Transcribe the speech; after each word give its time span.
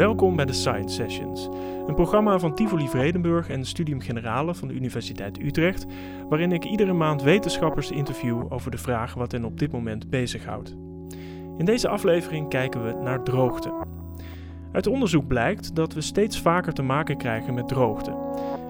Welkom 0.00 0.36
bij 0.36 0.44
de 0.44 0.52
Science 0.52 0.94
Sessions, 0.94 1.48
een 1.86 1.94
programma 1.94 2.38
van 2.38 2.54
Tivoli 2.54 2.88
Vredenburg 2.88 3.48
en 3.48 3.64
Studium 3.64 4.00
Generale 4.00 4.54
van 4.54 4.68
de 4.68 4.74
Universiteit 4.74 5.42
Utrecht, 5.42 5.86
waarin 6.28 6.52
ik 6.52 6.64
iedere 6.64 6.92
maand 6.92 7.22
wetenschappers 7.22 7.90
interview 7.90 8.52
over 8.52 8.70
de 8.70 8.78
vraag 8.78 9.14
wat 9.14 9.32
hen 9.32 9.44
op 9.44 9.58
dit 9.58 9.72
moment 9.72 10.10
bezighoudt. 10.10 10.76
In 11.58 11.64
deze 11.64 11.88
aflevering 11.88 12.48
kijken 12.48 12.84
we 12.84 13.02
naar 13.02 13.22
droogte. 13.22 13.72
Uit 14.72 14.86
onderzoek 14.86 15.26
blijkt 15.26 15.74
dat 15.74 15.92
we 15.92 16.00
steeds 16.00 16.40
vaker 16.40 16.72
te 16.72 16.82
maken 16.82 17.16
krijgen 17.16 17.54
met 17.54 17.68
droogte. 17.68 18.16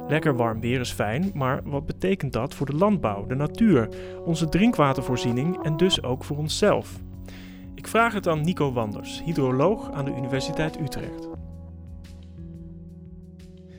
Lekker 0.09 0.37
warm 0.37 0.61
weer 0.61 0.81
is 0.81 0.93
fijn, 0.93 1.31
maar 1.35 1.61
wat 1.65 1.87
betekent 1.87 2.33
dat 2.33 2.55
voor 2.55 2.67
de 2.67 2.77
landbouw, 2.77 3.27
de 3.27 3.35
natuur, 3.35 3.89
onze 4.25 4.49
drinkwatervoorziening 4.49 5.63
en 5.63 5.77
dus 5.77 6.03
ook 6.03 6.25
voor 6.25 6.37
onszelf? 6.37 7.01
Ik 7.81 7.89
vraag 7.89 8.13
het 8.13 8.29
aan 8.29 8.45
Nico 8.45 8.73
Wanders, 8.73 9.23
hydroloog 9.25 9.91
aan 9.93 10.05
de 10.05 10.11
Universiteit 10.17 10.81
Utrecht. 10.81 11.29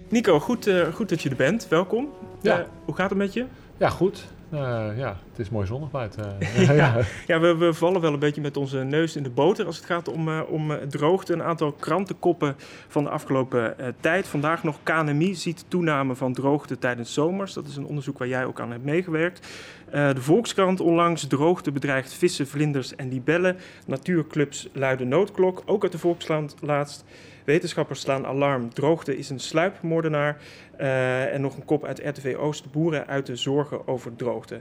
Nico, 0.10 0.40
goed, 0.40 0.68
uh, 0.68 0.88
goed 0.94 1.10
dat 1.10 1.22
je 1.22 1.30
er 1.30 1.36
bent. 1.36 1.68
Welkom. 1.68 2.10
Ja. 2.42 2.60
Uh, 2.60 2.66
hoe 2.86 2.96
gaat 2.96 3.10
het 3.10 3.18
met 3.18 3.34
je? 3.34 3.46
Ja, 3.78 3.90
goed. 3.90 4.28
Uh, 4.54 4.60
ja, 4.98 5.18
is 5.42 5.50
mooi 5.50 5.66
zonnig 5.66 5.92
buiten. 6.02 6.38
ja, 6.76 6.98
ja 7.28 7.40
we, 7.40 7.56
we, 7.56 7.74
vallen 7.74 8.02
wel 8.02 8.14
een 8.14 8.20
beetje 8.20 8.42
met 8.42 8.58
onze 8.58 8.78
neus 8.78 9.16
in 9.16 9.24
de 9.24 9.30
boter 9.30 9.66
als 9.66 9.76
het 9.76 9.86
gaat 9.86 10.08
om, 10.08 10.28
uh, 10.28 10.42
om 10.48 10.72
droogte. 10.90 11.34
Een 11.34 11.44
aantal 11.44 11.72
krantenkoppen 11.72 12.56
van 12.88 13.04
de 13.04 13.10
afgelopen 13.10 13.76
uh, 13.80 13.88
tijd. 14.00 14.28
Vandaag 14.28 14.64
nog 14.64 14.78
KNMI 14.84 15.36
ziet 15.36 15.66
toename 15.68 16.16
van 16.16 16.34
droogte 16.34 16.80
tijdens 16.80 17.14
zomers. 17.14 17.54
Dat 17.54 17.68
is 17.68 17.76
een 17.76 17.86
onderzoek 17.86 18.18
waar 18.18 18.28
jij 18.28 18.46
ook 18.46 18.60
aan 18.60 18.72
hebt 18.72 18.84
meegewerkt. 18.84 19.48
de 19.92 20.22
Volkskrant 20.22 20.80
onlangs 20.80 21.28
droogte 21.28 21.72
bedreigt 21.72 22.14
vissen, 22.14 22.48
vlinders 22.48 22.96
en 22.96 23.10
libellen. 23.10 23.58
Natuurclubs 23.86 24.70
luiden 24.74 25.08
noodklok. 25.08 25.62
Ook 25.66 25.84
uit 25.84 25.92
de 25.92 25.98
Volkskrant 25.98 26.56
laatst. 26.62 27.04
Wetenschappers 27.44 28.00
slaan 28.00 28.26
alarm. 28.26 28.74
Droogte 28.74 29.18
is 29.18 29.30
een 29.30 29.40
sluipmoordenaar. 29.40 30.38
Uh, 30.80 31.34
en 31.34 31.42
nog 31.42 31.56
een 31.56 31.66
kop 31.66 31.86
uit 31.86 32.02
RTV 32.04 32.36
Oost. 32.38 32.72
Boeren 32.72 33.08
uit 33.08 33.26
de 33.26 33.36
zorgen 33.36 33.88
over 33.88 34.16
droogte. 34.16 34.60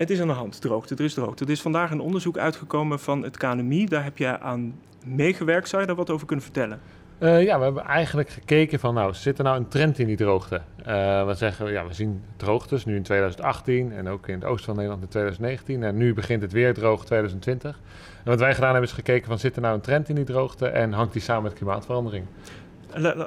Het 0.00 0.10
is 0.10 0.20
aan 0.20 0.26
de 0.26 0.32
hand, 0.32 0.60
droogte. 0.60 0.94
Er 0.94 1.04
is 1.04 1.14
droogte. 1.14 1.44
Er 1.44 1.50
is 1.50 1.62
vandaag 1.62 1.90
een 1.90 2.00
onderzoek 2.00 2.38
uitgekomen 2.38 2.98
van 2.98 3.22
het 3.22 3.36
KNMI. 3.36 3.86
Daar 3.86 4.04
heb 4.04 4.18
je 4.18 4.38
aan 4.38 4.74
meegewerkt. 5.04 5.68
Zou 5.68 5.80
je 5.80 5.88
daar 5.88 5.96
wat 5.96 6.10
over 6.10 6.26
kunnen 6.26 6.44
vertellen? 6.44 6.80
Uh, 7.18 7.42
ja, 7.42 7.58
we 7.58 7.64
hebben 7.64 7.84
eigenlijk 7.84 8.28
gekeken 8.28 8.78
van, 8.78 8.94
nou, 8.94 9.14
zit 9.14 9.38
er 9.38 9.44
nou 9.44 9.56
een 9.56 9.68
trend 9.68 9.98
in 9.98 10.06
die 10.06 10.16
droogte? 10.16 10.60
Uh, 10.78 11.26
we 11.26 11.34
zeggen, 11.34 11.72
ja, 11.72 11.86
we 11.86 11.94
zien 11.94 12.22
droogtes 12.36 12.84
nu 12.84 12.96
in 12.96 13.02
2018 13.02 13.92
en 13.92 14.08
ook 14.08 14.28
in 14.28 14.34
het 14.34 14.44
oosten 14.44 14.64
van 14.64 14.74
Nederland 14.74 15.02
in 15.02 15.08
2019. 15.08 15.82
En 15.82 15.96
nu 15.96 16.14
begint 16.14 16.42
het 16.42 16.52
weer 16.52 16.74
droog 16.74 17.04
2020. 17.04 17.80
En 18.24 18.30
wat 18.30 18.40
wij 18.40 18.54
gedaan 18.54 18.70
hebben 18.70 18.88
is 18.88 18.94
gekeken 18.94 19.26
van, 19.26 19.38
zit 19.38 19.56
er 19.56 19.62
nou 19.62 19.74
een 19.74 19.80
trend 19.80 20.08
in 20.08 20.14
die 20.14 20.24
droogte 20.24 20.68
en 20.68 20.92
hangt 20.92 21.12
die 21.12 21.22
samen 21.22 21.42
met 21.42 21.52
klimaatverandering? 21.52 22.24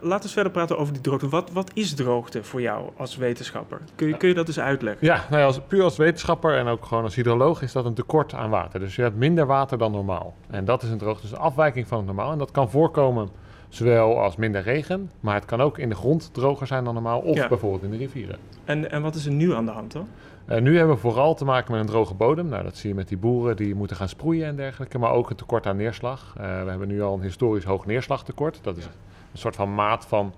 Laten 0.02 0.28
we 0.28 0.34
verder 0.34 0.52
praten 0.52 0.78
over 0.78 0.94
die 0.94 1.02
droogte. 1.02 1.30
Wat, 1.30 1.52
wat 1.52 1.72
is 1.74 1.94
droogte 1.94 2.44
voor 2.44 2.62
jou 2.62 2.90
als 2.98 3.16
wetenschapper? 3.16 3.82
Kun 3.96 4.08
je, 4.08 4.18
kun 4.18 4.28
je 4.28 4.34
dat 4.34 4.48
eens 4.48 4.60
uitleggen? 4.60 5.08
Ja, 5.08 5.26
nou 5.30 5.42
ja, 5.42 5.46
als, 5.46 5.60
puur 5.68 5.84
als 5.84 5.98
wetenschapper 5.98 6.58
en 6.58 6.68
ook 6.68 6.86
gewoon 6.86 7.04
als 7.04 7.16
hydroloog 7.16 7.62
is 7.62 7.72
dat 7.72 7.86
een 7.86 7.94
tekort 7.94 8.34
aan 8.34 8.50
water. 8.50 8.80
Dus 8.80 8.96
je 8.96 9.02
hebt 9.02 9.16
minder 9.16 9.46
water 9.46 9.78
dan 9.78 9.92
normaal. 9.92 10.36
En 10.50 10.66
dat 10.66 10.84
is 10.84 10.90
een 10.90 10.98
droogte, 10.98 11.22
dus 11.22 11.32
een 11.32 11.38
afwijking 11.38 11.88
van 11.88 11.98
het 11.98 12.06
normaal. 12.06 12.32
En 12.32 12.38
dat 12.38 12.52
kan 12.52 12.70
voorkomen 12.70 13.30
zowel 13.70 14.20
als 14.20 14.36
minder 14.36 14.62
regen, 14.62 15.12
maar 15.20 15.36
het 15.36 15.46
kan 15.46 15.62
ook 15.62 15.78
in 15.78 15.90
de 15.90 15.96
grond 15.96 16.30
droger 16.34 16.68
zijn 16.68 16.84
dan 16.84 16.94
normaal 16.94 17.20
of 17.20 17.48
bijvoorbeeld 17.48 17.84
in 17.84 17.92
de 17.92 17.98
rivieren. 17.98 18.38
En, 18.66 18.92
en 18.92 19.02
wat 19.02 19.16
is 19.16 19.26
er 19.26 19.32
nu 19.32 19.54
aan 19.54 19.66
de 19.66 19.72
hand 19.72 19.92
dan? 19.92 20.08
Uh, 20.50 20.58
nu 20.58 20.78
hebben 20.78 20.96
we 20.96 21.02
vooral 21.02 21.36
te 21.36 21.46
maken 21.46 21.72
met 21.72 21.82
een 21.82 21.88
droge 21.88 22.14
bodem. 22.14 22.48
Nou, 22.48 22.64
dat 22.64 22.78
zie 22.78 22.90
je 22.90 22.96
met 22.96 23.08
die 23.08 23.18
boeren 23.18 23.56
die 23.56 23.76
moeten 23.76 23.98
gaan 23.98 24.10
sproeien 24.10 24.48
en 24.48 24.56
dergelijke, 24.56 25.00
maar 25.00 25.12
ook 25.12 25.30
een 25.30 25.36
tekort 25.36 25.66
aan 25.66 25.78
neerslag. 25.78 26.36
Uh, 26.38 26.44
we 26.64 26.70
hebben 26.70 26.88
nu 26.88 27.02
al 27.02 27.14
een 27.14 27.22
historisch 27.22 27.64
hoog 27.64 27.86
neerslagtekort. 27.86 28.60
Dat 28.62 28.78
is 28.78 28.86
een 28.86 29.38
soort 29.38 29.56
van 29.56 29.76
maat 29.76 30.06
van 30.06 30.34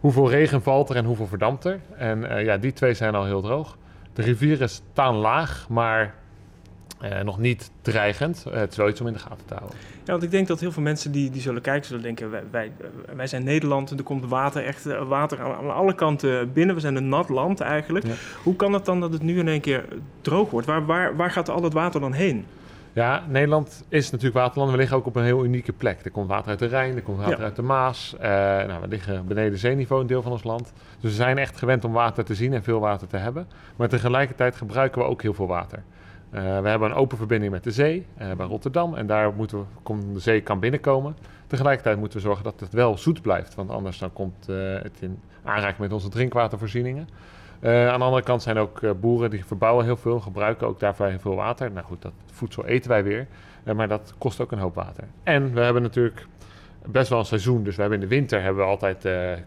hoeveel 0.00 0.30
regen 0.30 0.62
valt 0.62 0.90
er 0.90 0.96
en 0.96 1.04
hoeveel 1.04 1.26
verdampt 1.26 1.64
er. 1.64 1.80
En 1.96 2.18
uh, 2.18 2.44
ja, 2.44 2.56
die 2.56 2.72
twee 2.72 2.94
zijn 2.94 3.14
al 3.14 3.24
heel 3.24 3.40
droog. 3.40 3.76
De 4.12 4.22
rivieren 4.22 4.68
staan 4.68 5.16
laag, 5.16 5.66
maar 5.68 6.14
uh, 7.04 7.20
nog 7.20 7.38
niet 7.38 7.70
dreigend. 7.82 8.44
Uh, 8.48 8.54
het 8.54 8.70
is 8.70 8.76
wel 8.76 8.88
iets 8.88 9.00
om 9.00 9.06
in 9.06 9.12
de 9.12 9.18
gaten 9.18 9.46
te 9.46 9.54
houden. 9.54 9.78
Ja, 10.04 10.12
want 10.12 10.22
ik 10.22 10.30
denk 10.30 10.46
dat 10.46 10.60
heel 10.60 10.72
veel 10.72 10.82
mensen 10.82 11.12
die, 11.12 11.30
die 11.30 11.40
zullen 11.40 11.62
kijken, 11.62 11.86
zullen 11.86 12.02
denken: 12.02 12.30
wij, 12.30 12.42
wij, 12.50 12.72
wij 13.16 13.26
zijn 13.26 13.44
Nederland 13.44 13.90
en 13.90 13.96
er 13.96 14.02
komt 14.02 14.24
water, 14.28 14.64
echt 14.64 14.84
water 14.84 15.40
aan, 15.40 15.52
aan, 15.52 15.74
alle 15.74 15.94
kanten 15.94 16.52
binnen. 16.52 16.74
We 16.74 16.80
zijn 16.80 16.96
een 16.96 17.08
nat 17.08 17.28
land 17.28 17.60
eigenlijk. 17.60 18.06
Ja. 18.06 18.12
Hoe 18.42 18.56
kan 18.56 18.72
het 18.72 18.84
dan 18.84 19.00
dat 19.00 19.12
het 19.12 19.22
nu 19.22 19.38
in 19.38 19.48
één 19.48 19.60
keer 19.60 19.84
droog 20.20 20.50
wordt? 20.50 20.66
Waar, 20.66 20.86
waar, 20.86 21.16
waar 21.16 21.30
gaat 21.30 21.48
al 21.48 21.62
het 21.62 21.72
water 21.72 22.00
dan 22.00 22.12
heen? 22.12 22.44
Ja, 22.92 23.24
Nederland 23.28 23.84
is 23.88 24.10
natuurlijk 24.10 24.38
waterland. 24.38 24.70
We 24.70 24.76
liggen 24.76 24.96
ook 24.96 25.06
op 25.06 25.16
een 25.16 25.24
heel 25.24 25.44
unieke 25.44 25.72
plek. 25.72 26.04
Er 26.04 26.10
komt 26.10 26.28
water 26.28 26.48
uit 26.48 26.58
de 26.58 26.66
Rijn, 26.66 26.96
er 26.96 27.02
komt 27.02 27.18
water 27.18 27.38
ja. 27.38 27.44
uit 27.44 27.56
de 27.56 27.62
Maas. 27.62 28.14
Uh, 28.14 28.20
nou, 28.20 28.80
we 28.80 28.88
liggen 28.88 29.26
beneden 29.26 29.58
zeeniveau 29.58 30.00
een 30.00 30.06
deel 30.06 30.22
van 30.22 30.32
ons 30.32 30.44
land. 30.44 30.72
Dus 31.00 31.10
we 31.10 31.16
zijn 31.16 31.38
echt 31.38 31.56
gewend 31.56 31.84
om 31.84 31.92
water 31.92 32.24
te 32.24 32.34
zien 32.34 32.52
en 32.52 32.62
veel 32.62 32.80
water 32.80 33.06
te 33.06 33.16
hebben. 33.16 33.46
Maar 33.76 33.88
tegelijkertijd 33.88 34.56
gebruiken 34.56 35.02
we 35.02 35.08
ook 35.08 35.22
heel 35.22 35.34
veel 35.34 35.46
water. 35.46 35.82
Uh, 36.34 36.40
we 36.60 36.68
hebben 36.68 36.90
een 36.90 36.96
open 36.96 37.16
verbinding 37.16 37.52
met 37.52 37.64
de 37.64 37.70
zee 37.70 38.06
uh, 38.20 38.32
bij 38.32 38.46
Rotterdam. 38.46 38.94
En 38.94 39.06
daar 39.06 39.32
moeten 39.32 39.58
we, 39.58 39.64
kom, 39.82 40.12
de 40.14 40.20
zee 40.20 40.40
kan 40.40 40.60
binnenkomen. 40.60 41.16
Tegelijkertijd 41.46 41.98
moeten 41.98 42.18
we 42.18 42.24
zorgen 42.24 42.44
dat 42.44 42.60
het 42.60 42.72
wel 42.72 42.98
zoet 42.98 43.22
blijft. 43.22 43.54
Want 43.54 43.70
anders 43.70 43.98
dan 43.98 44.12
komt 44.12 44.46
het 44.82 44.96
in 45.00 45.20
aanraking 45.44 45.78
met 45.78 45.92
onze 45.92 46.08
drinkwatervoorzieningen. 46.08 47.08
Uh, 47.60 47.88
aan 47.88 47.98
de 47.98 48.04
andere 48.04 48.22
kant 48.22 48.42
zijn 48.42 48.58
ook 48.58 48.80
uh, 48.80 48.90
boeren 49.00 49.30
die 49.30 49.44
verbouwen 49.44 49.84
heel 49.84 49.96
veel, 49.96 50.20
gebruiken 50.20 50.66
ook 50.66 50.80
daarvoor 50.80 51.06
heel 51.06 51.18
veel 51.18 51.34
water. 51.34 51.70
Nou 51.70 51.86
goed, 51.86 52.02
dat 52.02 52.12
voedsel 52.32 52.66
eten 52.66 52.90
wij 52.90 53.04
weer, 53.04 53.26
uh, 53.64 53.74
maar 53.74 53.88
dat 53.88 54.14
kost 54.18 54.40
ook 54.40 54.52
een 54.52 54.58
hoop 54.58 54.74
water. 54.74 55.04
En 55.22 55.54
we 55.54 55.60
hebben 55.60 55.82
natuurlijk 55.82 56.26
best 56.86 57.08
wel 57.08 57.18
een 57.18 57.24
seizoen, 57.24 57.64
dus 57.64 57.74
we 57.76 57.80
hebben 57.80 58.00
in 58.00 58.08
de 58.08 58.14
winter 58.14 58.42
hebben 58.42 58.62
we 58.62 58.70
altijd 58.70 59.02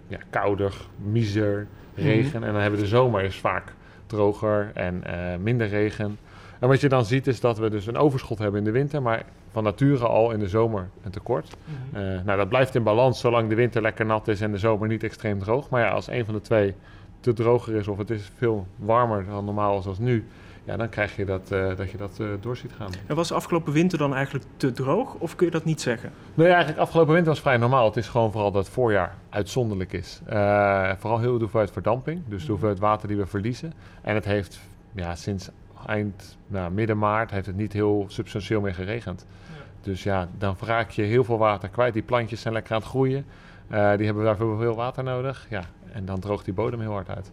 ja, 0.08 0.18
kouder, 0.30 0.74
miser, 0.96 1.68
regen. 1.96 2.40
Mm. 2.40 2.46
En 2.46 2.52
dan 2.52 2.62
hebben 2.62 2.80
we 2.80 2.86
de 2.86 2.92
zomer 2.92 3.24
is 3.24 3.40
vaak 3.40 3.74
droger 4.06 4.72
en 4.74 5.04
minder 5.42 5.68
regen. 5.68 6.18
En 6.64 6.70
wat 6.70 6.82
je 6.82 6.90
dan 6.90 7.06
ziet 7.06 7.28
is 7.28 7.40
dat 7.40 7.58
we 7.58 7.70
dus 7.70 7.88
een 7.88 7.98
overschot 7.98 8.40
hebben 8.40 8.60
in 8.60 8.66
de 8.66 8.72
winter, 8.72 9.02
maar 9.02 9.24
van 9.52 9.64
nature 9.64 10.08
al 10.08 10.32
in 10.32 10.40
de 10.40 10.48
zomer 10.48 10.90
een 11.04 11.12
tekort. 11.12 11.56
Mm. 11.92 12.00
nou, 12.26 12.38
dat 12.38 12.50
blijft 12.50 12.76
in 12.76 12.84
balans 12.84 13.20
zolang 13.20 13.50
de 13.50 13.56
winter 13.56 13.82
lekker 13.82 14.06
nat 14.06 14.28
is 14.28 14.42
en 14.42 14.52
de 14.52 14.58
zomer 14.58 14.88
niet 14.88 15.04
extreem 15.04 15.40
droog. 15.40 15.70
Maar 15.70 15.82
ja, 15.82 15.90
als 15.90 16.08
een 16.08 16.26
van 16.26 16.34
de 16.34 16.42
twee 16.42 16.74
te 17.20 17.34
droger 17.34 17.76
is 17.76 17.88
of 17.88 17.98
het 17.98 18.10
is 18.10 18.32
veel 18.38 18.68
warmer 18.76 19.26
dan 19.26 19.46
normaal 19.46 19.82
zoals 19.82 20.00
nu, 20.00 20.26
ja, 20.64 20.78
dan 20.78 20.90
krijg 20.90 21.16
je 21.16 21.26
dat, 21.26 21.52
uh, 21.52 21.76
dat 21.76 21.92
je 21.92 21.98
dat 21.98 22.18
uh, 22.22 22.28
door 22.40 22.58
ziet 22.58 22.72
gaan. 22.78 22.92
En 23.08 23.16
was 23.16 23.32
afgelopen 23.32 23.74
winter 23.74 23.98
dan 23.98 24.16
eigenlijk 24.16 24.46
te 24.58 24.72
droog 24.72 25.14
of 25.14 25.36
kun 25.36 25.46
je 25.46 25.52
dat 25.52 25.66
niet 25.66 25.82
zeggen? 25.82 26.12
Nee, 26.34 26.48
eigenlijk 26.48 26.80
afgelopen 26.80 27.14
winter 27.14 27.32
was 27.32 27.42
vrij 27.42 27.58
normaal. 27.58 27.86
Het 27.86 27.98
is 27.98 28.08
gewoon 28.08 28.32
vooral 28.32 28.52
dat 28.52 28.66
het 28.66 28.74
voorjaar 28.74 29.16
uitzonderlijk 29.30 29.94
is. 29.94 30.22
Uh, 30.30 30.92
vooral 30.98 31.20
heel 31.20 31.34
de 31.34 31.40
hoeveelheid 31.40 31.72
verdamping, 31.72 32.22
dus 32.26 32.38
de 32.38 32.42
mhm. 32.42 32.52
hoeveelheid 32.52 32.80
water 32.80 33.08
die 33.08 33.18
we 33.18 33.26
verliezen. 33.26 33.74
En 34.02 34.16
het 34.16 34.26
heeft 34.26 34.60
ja, 34.96 35.16
sinds 35.16 35.50
eind, 35.86 36.38
nou, 36.48 36.72
midden 36.72 36.98
maart, 36.98 37.32
heeft 37.32 37.46
het 37.46 37.56
niet 37.56 37.74
heel 37.74 38.06
substantieel 38.08 38.62
meer 38.62 38.76
geregend. 38.76 39.26
Ja. 39.30 39.64
Dus 39.82 40.04
ja, 40.04 40.28
dan 40.38 40.56
raak 40.62 40.90
je 40.90 41.02
heel 41.02 41.24
veel 41.24 41.38
water 41.38 41.70
kwijt. 41.70 41.94
Die 41.94 42.04
plantjes 42.04 42.42
zijn 42.42 42.54
lekker 42.54 42.74
aan 42.74 42.80
het 42.80 42.90
groeien. 42.90 43.26
die 43.68 44.06
hebben 44.06 44.24
daarvoor 44.24 44.58
veel 44.58 44.76
water 44.76 45.04
nodig. 45.04 45.46
Ja, 45.50 45.64
en 45.92 46.06
dan 46.06 46.20
droogt 46.20 46.46
die 46.46 46.54
bodem 46.54 46.80
heel 46.80 46.92
hard 46.92 47.10
uit. 47.10 47.32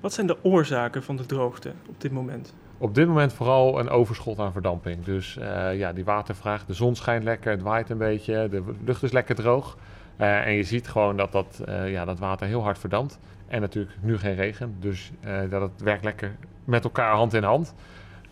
Wat 0.00 0.12
zijn 0.12 0.26
de 0.26 0.44
oorzaken 0.44 1.02
van 1.02 1.16
de 1.16 1.26
droogte 1.26 1.72
op 1.88 2.00
dit 2.00 2.12
moment? 2.12 2.54
Op 2.78 2.94
dit 2.94 3.06
moment 3.06 3.32
vooral 3.32 3.80
een 3.80 3.88
overschot 3.88 4.38
aan 4.38 4.52
verdamping. 4.52 5.04
Dus 5.04 5.36
uh, 5.36 5.78
ja, 5.78 5.92
die 5.92 6.04
watervraag, 6.04 6.64
de 6.66 6.74
zon 6.74 6.94
schijnt 6.94 7.24
lekker, 7.24 7.50
het 7.50 7.62
waait 7.62 7.90
een 7.90 7.98
beetje, 7.98 8.48
de 8.48 8.62
lucht 8.84 9.02
is 9.02 9.12
lekker 9.12 9.34
droog. 9.34 9.76
Uh, 10.20 10.46
en 10.46 10.52
je 10.52 10.62
ziet 10.62 10.88
gewoon 10.88 11.16
dat 11.16 11.32
dat, 11.32 11.62
ja, 11.86 12.04
dat 12.04 12.18
water 12.18 12.46
heel 12.46 12.62
hard 12.62 12.78
verdampt. 12.78 13.18
En 13.46 13.60
natuurlijk 13.60 13.96
nu 14.00 14.18
geen 14.18 14.34
regen, 14.34 14.76
dus 14.80 15.12
dat 15.50 15.60
het 15.60 15.82
werkt 15.82 16.04
lekker 16.04 16.36
met 16.64 16.84
elkaar 16.84 17.14
hand 17.14 17.34
in 17.34 17.42
hand. 17.42 17.74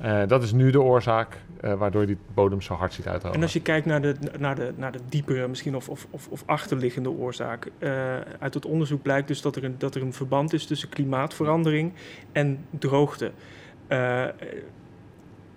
Uh, 0.03 0.22
dat 0.26 0.43
is 0.43 0.53
nu 0.53 0.70
de 0.70 0.81
oorzaak 0.81 1.38
uh, 1.64 1.75
waardoor 1.75 2.06
die 2.06 2.17
bodem 2.34 2.61
zo 2.61 2.75
hard 2.75 2.93
ziet 2.93 3.06
uithouden. 3.06 3.34
En 3.34 3.43
als 3.43 3.52
je 3.52 3.62
kijkt 3.62 3.87
naar 3.87 4.02
de, 4.02 4.17
naar 4.38 4.55
de, 4.55 4.73
naar 4.76 4.93
de 4.93 4.99
diepere, 5.08 5.49
misschien 5.49 5.76
of, 5.76 5.88
of, 5.88 6.06
of, 6.29 6.43
achterliggende 6.46 7.11
oorzaak. 7.11 7.70
Uh, 7.79 7.90
uit 8.38 8.55
het 8.55 8.67
onderzoek 8.67 9.02
blijkt 9.02 9.29
dus 9.29 9.43
dat 9.43 9.56
er, 9.56 9.64
een, 9.64 9.75
dat 9.79 9.94
er 9.94 10.02
een 10.02 10.12
verband 10.12 10.52
is 10.52 10.67
tussen 10.67 10.88
klimaatverandering 10.88 11.93
en 12.32 12.64
droogte. 12.79 13.32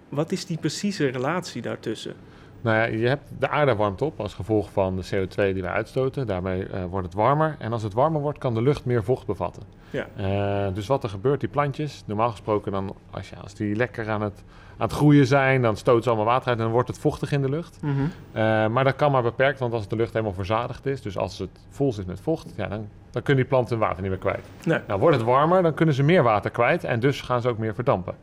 wat 0.10 0.32
is 0.32 0.46
die 0.46 0.58
precieze 0.58 1.08
relatie 1.08 1.62
daartussen? 1.62 2.16
Nou 2.66 2.78
ja, 2.78 2.84
je 2.84 3.08
hebt 3.08 3.32
de 3.40 3.50
aarde 3.50 3.76
warmt 3.76 4.02
op 4.02 4.20
als 4.20 4.34
gevolg 4.34 4.72
van 4.72 4.96
de 4.96 5.06
CO2 5.06 5.36
die 5.36 5.62
we 5.62 5.68
uitstoten. 5.68 6.28
Daarmee 6.28 6.68
uh, 6.68 6.86
wordt 6.86 7.06
het 7.06 7.16
warmer. 7.16 7.56
En 7.60 7.72
als 7.72 7.84
het 7.84 7.94
warmer 7.94 8.22
wordt, 8.22 8.38
kan 8.38 8.54
de 8.54 8.62
lucht 8.62 8.86
meer 8.86 9.04
vocht 9.04 9.26
bevatten. 9.26 9.64
Ja. 9.90 10.08
Uh, 10.18 10.74
dus 10.74 10.88
wat 10.88 11.04
er 11.04 11.10
gebeurt, 11.10 11.40
die 11.40 11.50
plantjes, 11.50 12.04
normaal 12.06 12.30
gesproken 12.30 12.72
dan, 12.72 12.96
als, 13.12 13.30
ja, 13.30 13.38
als 13.38 13.54
die 13.54 13.76
lekker 13.76 14.10
aan 14.10 14.22
het, 14.22 14.44
aan 14.78 14.88
het 14.88 14.92
groeien 14.92 15.28
zijn, 15.28 15.62
dan 15.62 15.78
stoten 15.78 16.04
ze 16.04 16.10
allemaal 16.10 16.28
water 16.28 16.48
uit 16.48 16.58
en 16.58 16.64
dan 16.64 16.74
wordt 16.74 16.88
het 16.88 17.00
vochtig 17.00 17.32
in 17.32 17.42
de 17.42 17.50
lucht. 17.50 17.78
Mm 17.82 17.96
-hmm. 17.96 18.12
uh, 18.36 18.68
maar 18.68 18.84
dat 18.84 18.96
kan 18.96 19.12
maar 19.12 19.24
beperkt, 19.24 19.60
want 19.60 19.74
als 19.74 19.88
de 19.88 19.96
lucht 19.96 20.14
helemaal 20.14 20.34
verzadigd 20.34 20.86
is, 20.86 21.02
dus 21.02 21.18
als 21.18 21.40
het 21.40 21.60
vol 21.70 21.94
zit 21.94 22.08
met 22.08 22.20
vocht, 22.20 22.54
ja, 22.56 22.68
dan, 22.68 22.88
dan 23.12 23.22
kunnen 23.22 23.44
die 23.44 23.52
planten 23.52 23.78
hun 23.78 23.88
water 23.88 24.02
niet 24.02 24.12
meer 24.12 24.20
kwijt. 24.20 24.46
Nee. 24.66 24.80
Nou, 24.88 25.00
wordt 25.00 25.18
het 25.18 25.26
warmer, 25.26 25.62
dan 25.62 25.74
kunnen 25.74 25.96
ze 25.96 26.04
meer 26.04 26.24
water 26.24 26.52
kwijt 26.52 26.84
en 26.84 27.00
dus 27.00 27.22
gaan 27.22 27.42
ze 27.42 27.50
ook 27.50 27.58
meer 27.58 27.76
verdampen. 27.76 28.16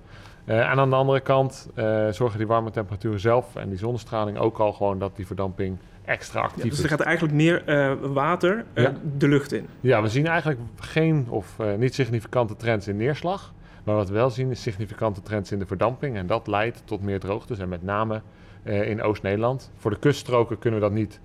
Uh, 0.44 0.70
en 0.70 0.78
aan 0.78 0.90
de 0.90 0.96
andere 0.96 1.20
kant 1.20 1.68
uh, 1.74 2.08
zorgen 2.08 2.38
die 2.38 2.46
warme 2.46 2.70
temperaturen 2.70 3.20
zelf 3.20 3.56
en 3.56 3.68
die 3.68 3.78
zonnestraling 3.78 4.38
ook 4.38 4.58
al 4.58 4.72
gewoon 4.72 4.98
dat 4.98 5.16
die 5.16 5.26
verdamping 5.26 5.76
extra 6.04 6.40
actief 6.40 6.62
ja, 6.64 6.70
dus 6.70 6.82
er 6.82 6.88
gaat 6.88 7.00
eigenlijk 7.00 7.34
meer 7.34 7.62
uh, 7.66 7.92
water 8.12 8.64
Ja. 8.74 8.92
de 9.16 9.28
lucht 9.28 9.52
in. 9.52 9.66
Ja, 9.80 10.02
we 10.02 10.08
zien 10.08 10.26
eigenlijk 10.26 10.60
geen 10.80 11.26
of 11.28 11.56
niet 11.78 11.94
significante 11.94 12.56
trends 12.56 12.88
in 12.88 12.96
neerslag. 12.96 13.52
Maar 13.84 13.94
wat 13.94 14.08
we 14.08 14.14
wel 14.14 14.30
zien 14.30 14.50
is 14.50 14.62
significante 14.62 15.22
trends 15.22 15.52
in 15.52 15.58
de 15.58 15.66
verdamping. 15.66 16.16
En 16.16 16.26
dat 16.26 16.46
leidt 16.46 16.82
tot 16.84 17.02
meer 17.02 17.20
droogtes. 17.20 17.58
En 17.58 17.68
met 17.68 17.82
name 17.82 18.20
in 18.64 19.02
Oost-Nederland. 19.02 19.70
Voor 19.76 19.90
de 19.90 19.98
kuststroken 19.98 20.58
kunnen 20.58 20.80
we 20.80 20.86
dat 20.86 20.94
niet 20.94 21.20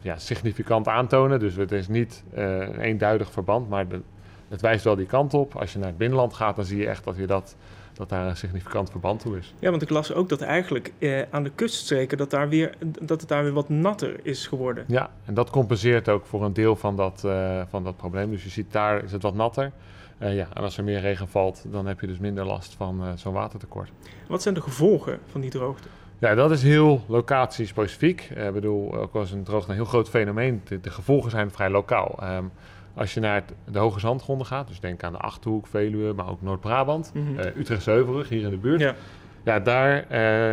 ja, 0.00 0.16
significant 0.18 0.88
aantonen. 0.88 1.40
Dus 1.40 1.56
het 1.56 1.72
is 1.72 1.88
niet 1.88 2.24
een 2.34 2.80
eenduidig 2.80 3.30
verband. 3.30 3.68
Maar 3.68 3.88
de, 3.88 4.00
het 4.48 4.60
wijst 4.60 4.84
wel 4.84 4.96
die 4.96 5.06
kant 5.06 5.34
op. 5.34 5.54
Als 5.54 5.72
je 5.72 5.78
naar 5.78 5.88
het 5.88 5.98
binnenland 5.98 6.34
gaat, 6.34 6.56
dan 6.56 6.64
zie 6.64 6.78
je 6.78 6.88
echt 6.88 7.04
dat 7.04 7.16
je 7.16 7.26
dat 7.26 7.56
dat 7.94 8.08
daar 8.08 8.26
een 8.26 8.36
significant 8.36 8.90
verband 8.90 9.20
toe 9.20 9.38
is. 9.38 9.54
Ja, 9.58 9.70
want 9.70 9.82
ik 9.82 9.90
las 9.90 10.12
ook 10.12 10.28
dat 10.28 10.40
eigenlijk 10.40 10.92
eh, 10.98 11.22
aan 11.30 11.42
de 11.42 11.50
kuststreken 11.54 12.18
dat, 12.18 12.30
daar 12.30 12.48
weer, 12.48 12.74
dat 13.00 13.20
het 13.20 13.28
daar 13.28 13.42
weer 13.42 13.52
wat 13.52 13.68
natter 13.68 14.20
is 14.22 14.46
geworden. 14.46 14.84
Ja, 14.86 15.10
en 15.24 15.34
dat 15.34 15.50
compenseert 15.50 16.08
ook 16.08 16.26
voor 16.26 16.44
een 16.44 16.52
deel 16.52 16.76
van 16.76 16.96
dat, 16.96 17.22
uh, 17.26 17.62
van 17.68 17.84
dat 17.84 17.96
probleem. 17.96 18.30
Dus 18.30 18.42
je 18.44 18.50
ziet 18.50 18.72
daar 18.72 19.04
is 19.04 19.12
het 19.12 19.22
wat 19.22 19.34
natter. 19.34 19.72
Uh, 20.18 20.34
ja, 20.34 20.48
en 20.54 20.62
als 20.62 20.78
er 20.78 20.84
meer 20.84 21.00
regen 21.00 21.28
valt, 21.28 21.64
dan 21.70 21.86
heb 21.86 22.00
je 22.00 22.06
dus 22.06 22.18
minder 22.18 22.44
last 22.44 22.74
van 22.74 23.02
uh, 23.02 23.12
zo'n 23.14 23.32
watertekort. 23.32 23.90
Wat 24.28 24.42
zijn 24.42 24.54
de 24.54 24.60
gevolgen 24.60 25.18
van 25.30 25.40
die 25.40 25.50
droogte? 25.50 25.88
Ja, 26.18 26.34
dat 26.34 26.50
is 26.50 26.62
heel 26.62 27.04
locatiespecifiek. 27.06 28.20
Ik 28.22 28.52
bedoel, 28.52 28.94
ook 28.94 29.14
als 29.14 29.30
een 29.30 29.42
droogte 29.42 29.70
een 29.70 29.76
heel 29.76 29.84
groot 29.84 30.08
fenomeen. 30.08 30.60
De, 30.64 30.80
de 30.80 30.90
gevolgen 30.90 31.30
zijn 31.30 31.50
vrij 31.50 31.70
lokaal. 31.70 32.18
Um, 32.22 32.50
als 32.94 33.14
je 33.14 33.20
naar 33.20 33.34
het, 33.34 33.52
de 33.72 33.78
hoge 33.78 34.00
zandgronden 34.00 34.46
gaat, 34.46 34.68
dus 34.68 34.80
denk 34.80 35.02
aan 35.02 35.12
de 35.12 35.18
Achterhoek, 35.18 35.66
Veluwe, 35.66 36.12
maar 36.12 36.28
ook 36.28 36.42
Noord-Brabant, 36.42 37.10
mm 37.14 37.26
-hmm. 37.26 37.38
uh, 37.38 37.56
Utrecht-Zeuverig, 37.56 38.28
hier 38.28 38.42
in 38.42 38.50
de 38.50 38.56
buurt. 38.56 38.80
Ja, 38.80 38.94
ja 39.44 39.60
daar 39.60 39.96
uh, 39.96 40.08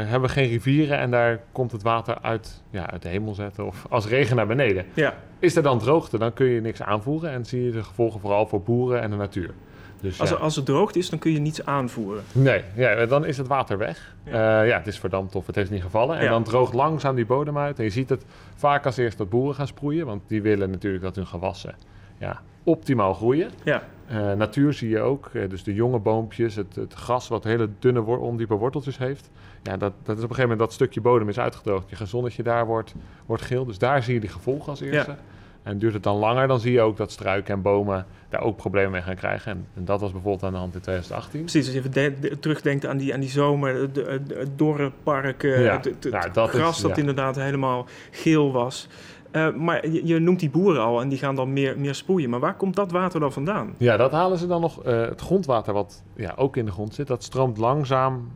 hebben 0.10 0.22
we 0.22 0.30
geen 0.30 0.50
rivieren 0.50 0.98
en 0.98 1.12
daar 1.12 1.40
komt 1.52 1.72
het 1.72 1.82
water 1.82 2.18
uit, 2.22 2.62
ja, 2.70 2.92
uit 2.92 3.02
de 3.02 3.10
hemel 3.10 3.34
zetten 3.34 3.66
of 3.66 3.86
als 3.90 4.08
regen 4.08 4.36
naar 4.36 4.48
beneden. 4.48 4.86
Ja. 4.94 5.14
Is 5.40 5.56
er 5.56 5.64
dan 5.64 5.80
droogte, 5.80 6.18
dan 6.18 6.34
kun 6.34 6.46
je 6.46 6.62
niks 6.62 6.82
aanvoeren 6.82 7.32
en 7.32 7.46
zie 7.46 7.64
je 7.64 7.72
de 7.72 7.84
gevolgen 7.84 8.20
vooral 8.20 8.48
voor 8.48 8.62
boeren 8.62 9.02
en 9.02 9.10
de 9.10 9.18
natuur. 9.18 9.54
Dus, 10.02 10.20
als, 10.20 10.30
ja. 10.30 10.36
als 10.36 10.56
het 10.56 10.66
droogte 10.66 11.00
is, 11.00 11.10
dan 11.10 11.20
kun 11.20 11.32
je 11.32 11.40
niets 11.40 11.66
aanvoeren. 11.66 12.24
Nee, 12.32 12.64
ja, 12.76 13.06
dan 13.06 13.26
is 13.26 13.38
het 13.38 13.48
water 13.48 13.78
weg. 13.78 14.16
Ja. 14.24 14.62
Uh, 14.62 14.68
ja, 14.68 14.78
het 14.78 14.88
is 14.88 15.00
verdampt 15.00 15.36
of 15.36 15.46
het 15.48 15.56
heeft 15.56 15.72
niet 15.72 15.82
gevallen. 15.82 16.18
En 16.18 16.24
Ja. 16.24 16.30
dan 16.30 16.44
droogt 16.44 16.74
langzaam 16.74 17.16
die 17.16 17.26
bodem 17.26 17.58
uit. 17.58 17.78
En 17.78 17.84
je 17.84 17.90
ziet 17.90 18.10
het 18.10 18.26
vaak 18.56 18.86
als 18.86 18.98
eerst 18.98 19.18
dat 19.18 19.30
boeren 19.30 19.56
gaan 19.56 19.68
sproeien. 19.68 20.06
Want 20.06 20.22
die 20.28 20.42
willen 20.42 20.70
natuurlijk 20.70 21.04
dat 21.04 21.16
hun 21.16 21.28
gewassen 21.28 21.76
ja, 22.22 22.42
optimaal 22.64 23.14
groeien. 23.14 23.50
Ja. 23.64 23.84
Uh, 24.12 24.32
natuur 24.34 24.74
zie 24.74 24.90
je 24.90 25.00
ook. 25.00 25.30
Uh, 25.34 25.50
dus 25.50 25.64
de 25.64 25.74
jonge 25.74 26.00
boompjes, 26.00 26.56
het, 26.56 26.76
het 26.76 26.94
gras 26.94 27.28
wat 27.28 27.44
hele 27.44 27.70
dunne, 27.80 28.00
wor 28.00 28.20
ondiepe 28.20 28.54
worteltjes 28.54 28.98
heeft. 28.98 29.30
Ja, 29.64 29.78
dat, 29.78 29.94
dat 30.04 30.18
is 30.18 30.24
op 30.24 30.30
een 30.30 30.36
gegeven 30.36 30.42
moment 30.42 30.60
dat 30.60 30.74
stukje 30.74 31.02
bodem 31.02 31.30
is 31.30 31.40
uitgedroogd. 31.40 31.90
Je 31.90 31.96
gezonnetje 31.96 32.44
daar 32.44 32.66
wordt, 32.66 32.94
wordt 33.26 33.44
geel. 33.44 33.66
Dus 33.66 33.78
daar 33.78 34.04
zie 34.04 34.14
je 34.14 34.20
die 34.20 34.30
gevolgen 34.30 34.70
als 34.70 34.82
eerste. 34.82 35.12
Ja. 35.12 35.18
En 35.64 35.78
duurt 35.78 35.94
het 35.94 36.04
dan 36.04 36.16
langer, 36.16 36.48
dan 36.48 36.60
zie 36.60 36.72
je 36.72 36.82
ook 36.82 36.98
dat 36.98 37.12
struiken 37.12 37.54
en 37.54 37.62
bomen 37.62 38.06
daar 38.30 38.42
ook 38.42 38.58
problemen 38.58 38.92
mee 38.92 39.02
gaan 39.02 39.16
krijgen. 39.16 39.52
En, 39.52 39.68
en 39.76 39.86
dat 39.86 40.02
was 40.02 40.12
bijvoorbeeld 40.12 40.44
aan 40.44 40.52
de 40.52 40.58
hand 40.58 40.74
in 40.76 40.82
2018. 40.82 41.40
Precies, 41.42 41.66
als 41.66 41.74
je 41.74 41.80
even 41.80 41.92
de, 41.92 42.14
de, 42.30 42.40
terugdenkt 42.40 42.86
aan 42.86 42.98
die, 42.98 43.14
aan 43.14 43.20
die 43.20 43.30
zomer, 43.30 43.76
het, 43.76 44.50
dorre 44.56 44.92
park, 45.04 45.42
Ja, 45.42 45.50
het, 45.52 45.86
het, 45.86 46.12
nou, 46.12 46.24
het 46.24 46.34
dat 46.34 46.54
is- 46.54 46.60
gras 46.60 46.82
dat 46.82 46.92
ja. 46.92 46.98
inderdaad 46.98 47.36
helemaal 47.36 47.86
geel 48.12 48.52
was. 48.52 48.88
Uh, 49.32 49.54
maar 49.54 49.88
je, 49.90 50.06
je 50.08 50.20
noemt 50.20 50.40
die 50.40 50.50
boeren 50.50 50.82
al 50.82 51.02
en 51.02 51.10
die 51.10 51.18
gaan 51.18 51.36
dan 51.36 51.54
meer, 51.54 51.80
meer 51.80 51.96
sproeien. 51.96 52.30
Maar 52.30 52.40
waar 52.40 52.56
komt 52.56 52.76
dat 52.76 52.92
water 52.92 53.20
dan 53.20 53.32
vandaan? 53.32 53.74
Ja, 53.78 53.98
dat 53.98 54.12
halen 54.12 54.38
ze 54.38 54.48
dan 54.48 54.62
nog. 54.62 54.84
eh, 54.84 55.02
het 55.02 55.22
grondwater 55.22 55.74
wat 55.74 56.04
ja, 56.16 56.34
ook 56.36 56.58
in 56.58 56.66
de 56.66 56.72
grond 56.72 56.94
zit, 56.94 57.08
dat 57.08 57.24
stroomt 57.24 57.58
langzaam 57.58 58.32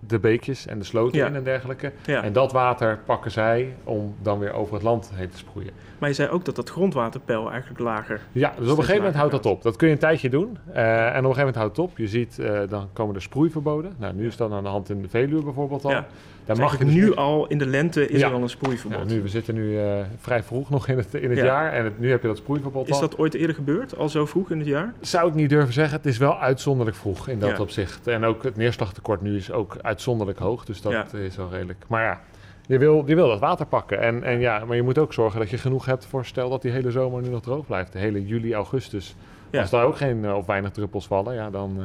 de 0.00 0.18
beekjes 0.18 0.66
en 0.66 0.78
de 0.78 0.84
sloten 0.84 1.18
Ja. 1.18 1.26
in 1.26 1.34
en 1.34 1.44
dergelijke. 1.44 1.92
Ja. 2.06 2.22
En 2.22 2.32
dat 2.32 2.52
water 2.52 2.98
pakken 3.04 3.30
zij 3.30 3.74
om 3.84 4.14
dan 4.22 4.38
weer 4.38 4.52
over 4.52 4.74
het 4.74 4.82
land 4.82 5.10
heen 5.14 5.28
te 5.28 5.36
sproeien. 5.38 5.70
Maar 5.98 6.08
je 6.08 6.14
zei 6.14 6.28
ook 6.30 6.44
dat 6.44 6.56
dat 6.56 6.70
grondwaterpeil 6.70 7.50
eigenlijk 7.50 7.80
lager. 7.80 8.20
Ja, 8.32 8.48
dus 8.48 8.58
op 8.58 8.68
een 8.70 8.74
gegeven 8.76 8.96
moment 8.96 9.14
houdt 9.16 9.32
dat 9.32 9.46
op. 9.46 9.62
Dat 9.62 9.76
kun 9.76 9.86
je 9.86 9.92
een 9.92 9.98
tijdje 10.00 10.28
doen. 10.30 10.58
eh, 10.72 10.82
en 11.02 11.08
op 11.08 11.14
een 11.14 11.14
gegeven 11.22 11.36
moment 11.38 11.56
houdt 11.56 11.76
het 11.76 11.86
op. 11.86 11.98
Je 11.98 12.08
ziet, 12.08 12.38
eh, 12.38 12.60
dan 12.68 12.88
komen 12.92 13.14
er 13.14 13.22
sproeiverboden. 13.22 13.92
Nou, 13.98 14.14
nu 14.14 14.26
is 14.26 14.36
dat 14.36 14.50
aan 14.52 14.62
de 14.62 14.68
hand 14.68 14.90
in 14.90 15.02
de 15.02 15.08
Veluwe 15.08 15.42
bijvoorbeeld 15.42 15.84
al. 15.84 15.90
Ja. 15.90 16.06
Daar 16.48 16.56
mag 16.58 16.76
dus 16.76 16.92
nu 16.94 17.14
al 17.14 17.46
in 17.46 17.58
de 17.58 17.66
lente 17.66 18.08
is 18.08 18.20
Ja. 18.20 18.26
er 18.26 18.30
al 18.32 18.36
een 18.36 18.42
Ja, 18.42 18.48
sproeiverbod. 18.48 19.08
nu, 19.08 19.22
we 19.22 19.28
zitten 19.28 19.54
nu 19.54 19.78
eh, 19.78 20.00
vrij 20.18 20.42
vroeg 20.42 20.70
nog 20.70 20.88
in 20.88 20.96
het, 20.96 21.14
in 21.14 21.28
het 21.30 21.38
Ja. 21.38 21.44
jaar. 21.44 21.72
En 21.72 21.84
het- 21.84 21.98
nu 21.98 22.10
heb 22.10 22.22
je 22.22 22.28
dat 22.28 22.36
sproeiverbod 22.36 22.88
Is 22.88 22.94
al. 22.94 23.00
dat 23.00 23.18
ooit 23.18 23.34
eerder 23.34 23.54
gebeurd? 23.54 23.96
Al 23.96 24.08
zo 24.08 24.26
vroeg 24.26 24.50
in 24.50 24.58
het 24.58 24.66
jaar? 24.66 24.92
Zou 25.00 25.28
ik 25.28 25.34
niet 25.34 25.48
durven 25.50 25.72
zeggen. 25.72 25.96
Het 25.96 26.06
is 26.06 26.18
wel 26.18 26.38
uitzonderlijk 26.38 26.96
vroeg 26.96 27.28
in 27.28 27.38
dat 27.38 27.60
opzicht. 27.60 28.06
En 28.06 28.24
ook 28.24 28.42
het 28.42 28.56
neerslagtekort 28.56 29.20
nu 29.22 29.36
is 29.36 29.52
ook 29.52 29.76
uitzonderlijk 29.82 30.38
hoog. 30.38 30.64
Dus 30.64 30.80
dat 30.80 31.14
is 31.14 31.36
wel 31.36 31.48
redelijk. 31.50 31.84
Maar 31.88 32.02
ja, 32.02 32.20
je 32.66 32.78
wil, 32.78 33.02
je 33.06 33.14
wil 33.14 33.28
dat 33.28 33.38
water 33.40 33.66
pakken. 33.66 34.00
En, 34.00 34.22
en 34.22 34.40
ja, 34.40 34.64
maar 34.64 34.76
je 34.76 34.82
moet 34.82 34.98
ook 34.98 35.12
zorgen 35.12 35.38
dat 35.40 35.50
je 35.50 35.58
genoeg 35.58 35.84
hebt 35.86 36.06
voor 36.06 36.24
stel 36.24 36.50
dat 36.50 36.62
die 36.62 36.70
hele 36.70 36.90
zomer 36.90 37.22
nu 37.22 37.28
nog 37.28 37.42
droog 37.42 37.66
blijft. 37.66 37.92
De 37.92 37.98
hele 37.98 38.26
juli, 38.26 38.54
augustus. 38.54 39.14
Als 39.52 39.70
daar 39.70 39.84
ook 39.84 39.96
geen 39.96 40.24
eh, 40.24 40.36
of 40.36 40.46
weinig 40.46 40.70
druppels 40.70 41.06
vallen, 41.06 41.34
ja, 41.34 41.50
dan 41.50 41.76
eh, 41.78 41.84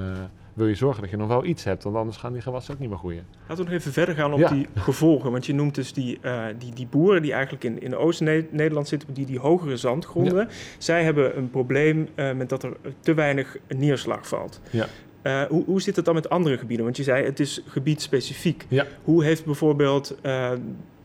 wil 0.54 0.68
je 0.68 0.76
zorgen 0.76 1.02
dat 1.02 1.10
je 1.12 1.18
nog 1.18 1.28
wel 1.28 1.46
iets 1.46 1.64
hebt. 1.64 1.84
Want 1.84 1.96
anders 1.96 2.18
gaan 2.18 2.34
die 2.34 2.42
gewassen 2.42 2.74
ook 2.74 2.80
niet 2.80 2.90
meer 2.90 2.98
groeien. 2.98 3.26
Laten 3.48 3.64
we 3.64 3.72
nog 3.72 3.80
even 3.80 3.92
verder 3.94 4.16
gaan 4.16 4.34
op 4.34 4.40
Ja. 4.40 4.50
die 4.50 4.68
gevolgen. 4.76 5.32
Want 5.32 5.46
je 5.46 5.54
noemt 5.54 5.76
dus 5.76 5.94
die, 5.94 6.20
eh, 6.22 6.44
die, 6.58 6.74
die 6.74 6.88
boeren 6.88 7.22
die 7.22 7.32
eigenlijk 7.34 7.64
in, 7.64 7.82
in 7.82 7.96
Oost-Nederland 7.96 8.88
zitten, 8.88 9.14
die, 9.14 9.26
die 9.26 9.40
hogere 9.40 9.78
zandgronden. 9.78 10.48
Zij 10.78 11.04
hebben 11.04 11.38
een 11.38 11.50
probleem 11.50 12.08
eh, 12.16 12.34
met 12.34 12.50
dat 12.50 12.64
er 12.64 12.74
te 13.00 13.14
weinig 13.14 13.58
neerslag 13.68 14.28
valt. 14.28 14.62
Ja. 14.70 14.88
Eh, 15.22 15.42
hoe, 15.42 15.66
hoe 15.66 15.82
zit 15.82 15.96
het 15.96 16.06
dan 16.06 16.14
met 16.14 16.30
andere 16.30 16.58
gebieden? 16.58 16.86
Want 16.86 16.98
je 16.98 17.04
zei 17.04 17.26
het 17.26 17.40
is 17.40 17.62
gebiedspecifiek. 17.68 18.66
Ja. 18.68 18.86
Hoe 19.04 19.24
heeft 19.24 19.46
bijvoorbeeld 19.46 20.18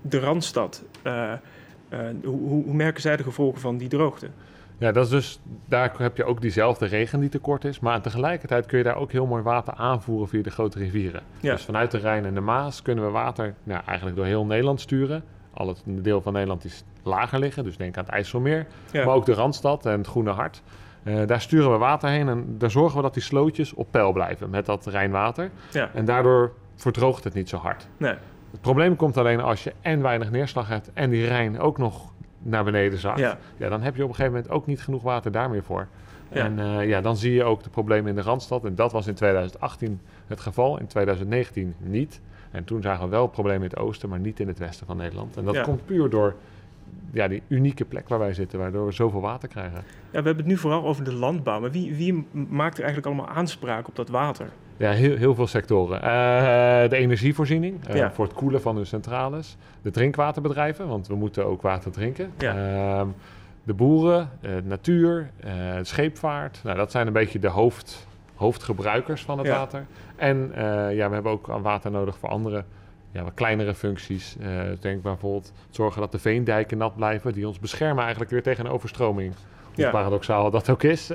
de 0.02 0.18
Randstad, 0.18 0.84
hoe, 2.22 2.38
hoe 2.48 2.74
merken 2.74 3.02
zij 3.02 3.16
de 3.16 3.22
gevolgen 3.22 3.60
van 3.60 3.76
die 3.78 3.88
droogte? 3.88 4.28
Ja, 4.78 4.92
dat 4.92 5.04
is 5.04 5.10
dus, 5.10 5.40
daar 5.66 5.92
heb 5.98 6.16
je 6.16 6.24
ook 6.24 6.40
diezelfde 6.40 6.86
regen 6.86 7.20
die 7.20 7.28
tekort 7.28 7.64
is. 7.64 7.80
Maar 7.80 8.00
tegelijkertijd 8.00 8.66
kun 8.66 8.78
je 8.78 8.84
daar 8.84 8.96
ook 8.96 9.12
heel 9.12 9.26
mooi 9.26 9.42
water 9.42 9.74
aanvoeren 9.74 10.28
via 10.28 10.42
de 10.42 10.50
grote 10.50 10.78
rivieren. 10.78 11.22
Ja. 11.40 11.52
Dus 11.52 11.64
vanuit 11.64 11.90
de 11.90 11.98
Rijn 11.98 12.24
en 12.24 12.34
de 12.34 12.40
Maas 12.40 12.82
kunnen 12.82 13.04
we 13.04 13.10
water 13.10 13.54
nou, 13.62 13.82
eigenlijk 13.86 14.16
door 14.16 14.26
heel 14.26 14.44
Nederland 14.44 14.80
sturen. 14.80 15.24
Al 15.54 15.68
het 15.68 15.82
deel 15.86 16.20
van 16.20 16.32
Nederland 16.32 16.64
is 16.64 16.84
lager 17.02 17.38
liggen, 17.38 17.64
dus 17.64 17.76
denk 17.76 17.96
aan 17.96 18.04
het 18.04 18.12
IJsselmeer. 18.12 18.66
Ja. 18.90 19.04
Maar 19.04 19.14
ook 19.14 19.26
de 19.26 19.34
Randstad 19.34 19.86
en 19.86 19.98
het 19.98 20.06
Groene 20.06 20.30
Hart. 20.30 20.62
Eh, 21.02 21.26
daar 21.26 21.40
sturen 21.40 21.72
we 21.72 21.78
water 21.78 22.08
heen 22.08 22.28
en 22.28 22.54
daar 22.58 22.70
zorgen 22.70 22.96
we 22.96 23.02
dat 23.02 23.14
die 23.14 23.22
slootjes 23.22 23.74
op 23.74 23.86
peil 23.90 24.12
blijven 24.12 24.50
met 24.50 24.66
dat 24.66 24.86
Rijnwater. 24.86 25.50
Ja. 25.70 25.90
En 25.94 26.04
daardoor 26.04 26.52
verdroogt 26.74 27.24
het 27.24 27.34
niet 27.34 27.48
zo 27.48 27.56
hard. 27.56 27.88
Nee. 27.96 28.14
Het 28.50 28.60
probleem 28.60 28.96
komt 28.96 29.16
alleen 29.16 29.40
als 29.40 29.64
je 29.64 29.72
en 29.80 30.02
weinig 30.02 30.30
neerslag 30.30 30.68
hebt 30.68 30.90
en 30.92 31.10
die 31.10 31.26
Rijn 31.26 31.60
ook 31.60 31.78
nog 31.78 32.12
naar 32.42 32.64
beneden 32.64 32.98
zakt. 32.98 33.18
Ja. 33.18 33.38
Ja, 33.56 33.68
dan 33.68 33.82
heb 33.82 33.96
je 33.96 34.02
op 34.02 34.08
een 34.08 34.14
gegeven 34.14 34.36
moment 34.36 34.52
ook 34.52 34.66
niet 34.66 34.80
genoeg 34.82 35.02
water 35.02 35.32
daar 35.32 35.50
meer 35.50 35.62
voor. 35.62 35.86
Ja. 36.32 36.44
En 36.44 36.58
eh, 36.58 36.88
ja, 36.88 37.00
dan 37.00 37.16
zie 37.16 37.32
je 37.32 37.44
ook 37.44 37.62
de 37.62 37.70
problemen 37.70 38.08
in 38.10 38.14
de 38.14 38.22
Randstad. 38.22 38.64
En 38.64 38.74
dat 38.74 38.92
was 38.92 39.06
in 39.06 39.14
2018 39.14 40.00
het 40.26 40.40
geval, 40.40 40.78
in 40.78 40.86
2019 40.86 41.74
niet. 41.78 42.20
En 42.50 42.64
toen 42.64 42.82
zagen 42.82 43.04
we 43.04 43.10
wel 43.10 43.26
problemen 43.26 43.62
in 43.62 43.68
het 43.70 43.78
oosten, 43.78 44.08
maar 44.08 44.18
niet 44.18 44.40
in 44.40 44.48
het 44.48 44.58
westen 44.58 44.86
van 44.86 44.96
Nederland. 44.96 45.36
En 45.36 45.44
dat 45.44 45.54
Ja. 45.54 45.62
komt 45.62 45.86
puur 45.86 46.10
door 46.10 46.34
ja, 47.12 47.28
die 47.28 47.42
unieke 47.48 47.84
plek 47.84 48.08
waar 48.08 48.18
wij 48.18 48.34
zitten, 48.34 48.58
waardoor 48.58 48.86
we 48.86 48.92
zoveel 48.92 49.20
water 49.20 49.48
krijgen. 49.48 49.76
Ja, 49.76 49.82
we 50.10 50.14
hebben 50.26 50.36
het 50.36 50.46
nu 50.46 50.56
vooral 50.56 50.84
over 50.84 51.04
de 51.04 51.14
landbouw. 51.14 51.60
Maar 51.60 51.70
wie, 51.70 51.94
wie 51.94 52.26
maakt 52.32 52.78
er 52.78 52.84
eigenlijk 52.84 53.06
allemaal 53.06 53.36
aanspraak 53.36 53.88
op 53.88 53.96
dat 53.96 54.08
water? 54.08 54.48
Ja, 54.78 54.90
heel, 54.90 55.16
heel 55.16 55.34
veel 55.34 55.46
sectoren. 55.46 56.02
Eh, 56.02 56.90
de 56.90 56.96
energievoorziening 56.96 57.86
eh, 57.86 57.96
Ja. 57.96 58.12
voor 58.12 58.24
het 58.24 58.34
koelen 58.34 58.60
van 58.60 58.74
de 58.76 58.84
centrales. 58.84 59.56
De 59.82 59.90
drinkwaterbedrijven, 59.90 60.88
want 60.88 61.06
we 61.08 61.14
moeten 61.14 61.46
ook 61.46 61.62
water 61.62 61.90
drinken. 61.90 62.32
Ja. 62.38 62.54
Ehm, 62.98 63.06
de 63.64 63.74
boeren, 63.74 64.30
eh, 64.40 64.50
natuur, 64.64 65.30
scheepvaart. 65.82 66.60
Nou, 66.64 66.76
dat 66.76 66.90
zijn 66.90 67.06
een 67.06 67.12
beetje 67.12 67.38
de 67.38 67.48
hoofd, 67.48 68.06
hoofdgebruikers 68.34 69.22
van 69.22 69.38
het 69.38 69.46
Ja. 69.46 69.56
water. 69.56 69.84
En 70.16 70.52
ja, 70.94 71.08
we 71.08 71.14
hebben 71.14 71.32
ook 71.32 71.50
aan 71.50 71.62
water 71.62 71.90
nodig 71.90 72.18
voor 72.18 72.28
andere 72.28 72.64
ja, 73.12 73.22
wat 73.22 73.34
kleinere 73.34 73.74
functies. 73.74 74.36
Denk 74.80 75.02
bijvoorbeeld 75.02 75.52
zorgen 75.70 76.00
dat 76.00 76.12
de 76.12 76.18
veendijken 76.18 76.78
nat 76.78 76.96
blijven. 76.96 77.32
Die 77.32 77.46
ons 77.46 77.58
beschermen 77.58 78.00
eigenlijk 78.02 78.30
weer 78.30 78.42
tegen 78.42 78.64
een 78.66 78.70
overstroming. 78.70 79.32
Hoe 79.74 79.90
paradoxaal 79.90 80.50
dat 80.50 80.70
ook 80.70 80.82
is. 80.82 81.10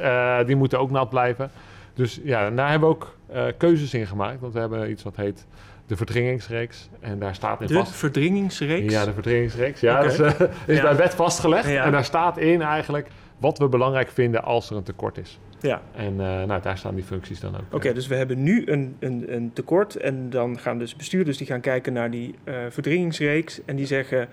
Die 0.45 0.55
moeten 0.55 0.79
ook 0.79 0.91
nat 0.91 1.09
blijven. 1.09 1.51
Dus 1.93 2.19
ja, 2.23 2.45
en 2.45 2.55
daar 2.55 2.69
hebben 2.69 2.89
we 2.89 2.95
ook 2.95 3.17
eh, 3.27 3.45
keuzes 3.57 3.93
in 3.93 4.07
gemaakt. 4.07 4.39
Want 4.39 4.53
we 4.53 4.59
hebben 4.59 4.89
iets 4.89 5.03
wat 5.03 5.15
heet 5.15 5.45
de 5.87 5.95
verdringingsreeks. 5.95 6.89
En 6.99 7.19
daar 7.19 7.35
staat 7.35 7.61
in 7.61 7.67
De 7.67 7.73
vast... 7.73 7.91
verdringingsreeks? 7.91 8.93
Ja, 8.93 9.05
de 9.05 9.13
verdringingsreeks. 9.13 9.79
Ja, 9.79 10.01
dat 10.01 10.11
is, 10.11 10.19
eh, 10.19 10.39
is 10.65 10.77
Ja. 10.77 10.81
bij 10.81 10.95
wet 10.95 11.13
vastgelegd. 11.15 11.69
Ja. 11.69 11.83
En 11.85 11.91
daar 11.91 12.03
staat 12.03 12.37
in 12.37 12.61
eigenlijk 12.61 13.07
wat 13.37 13.57
we 13.57 13.67
belangrijk 13.67 14.09
vinden 14.09 14.43
als 14.43 14.69
er 14.69 14.75
een 14.75 14.83
tekort 14.83 15.17
is. 15.17 15.39
Ja. 15.61 15.81
En 15.95 16.11
eh, 16.19 16.43
nou, 16.43 16.61
daar 16.61 16.77
staan 16.77 16.95
die 16.95 17.03
functies 17.03 17.39
dan 17.39 17.55
ook. 17.55 17.61
Oké, 17.73 17.93
dus 17.93 18.07
we 18.07 18.15
hebben 18.15 18.43
nu 18.43 18.63
een, 18.65 18.95
een, 18.99 19.35
een 19.35 19.53
tekort 19.53 19.95
en 19.95 20.29
dan 20.29 20.59
gaan 20.59 20.77
dus 20.77 20.95
bestuurders 20.95 21.37
die 21.37 21.47
gaan 21.47 21.61
kijken 21.61 21.93
naar 21.93 22.11
die 22.11 22.35
verdringingsreeks 22.69 23.61
en 23.65 23.75
die 23.75 23.85
zeggen 23.85 24.27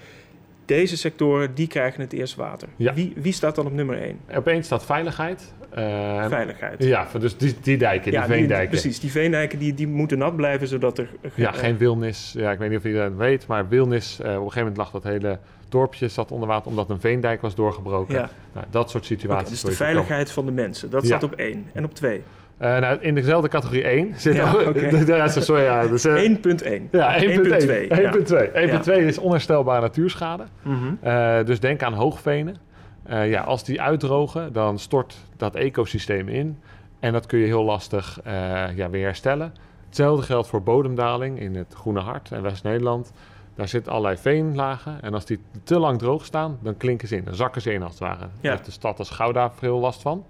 deze 0.65 0.97
sectoren 0.97 1.55
die 1.55 1.67
krijgen 1.67 2.01
het 2.01 2.13
eerst 2.13 2.35
water. 2.35 2.69
Ja. 2.77 2.95
Wie, 2.95 3.13
wie 3.17 3.33
staat 3.33 3.55
dan 3.55 3.67
op 3.67 3.73
nummer 3.73 4.03
1? 4.03 4.21
Opeens 4.35 4.67
staat 4.67 4.85
veiligheid. 4.85 5.55
Eh, 5.75 6.27
Veiligheid. 6.29 6.85
Ja, 6.85 7.07
dus 7.19 7.37
die, 7.37 7.57
die 7.63 7.79
dijken, 7.79 8.13
Ja, 8.13 8.27
die 8.27 8.35
veendijken. 8.35 8.69
precies, 8.69 9.01
die 9.01 9.11
veendijken 9.11 9.59
die, 9.59 9.75
die 9.75 9.89
moeten 9.89 10.19
nat 10.19 10.37
blijven, 10.37 10.67
zodat 10.69 10.99
er... 10.99 11.09
Ja, 11.35 11.53
geen 11.53 11.77
wilnis. 11.79 12.35
Ja, 12.37 12.51
ik 12.53 12.59
weet 12.59 12.69
niet 12.69 12.79
of 12.79 12.85
iedereen 12.85 13.09
het 13.09 13.17
weet, 13.19 13.47
maar 13.47 13.69
wilnis, 13.69 14.21
eh, 14.21 14.29
op 14.29 14.35
een 14.35 14.37
gegeven 14.39 14.59
moment 14.59 14.77
lag 14.77 14.91
dat 14.91 15.03
hele 15.05 15.39
dorpje 15.69 16.09
zat 16.09 16.33
onder 16.33 16.49
water 16.49 16.71
omdat 16.71 16.91
een 16.91 17.01
veendijk 17.01 17.41
was 17.41 17.55
doorgebroken. 17.55 18.15
Ja. 18.15 18.31
Nou, 18.55 18.67
dat 18.71 18.91
soort 18.91 19.05
situaties. 19.05 19.51
dus 19.51 19.71
de 19.71 19.77
veiligheid 19.77 20.31
van 20.33 20.47
de 20.47 20.53
mensen, 20.53 20.91
dat 20.91 21.05
staat 21.07 21.23
op 21.23 21.33
één. 21.35 21.67
En 21.73 21.85
op 21.85 21.95
twee. 21.95 22.23
Eh, 22.59 22.79
nou, 22.79 22.99
in 23.01 23.15
dezelfde 23.15 23.49
categorie 23.49 23.83
1 23.89 24.13
zit 24.17 24.35
Ja, 24.35 24.53
ook- 24.53 24.67
oké. 24.69 25.05
ja, 25.17 25.29
sorry, 25.29 25.63
ja, 25.63 25.87
dus, 25.87 26.05
eh, 26.05 26.23
1.1. 26.29 26.89
ja, 26.91 27.17
1.1. 27.21 27.23
1.2, 27.23 27.89
ja. 27.89 28.13
1.2 28.13 28.53
Ja. 28.53 28.81
1.2 28.83 28.93
is 29.07 29.19
onherstelbare 29.19 29.81
natuurschade. 29.81 30.45
Mhm. 30.63 30.77
Eh, 31.01 31.45
dus 31.45 31.61
denk 31.61 31.83
aan 31.83 31.93
hoogvenen. 31.93 32.57
Eh, 33.03 33.31
ja, 33.31 33.41
als 33.43 33.65
die 33.65 33.81
uitdrogen, 33.81 34.53
dan 34.53 34.79
stort 34.79 35.17
dat 35.37 35.55
ecosysteem 35.55 36.29
in. 36.29 36.59
En 37.01 37.13
dat 37.13 37.27
kun 37.27 37.39
je 37.39 37.47
heel 37.47 37.65
lastig 37.65 38.21
eh, 38.25 38.33
ja, 38.77 38.91
weer 38.91 39.05
herstellen. 39.05 39.55
Hetzelfde 39.87 40.23
geldt 40.27 40.49
voor 40.49 40.63
bodemdaling 40.63 41.41
in 41.41 41.55
het 41.57 41.75
Groene 41.75 42.01
Hart 42.01 42.33
en 42.33 42.43
West-Nederland. 42.43 43.13
Daar 43.55 43.69
zitten 43.69 43.93
allerlei 43.93 44.17
veenlagen. 44.17 45.03
En 45.03 45.15
als 45.15 45.25
die 45.25 45.41
te 45.65 45.79
lang 45.79 45.99
droog 45.99 46.25
staan, 46.25 46.59
dan 46.63 46.77
klinken 46.77 47.09
ze 47.09 47.17
in. 47.17 47.25
Dan 47.25 47.35
zakken 47.35 47.63
ze 47.63 47.73
in 47.73 47.83
als 47.83 47.91
het 47.91 48.01
ware. 48.01 48.19
Daar 48.19 48.29
Ja. 48.41 48.51
heeft 48.51 48.65
de 48.65 48.71
stad 48.71 48.99
als 48.99 49.11
Gouda 49.11 49.51
veel 49.51 49.79
last 49.79 50.03
van. 50.03 50.25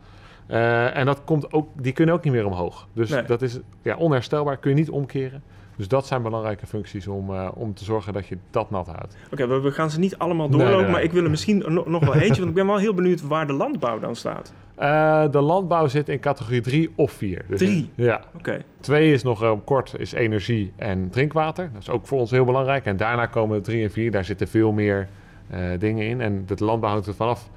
Eh, 0.47 0.97
en 0.97 1.07
dat 1.07 1.25
komt 1.25 1.53
ook, 1.53 1.69
die 1.77 1.93
kunnen 1.93 2.15
ook 2.15 2.25
niet 2.25 2.33
meer 2.33 2.47
omhoog. 2.47 2.87
Dus 2.93 3.11
Nee. 3.11 3.23
dat 3.23 3.43
is 3.43 3.59
ja, 3.83 3.97
onherstelbaar, 3.97 4.57
kun 4.57 4.71
je 4.71 4.77
niet 4.77 4.91
omkeren. 4.91 5.43
Dus 5.81 5.89
dat 5.89 6.07
zijn 6.07 6.23
belangrijke 6.23 6.67
functies 6.67 7.07
om, 7.07 7.35
eh, 7.35 7.49
om 7.55 7.75
te 7.75 7.85
zorgen 7.85 8.13
dat 8.13 8.27
je 8.27 8.39
dat 8.51 8.71
nat 8.71 8.87
houdt. 8.87 9.17
Oké, 9.33 9.47
we, 9.47 9.61
we 9.61 9.71
gaan 9.71 9.91
ze 9.91 9.99
niet 9.99 10.19
allemaal 10.19 10.49
doorlopen, 10.49 10.75
nee, 10.75 10.83
nee. 10.83 10.93
maar 10.93 11.03
ik 11.03 11.13
wil 11.13 11.25
er 11.25 11.31
misschien 11.31 11.65
no- 11.67 11.85
nog 11.87 12.05
wel 12.05 12.15
eentje, 12.15 12.37
want 12.37 12.49
ik 12.49 12.55
ben 12.55 12.67
wel 12.67 12.77
heel 12.77 12.95
benieuwd 12.95 13.23
waar 13.23 13.47
de 13.47 13.53
landbouw 13.53 13.99
dan 13.99 14.17
staat. 14.17 14.53
Eh, 14.75 15.31
de 15.31 15.41
landbouw 15.41 15.87
zit 15.87 16.09
in 16.09 16.21
categorie 16.21 16.61
3 16.61 16.91
of 16.95 17.13
4. 17.13 17.45
Dus 17.49 17.59
Drie? 17.59 17.91
Ja. 17.95 18.21
Oké, 18.37 18.65
Twee 18.81 19.13
is 19.13 19.23
nog 19.23 19.43
eh, 19.43 19.53
kort, 19.65 19.95
is 19.99 20.13
energie 20.13 20.73
en 20.77 21.11
drinkwater. 21.11 21.71
Dat 21.73 21.83
is 21.83 21.91
ook 21.91 22.07
voor 22.07 22.19
ons 22.19 22.31
heel 22.31 22.45
belangrijk. 22.45 22.85
En 22.85 22.97
daarna 22.97 23.27
komen 23.27 23.63
3 23.63 23.83
en 23.83 23.91
4. 23.91 24.11
Daar 24.11 24.25
zitten 24.25 24.49
veel 24.49 24.73
meer 24.73 25.09
dingen 25.79 26.07
in. 26.07 26.21
En 26.21 26.43
de 26.47 26.65
landbouw 26.65 26.91
hangt 26.91 27.07
er 27.07 27.15
vanaf 27.15 27.49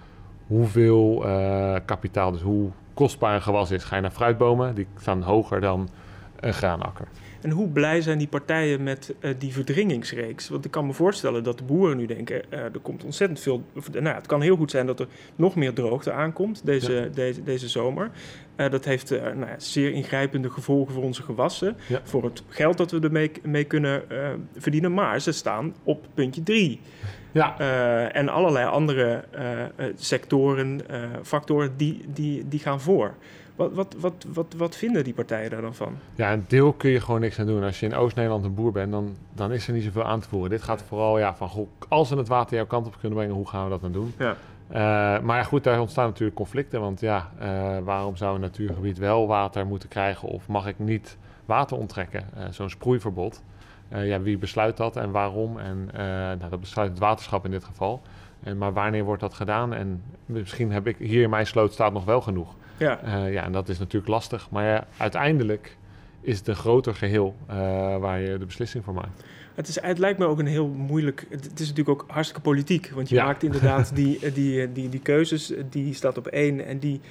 hoeveel 0.48 1.26
kapitaal, 1.86 2.32
dus 2.32 2.42
hoe 2.42 2.70
kostbaar 2.94 3.36
een 3.36 3.42
gewas 3.42 3.72
is. 3.72 3.84
Ga 3.84 3.96
je 3.96 4.02
naar 4.02 4.12
fruitbomen, 4.12 4.76
die 4.76 4.88
staan 5.00 5.22
hoger 5.22 5.62
dan 5.62 5.90
een 6.40 6.54
graanakker. 6.54 7.08
En 7.44 7.50
hoe 7.52 7.68
blij 7.68 8.02
zijn 8.02 8.18
die 8.18 8.28
partijen 8.28 8.84
met 8.84 9.14
eh, 9.20 9.32
die 9.38 9.54
verdringingsreeks? 9.54 10.50
Want 10.50 10.66
ik 10.66 10.72
kan 10.72 10.86
me 10.86 10.94
voorstellen 10.94 11.44
dat 11.44 11.58
de 11.58 11.64
boeren 11.64 11.98
nu 11.98 12.06
denken, 12.06 12.52
eh, 12.52 12.60
er 12.60 12.80
komt 12.82 13.04
ontzettend 13.04 13.40
veel... 13.40 13.64
of, 13.76 13.92
nou, 13.92 14.06
ja, 14.06 14.16
het 14.16 14.26
kan 14.26 14.42
heel 14.42 14.56
goed 14.56 14.72
zijn 14.72 14.86
dat 14.86 15.00
er 15.00 15.08
nog 15.36 15.56
meer 15.56 15.74
droogte 15.74 16.12
aankomt 16.12 16.66
deze, 16.66 17.10
deze, 17.14 17.44
deze 17.44 17.70
zomer. 17.70 18.12
Eh, 18.56 18.70
dat 18.70 18.86
heeft 18.86 19.10
nou 19.10 19.40
ja, 19.40 19.60
zeer 19.60 19.92
ingrijpende 19.92 20.50
gevolgen 20.50 20.94
voor 20.94 21.04
onze 21.04 21.24
gewassen. 21.24 21.78
Ja. 21.88 22.02
Voor 22.04 22.24
het 22.24 22.44
geld 22.48 22.78
dat 22.78 22.92
we 22.92 23.00
ermee 23.00 23.32
mee 23.44 23.64
kunnen 23.64 24.04
verdienen. 24.58 24.94
Maar 24.94 25.22
ze 25.22 25.32
staan 25.32 25.76
op 25.84 26.06
puntje 26.14 26.44
drie. 26.44 26.80
Ja, 27.32 27.60
en 28.10 28.30
allerlei 28.30 28.68
andere 28.68 29.24
sectoren, 29.96 30.82
factoren, 31.24 31.74
die, 31.78 32.02
die, 32.14 32.48
die 32.48 32.60
gaan 32.60 32.82
voor. 32.82 33.16
Wat, 33.56 33.74
wat, 33.74 33.96
wat, 34.00 34.26
wat, 34.34 34.54
wat 34.58 34.76
vinden 34.76 35.04
die 35.04 35.14
partijen 35.14 35.50
daar 35.50 35.62
dan 35.62 35.76
van? 35.76 35.96
ja, 36.16 36.34
een 36.34 36.46
deel 36.48 36.74
kun 36.74 36.90
je 36.90 37.00
gewoon 37.00 37.22
niks 37.22 37.40
aan 37.40 37.46
doen. 37.46 37.64
Als 37.64 37.80
je 37.80 37.86
in 37.86 37.96
Oost-Nederland 37.96 38.46
een 38.46 38.54
boer 38.54 38.72
bent, 38.72 38.92
dan, 38.92 39.16
dan 39.34 39.52
is 39.52 39.68
er 39.68 39.74
niet 39.74 39.84
zoveel 39.84 40.04
aan 40.04 40.20
te 40.20 40.28
voeren. 40.30 40.50
Dit 40.50 40.62
gaat 40.64 40.84
vooral 40.88 41.20
ja, 41.20 41.36
van, 41.36 41.50
goh, 41.50 41.68
als 41.88 42.10
we 42.10 42.16
het 42.16 42.28
water 42.28 42.56
jouw 42.56 42.66
kant 42.66 42.88
op 42.88 42.98
kunnen 43.00 43.18
brengen, 43.18 43.36
hoe 43.36 43.48
gaan 43.48 43.64
we 43.64 43.70
dat 43.70 43.82
dan 43.82 43.92
doen? 43.92 44.14
Ja. 44.18 44.36
Eh, 44.68 44.80
maar 45.24 45.38
ja, 45.38 45.44
goed, 45.44 45.64
daar 45.64 45.80
ontstaan 45.80 46.08
natuurlijk 46.08 46.38
conflicten. 46.38 46.82
Want 46.82 47.00
ja, 47.00 47.32
eh, 47.40 47.78
waarom 47.84 48.16
zou 48.16 48.36
een 48.36 48.42
natuurgebied 48.42 48.98
wel 48.98 49.28
water 49.28 49.66
moeten 49.66 49.90
krijgen 49.90 50.28
of 50.28 50.48
mag 50.48 50.68
ik 50.68 50.80
niet 50.80 51.18
water 51.46 51.78
onttrekken? 51.78 52.24
Eh, 52.36 52.44
Zo'n 52.50 52.70
sproeiverbod. 52.70 53.44
Eh, 53.90 54.08
ja, 54.08 54.22
wie 54.22 54.38
besluit 54.38 54.78
dat 54.78 54.96
en 54.96 55.12
waarom? 55.12 55.60
En 55.60 55.90
eh, 55.94 56.00
nou, 56.06 56.50
dat 56.50 56.60
besluit 56.60 56.90
het 56.90 57.00
waterschap 57.00 57.46
in 57.46 57.52
dit 57.52 57.64
geval. 57.64 58.02
En, 58.44 58.58
maar 58.58 58.74
wanneer 58.74 59.04
wordt 59.04 59.22
dat 59.22 59.34
gedaan? 59.34 59.74
En 59.74 60.04
misschien 60.26 60.72
heb 60.72 60.88
ik 60.88 60.98
hier 60.98 61.22
in 61.22 61.30
mijn 61.30 61.48
sloot 61.48 61.74
staat 61.74 61.94
nog 61.94 62.06
wel 62.06 62.22
genoeg. 62.22 62.56
Ja, 62.84 63.00
Eh, 63.04 63.34
ja, 63.34 63.44
en 63.44 63.52
dat 63.52 63.70
is 63.70 63.80
natuurlijk 63.80 64.08
lastig. 64.12 64.50
Maar 64.50 64.66
ja, 64.66 64.88
uiteindelijk 64.98 65.78
is 66.22 66.38
het 66.38 66.48
een 66.48 66.56
groter 66.56 66.96
geheel 66.96 67.36
eh, 67.48 67.56
waar 67.98 68.20
je 68.22 68.38
de 68.38 68.46
beslissing 68.46 68.84
voor 68.84 68.94
maakt. 68.94 69.24
het, 69.56 69.68
is, 69.68 69.82
het 69.82 69.98
lijkt 69.98 70.20
me 70.20 70.26
ook 70.26 70.40
een 70.40 70.46
heel 70.48 70.68
moeilijk... 70.68 71.26
Het, 71.30 71.44
het 71.44 71.60
is 71.60 71.68
natuurlijk 71.70 72.02
ook 72.02 72.10
hartstikke 72.12 72.42
politiek. 72.42 72.90
Want 72.96 73.10
je 73.10 73.16
Ja. 73.16 73.26
maakt 73.26 73.44
inderdaad 73.44 73.92
die, 73.96 74.20
eh, 74.22 74.34
die, 74.34 74.72
die, 74.72 74.90
die 74.90 75.00
keuzes. 75.00 75.54
Die 75.70 75.94
staat 75.94 76.18
op 76.18 76.28
één 76.28 76.66
en 76.66 76.80
die 76.80 77.02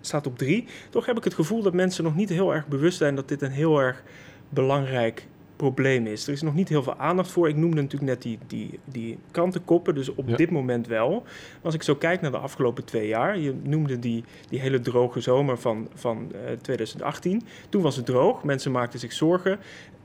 staat 0.00 0.26
op 0.26 0.38
drie. 0.38 0.66
Toch 0.90 1.06
heb 1.06 1.16
ik 1.16 1.24
het 1.24 1.34
gevoel 1.34 1.62
dat 1.62 1.72
mensen 1.72 2.04
nog 2.04 2.14
niet 2.16 2.28
heel 2.28 2.54
erg 2.54 2.66
bewust 2.66 2.98
zijn... 2.98 3.14
dat 3.14 3.28
dit 3.28 3.42
een 3.42 3.50
heel 3.50 3.78
erg 3.80 4.02
belangrijk 4.48 5.26
probleem 5.60 6.06
is. 6.06 6.26
Er 6.26 6.32
is 6.32 6.42
nog 6.42 6.54
niet 6.54 6.68
heel 6.68 6.82
veel 6.82 6.96
aandacht 6.96 7.30
voor. 7.30 7.48
Ik 7.48 7.56
noemde 7.56 7.82
natuurlijk 7.82 8.10
net 8.10 8.22
die, 8.22 8.38
die, 8.46 8.78
die 8.84 9.18
krantenkoppen, 9.30 9.94
dus 9.94 10.14
op 10.14 10.28
Ja. 10.28 10.36
dit 10.36 10.50
moment 10.50 10.86
wel. 10.86 11.10
Maar 11.20 11.62
als 11.62 11.74
ik 11.74 11.82
zo 11.82 11.94
kijk 11.94 12.20
naar 12.20 12.30
de 12.30 12.38
afgelopen 12.38 12.84
twee 12.84 13.08
jaar... 13.08 13.38
je 13.38 13.54
noemde 13.62 13.98
die, 13.98 14.24
die 14.48 14.60
hele 14.60 14.80
droge 14.80 15.20
zomer 15.20 15.58
van, 15.58 15.88
van 15.94 16.32
eh, 16.32 16.52
2018. 16.60 17.42
Toen 17.68 17.82
was 17.82 17.96
het 17.96 18.06
droog, 18.06 18.44
mensen 18.44 18.72
maakten 18.72 18.98
zich 18.98 19.12
zorgen. 19.12 19.58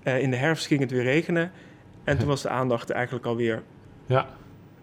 Eh, 0.03 0.21
in 0.21 0.29
de 0.29 0.37
herfst 0.37 0.65
ging 0.67 0.79
het 0.79 0.91
weer 0.91 1.03
regenen. 1.03 1.51
En 2.03 2.17
toen 2.17 2.27
was 2.33 2.41
de 2.41 2.49
aandacht 2.49 2.89
eigenlijk 2.89 3.25
alweer 3.25 3.63
Ja, 4.05 4.27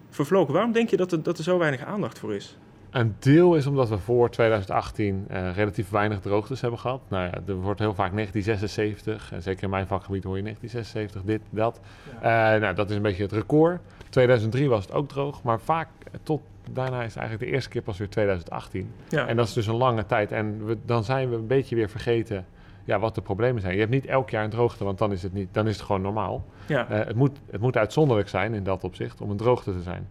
vervlogen. 0.09 0.53
Waarom 0.53 0.71
denk 0.71 0.89
je 0.89 0.97
dat 0.97 1.11
er, 1.11 1.23
dat 1.23 1.37
er 1.37 1.43
zo 1.43 1.57
weinig 1.57 1.83
aandacht 1.83 2.19
voor 2.19 2.33
is? 2.35 2.57
Een 2.93 3.15
deel 3.19 3.55
is 3.55 3.67
omdat 3.67 3.89
we 3.89 3.97
voor 3.97 4.29
2018 4.29 5.25
eh, 5.27 5.55
relatief 5.55 5.89
weinig 5.89 6.19
droogtes 6.19 6.61
hebben 6.61 6.79
gehad. 6.79 7.01
Nou 7.07 7.23
ja, 7.23 7.31
er 7.47 7.55
wordt 7.55 7.79
heel 7.79 7.93
vaak 7.93 8.13
1976, 8.13 9.31
en 9.31 9.41
zeker 9.41 9.63
in 9.63 9.69
mijn 9.69 9.87
vakgebied 9.87 10.23
hoor 10.23 10.35
je 10.35 10.43
1976, 10.43 11.21
dit, 11.23 11.41
dat. 11.49 11.79
Eh, 12.21 12.59
nou, 12.61 12.75
dat 12.75 12.89
is 12.89 12.95
een 12.95 13.01
beetje 13.01 13.23
het 13.23 13.31
record. 13.31 13.81
2003 14.09 14.69
was 14.69 14.85
het 14.85 14.93
ook 14.93 15.07
droog, 15.09 15.43
maar 15.43 15.59
vaak 15.59 15.87
eh, 16.03 16.11
tot 16.23 16.41
daarna 16.71 16.99
is 16.99 17.13
het 17.13 17.17
eigenlijk 17.17 17.49
de 17.49 17.55
eerste 17.55 17.69
keer 17.69 17.81
pas 17.81 17.97
weer 17.97 18.09
2018. 18.09 18.91
Ja, 19.09 19.27
En 19.27 19.35
dat 19.35 19.47
is 19.47 19.53
dus 19.53 19.67
een 19.67 19.75
lange 19.75 20.05
tijd. 20.05 20.31
En 20.31 20.65
we, 20.65 20.77
dan 20.85 21.03
zijn 21.03 21.29
we 21.29 21.35
een 21.35 21.47
beetje 21.47 21.75
weer 21.75 21.89
vergeten 21.89 22.45
ja, 22.83 22.99
wat 22.99 23.15
de 23.15 23.21
problemen 23.21 23.61
zijn. 23.61 23.73
Je 23.73 23.79
hebt 23.79 23.91
niet 23.91 24.05
elk 24.05 24.29
jaar 24.29 24.43
een 24.43 24.49
droogte, 24.49 24.83
want 24.83 24.97
dan 24.97 25.11
is 25.11 25.23
het, 25.23 25.33
niet, 25.33 25.47
dan 25.51 25.67
is 25.67 25.75
het 25.75 25.85
gewoon 25.85 26.01
normaal. 26.01 26.45
ja. 26.65 26.85
Het, 26.89 27.15
moet, 27.15 27.39
het 27.51 27.61
moet 27.61 27.77
uitzonderlijk 27.77 28.29
zijn 28.29 28.53
in 28.53 28.63
dat 28.63 28.83
opzicht 28.83 29.21
om 29.21 29.29
een 29.29 29.37
droogte 29.37 29.71
te 29.71 29.81
zijn. 29.81 30.07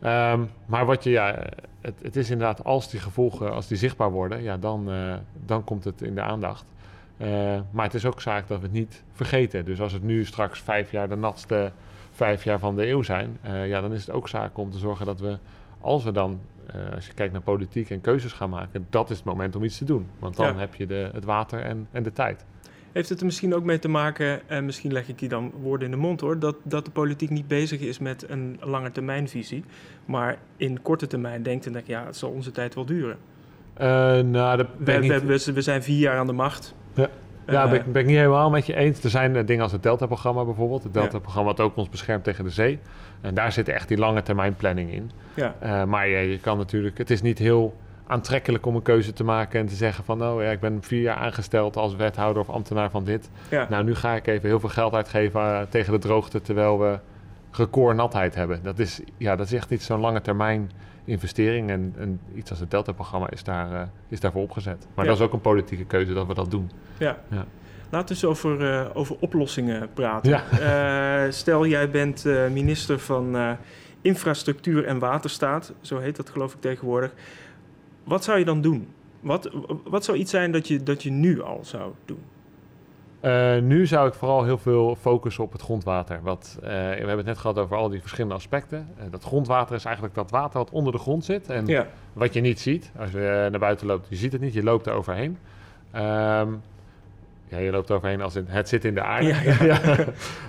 Ehm, 0.00 0.40
maar 0.66 0.86
wat 0.86 1.04
je, 1.04 1.10
ja, 1.10 1.44
het, 1.80 1.94
het 2.02 2.16
is 2.16 2.30
inderdaad 2.30 2.64
als 2.64 2.90
die 2.90 3.00
gevolgen, 3.00 3.52
als 3.52 3.66
die 3.66 3.76
zichtbaar 3.76 4.10
worden, 4.10 4.42
ja, 4.42 4.56
dan, 4.56 4.90
eh, 4.90 5.14
dan 5.46 5.64
komt 5.64 5.84
het 5.84 6.02
in 6.02 6.14
de 6.14 6.22
aandacht. 6.22 6.64
Eh, 7.16 7.28
maar 7.70 7.84
het 7.84 7.94
is 7.94 8.04
ook 8.06 8.20
zaak 8.20 8.48
dat 8.48 8.58
we 8.58 8.64
het 8.64 8.72
niet 8.72 9.02
vergeten. 9.12 9.64
Dus 9.64 9.80
als 9.80 9.92
het 9.92 10.02
nu 10.02 10.24
straks 10.24 10.60
vijf 10.60 10.90
jaar 10.90 11.08
de 11.08 11.16
natste 11.16 11.72
vijf 12.12 12.44
jaar 12.44 12.58
van 12.58 12.76
de 12.76 12.86
eeuw 12.88 13.02
zijn, 13.02 13.38
eh, 13.42 13.68
ja, 13.68 13.80
dan 13.80 13.92
is 13.92 14.00
het 14.06 14.14
ook 14.14 14.28
zaak 14.28 14.58
om 14.58 14.70
te 14.70 14.78
zorgen 14.78 15.06
dat 15.06 15.20
we, 15.20 15.38
als 15.80 16.04
we 16.04 16.12
dan, 16.12 16.40
als 16.94 17.06
je 17.06 17.12
kijkt 17.14 17.32
naar 17.32 17.42
politiek 17.42 17.90
en 17.90 18.00
keuzes 18.00 18.32
gaan 18.32 18.50
maken, 18.50 18.86
dat 18.90 19.10
is 19.10 19.16
het 19.16 19.26
moment 19.26 19.56
om 19.56 19.64
iets 19.64 19.78
te 19.78 19.84
doen. 19.84 20.06
Want 20.18 20.36
dan 20.36 20.46
Ja. 20.46 20.58
heb 20.58 20.74
je 20.74 20.86
de, 20.86 21.10
het 21.12 21.24
water 21.24 21.60
en, 21.62 21.88
en 21.90 22.02
de 22.02 22.12
tijd. 22.12 22.44
Heeft 22.92 23.08
het 23.08 23.18
er 23.20 23.26
misschien 23.26 23.54
ook 23.54 23.64
mee 23.64 23.78
te 23.78 23.88
maken, 23.88 24.48
en 24.48 24.64
misschien 24.64 24.92
leg 24.92 25.08
ik 25.08 25.18
die 25.18 25.28
dan 25.28 25.52
woorden 25.62 25.84
in 25.86 25.90
de 25.94 26.00
mond 26.00 26.20
hoor, 26.20 26.38
dat, 26.38 26.56
dat 26.62 26.84
de 26.84 26.90
politiek 26.90 27.30
niet 27.30 27.48
bezig 27.48 27.80
is 27.80 27.98
met 27.98 28.24
een 28.30 28.58
lange 28.60 28.92
termijnvisie, 28.92 29.64
maar 30.04 30.36
in 30.56 30.82
korte 30.82 31.06
termijn 31.06 31.42
denkt 31.42 31.66
en 31.66 31.72
denkt, 31.72 31.88
ja, 31.88 32.04
het 32.06 32.16
zal 32.16 32.30
onze 32.30 32.50
tijd 32.50 32.74
wel 32.74 32.84
duren. 32.84 33.16
Eh, 33.74 33.86
nou, 34.20 34.56
dat 34.56 34.78
ben 34.78 35.00
We, 35.00 35.06
ik 35.14 35.22
niet- 35.24 35.44
we, 35.54 35.60
zijn 35.60 35.82
vier 35.82 35.98
jaar 35.98 36.18
aan 36.18 36.26
de 36.26 36.32
macht. 36.32 36.74
Ja. 36.94 37.08
Ja, 37.46 37.64
Eh, 37.64 37.70
ben, 37.70 37.80
ik- 37.80 37.92
ben 37.92 38.02
ik 38.02 38.08
niet 38.08 38.16
helemaal 38.16 38.50
met 38.50 38.66
je 38.66 38.74
eens. 38.74 39.04
Er 39.04 39.10
zijn 39.10 39.36
eh, 39.36 39.46
dingen 39.46 39.62
als 39.62 39.72
het 39.72 39.82
Delta-programma 39.82 40.44
bijvoorbeeld. 40.44 40.82
Het. 40.82 40.94
Delta-programma 40.94 41.48
wat 41.50 41.60
ook 41.60 41.76
ons 41.76 41.88
beschermt 41.88 42.24
tegen 42.24 42.44
de 42.44 42.50
zee. 42.50 42.78
En 43.20 43.34
daar 43.34 43.52
zit 43.52 43.68
echt 43.68 43.88
die 43.88 43.96
lange 43.98 44.22
termijn 44.22 44.54
planning 44.54 44.92
in. 44.92 45.10
ja. 45.34 45.84
Maar 45.86 46.08
je, 46.08 46.18
je 46.30 46.38
kan 46.38 46.58
natuurlijk... 46.58 46.98
Het 46.98 47.10
is 47.10 47.22
niet 47.22 47.38
heel 47.38 47.76
aantrekkelijk 48.10 48.66
om 48.66 48.74
een 48.74 48.82
keuze 48.82 49.12
te 49.12 49.24
maken 49.24 49.60
en 49.60 49.66
te 49.66 49.74
zeggen 49.74 50.04
van... 50.04 50.18
nou 50.18 50.44
ja, 50.44 50.50
ik 50.50 50.60
ben 50.60 50.82
vier 50.82 51.00
jaar 51.00 51.16
aangesteld 51.16 51.76
als 51.76 51.96
wethouder 51.96 52.42
of 52.42 52.48
ambtenaar 52.50 52.90
van 52.90 53.04
dit. 53.04 53.30
Ja. 53.50 53.66
Nou, 53.70 53.84
nu 53.84 53.94
ga 53.94 54.14
ik 54.14 54.26
even 54.26 54.48
heel 54.48 54.60
veel 54.60 54.68
geld 54.68 54.94
uitgeven 54.94 55.40
eh, 55.40 55.60
tegen 55.68 55.92
de 55.92 55.98
droogte... 55.98 56.40
terwijl 56.40 56.78
we 56.78 56.98
recordnatheid 57.52 58.34
hebben. 58.34 58.62
Dat 58.62 58.78
is, 58.78 59.00
ja, 59.16 59.36
dat 59.36 59.46
is 59.46 59.52
echt 59.52 59.68
niet 59.70 59.82
zo'n 59.82 60.00
lange 60.00 60.20
termijn 60.20 60.70
investering. 61.04 61.70
En, 61.70 61.94
en 61.98 62.20
iets 62.34 62.50
als 62.50 62.60
het 62.60 62.70
Delta-programma 62.70 63.30
is, 63.30 63.44
daar, 63.44 63.72
eh, 63.72 63.82
is 64.08 64.20
daarvoor 64.20 64.42
opgezet. 64.42 64.86
Maar 64.94 65.04
Ja. 65.04 65.10
dat 65.10 65.20
is 65.20 65.26
ook 65.26 65.32
een 65.32 65.40
politieke 65.40 65.84
keuze 65.84 66.12
dat 66.12 66.26
we 66.26 66.34
dat 66.34 66.50
doen. 66.50 66.70
Ja. 66.98 67.18
Ja. 67.28 67.44
Laten 67.90 68.08
we 68.08 68.14
eens 68.14 68.24
over, 68.24 68.72
eh, 68.74 68.86
over 68.94 69.16
oplossingen 69.20 69.88
praten. 69.94 70.42
Stel, 71.32 71.66
jij 71.66 71.90
bent 71.90 72.24
minister 72.52 72.98
van 72.98 73.56
Infrastructuur 74.02 74.84
en 74.84 74.98
Waterstaat. 74.98 75.72
Zo 75.80 75.98
heet 75.98 76.16
dat 76.16 76.30
geloof 76.30 76.54
ik 76.54 76.60
tegenwoordig. 76.60 77.12
Wat 78.10 78.24
zou 78.24 78.38
je 78.38 78.44
dan 78.44 78.60
doen? 78.60 78.88
Wat, 79.20 79.50
wat 79.84 80.04
zou 80.04 80.18
iets 80.18 80.30
zijn 80.30 80.52
dat 80.52 80.68
je, 80.68 80.82
dat 80.82 81.02
je 81.02 81.10
nu 81.10 81.42
al 81.42 81.60
zou 81.62 81.92
doen? 82.04 82.22
Uh, 83.22 83.58
nu 83.58 83.86
zou 83.86 84.08
ik 84.08 84.14
vooral 84.14 84.44
heel 84.44 84.58
veel 84.58 84.96
focussen 84.96 85.44
op 85.44 85.52
het 85.52 85.62
grondwater. 85.62 86.20
Wat, 86.22 86.58
uh, 86.58 86.68
we 86.68 86.70
hebben 86.70 87.16
het 87.16 87.26
net 87.26 87.38
gehad 87.38 87.58
over 87.58 87.76
al 87.76 87.88
die 87.88 88.00
verschillende 88.00 88.34
aspecten. 88.34 88.88
Uh, 88.98 89.04
dat 89.10 89.24
grondwater 89.24 89.74
is 89.74 89.84
eigenlijk 89.84 90.14
dat 90.14 90.30
water 90.30 90.58
wat 90.58 90.70
onder 90.70 90.92
de 90.92 90.98
grond 90.98 91.24
zit. 91.24 91.48
En 91.48 91.66
ja. 91.66 91.86
wat 92.12 92.34
je 92.34 92.40
niet 92.40 92.60
ziet 92.60 92.92
als 92.98 93.10
je 93.10 93.48
naar 93.50 93.60
buiten 93.60 93.86
loopt. 93.86 94.06
Je 94.08 94.16
ziet 94.16 94.32
het 94.32 94.40
niet, 94.40 94.52
je 94.52 94.62
loopt 94.62 94.86
er 94.86 94.92
overheen. 94.92 95.38
Um, 95.96 96.62
ja, 97.50 97.58
je 97.58 97.70
loopt 97.70 97.90
overheen 97.90 98.20
als 98.20 98.36
in 98.36 98.44
het 98.48 98.68
zit 98.68 98.84
in 98.84 98.94
de 98.94 99.02
aarde. 99.02 99.26
Ja, 99.26 99.40
ja. 99.40 99.64
ja. 99.64 99.98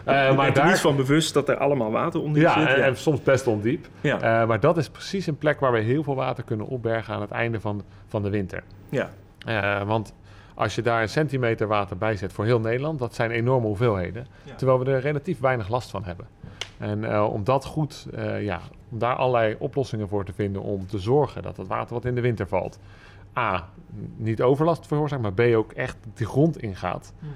uh, 0.30 0.36
maar 0.36 0.54
daar 0.54 0.72
is 0.72 0.82
van 0.82 0.96
bewust 0.96 1.34
dat 1.34 1.50
er 1.50 1.58
allemaal 1.58 1.92
water 1.92 2.22
onder 2.22 2.42
ja, 2.42 2.60
zit. 2.60 2.68
En, 2.68 2.84
en 2.84 2.98
soms 2.98 3.22
best 3.22 3.48
ondiep. 3.48 3.88
Ja. 4.02 4.16
Uh, 4.16 4.48
maar 4.48 4.60
dat 4.60 4.78
is 4.78 4.90
precies 4.90 5.28
een 5.28 5.38
plek 5.38 5.60
waar 5.60 5.72
we 5.72 5.80
heel 5.80 6.04
veel 6.04 6.16
water 6.16 6.44
kunnen 6.44 6.68
opbergen 6.68 7.14
aan 7.14 7.22
het 7.22 7.32
einde 7.32 7.60
van, 7.60 7.84
van 8.08 8.24
de 8.24 8.30
winter. 8.30 8.64
Ja. 8.90 9.10
Uh, 9.48 9.88
want 9.88 10.14
als 10.56 10.76
je 10.76 10.82
daar 10.82 11.02
een 11.02 11.10
centimeter 11.10 11.68
water 11.68 11.98
bij 11.98 12.16
zet 12.16 12.34
voor 12.34 12.46
heel 12.46 12.60
Nederland, 12.60 13.00
dat 13.00 13.16
zijn 13.16 13.32
enorme 13.32 13.68
hoeveelheden. 13.68 14.28
Terwijl 14.56 14.80
we 14.80 14.92
er 14.92 15.00
relatief 15.00 15.40
weinig 15.40 15.70
last 15.70 15.90
van 15.90 16.04
hebben. 16.04 16.28
En 16.78 17.20
om 17.24 17.44
dat 17.44 17.66
goed, 17.66 18.08
ja, 18.40 18.62
om 18.92 19.00
daar 19.00 19.16
allerlei 19.16 19.56
oplossingen 19.60 20.08
voor 20.08 20.26
te 20.26 20.34
vinden 20.34 20.62
om 20.62 20.88
te 20.88 21.00
zorgen 21.00 21.42
dat 21.42 21.58
het 21.58 21.68
water 21.68 21.94
wat 21.94 22.06
in 22.06 22.16
de 22.16 22.22
winter 22.22 22.48
valt, 22.48 22.80
A, 23.38 23.70
niet 24.16 24.42
overlast 24.42 24.88
veroorzaakt, 24.88 25.22
maar 25.22 25.34
B, 25.34 25.40
ook 25.40 25.72
echt 25.72 25.98
de 26.14 26.26
grond 26.26 26.62
ingaat. 26.62 27.14
Mm 27.20 27.30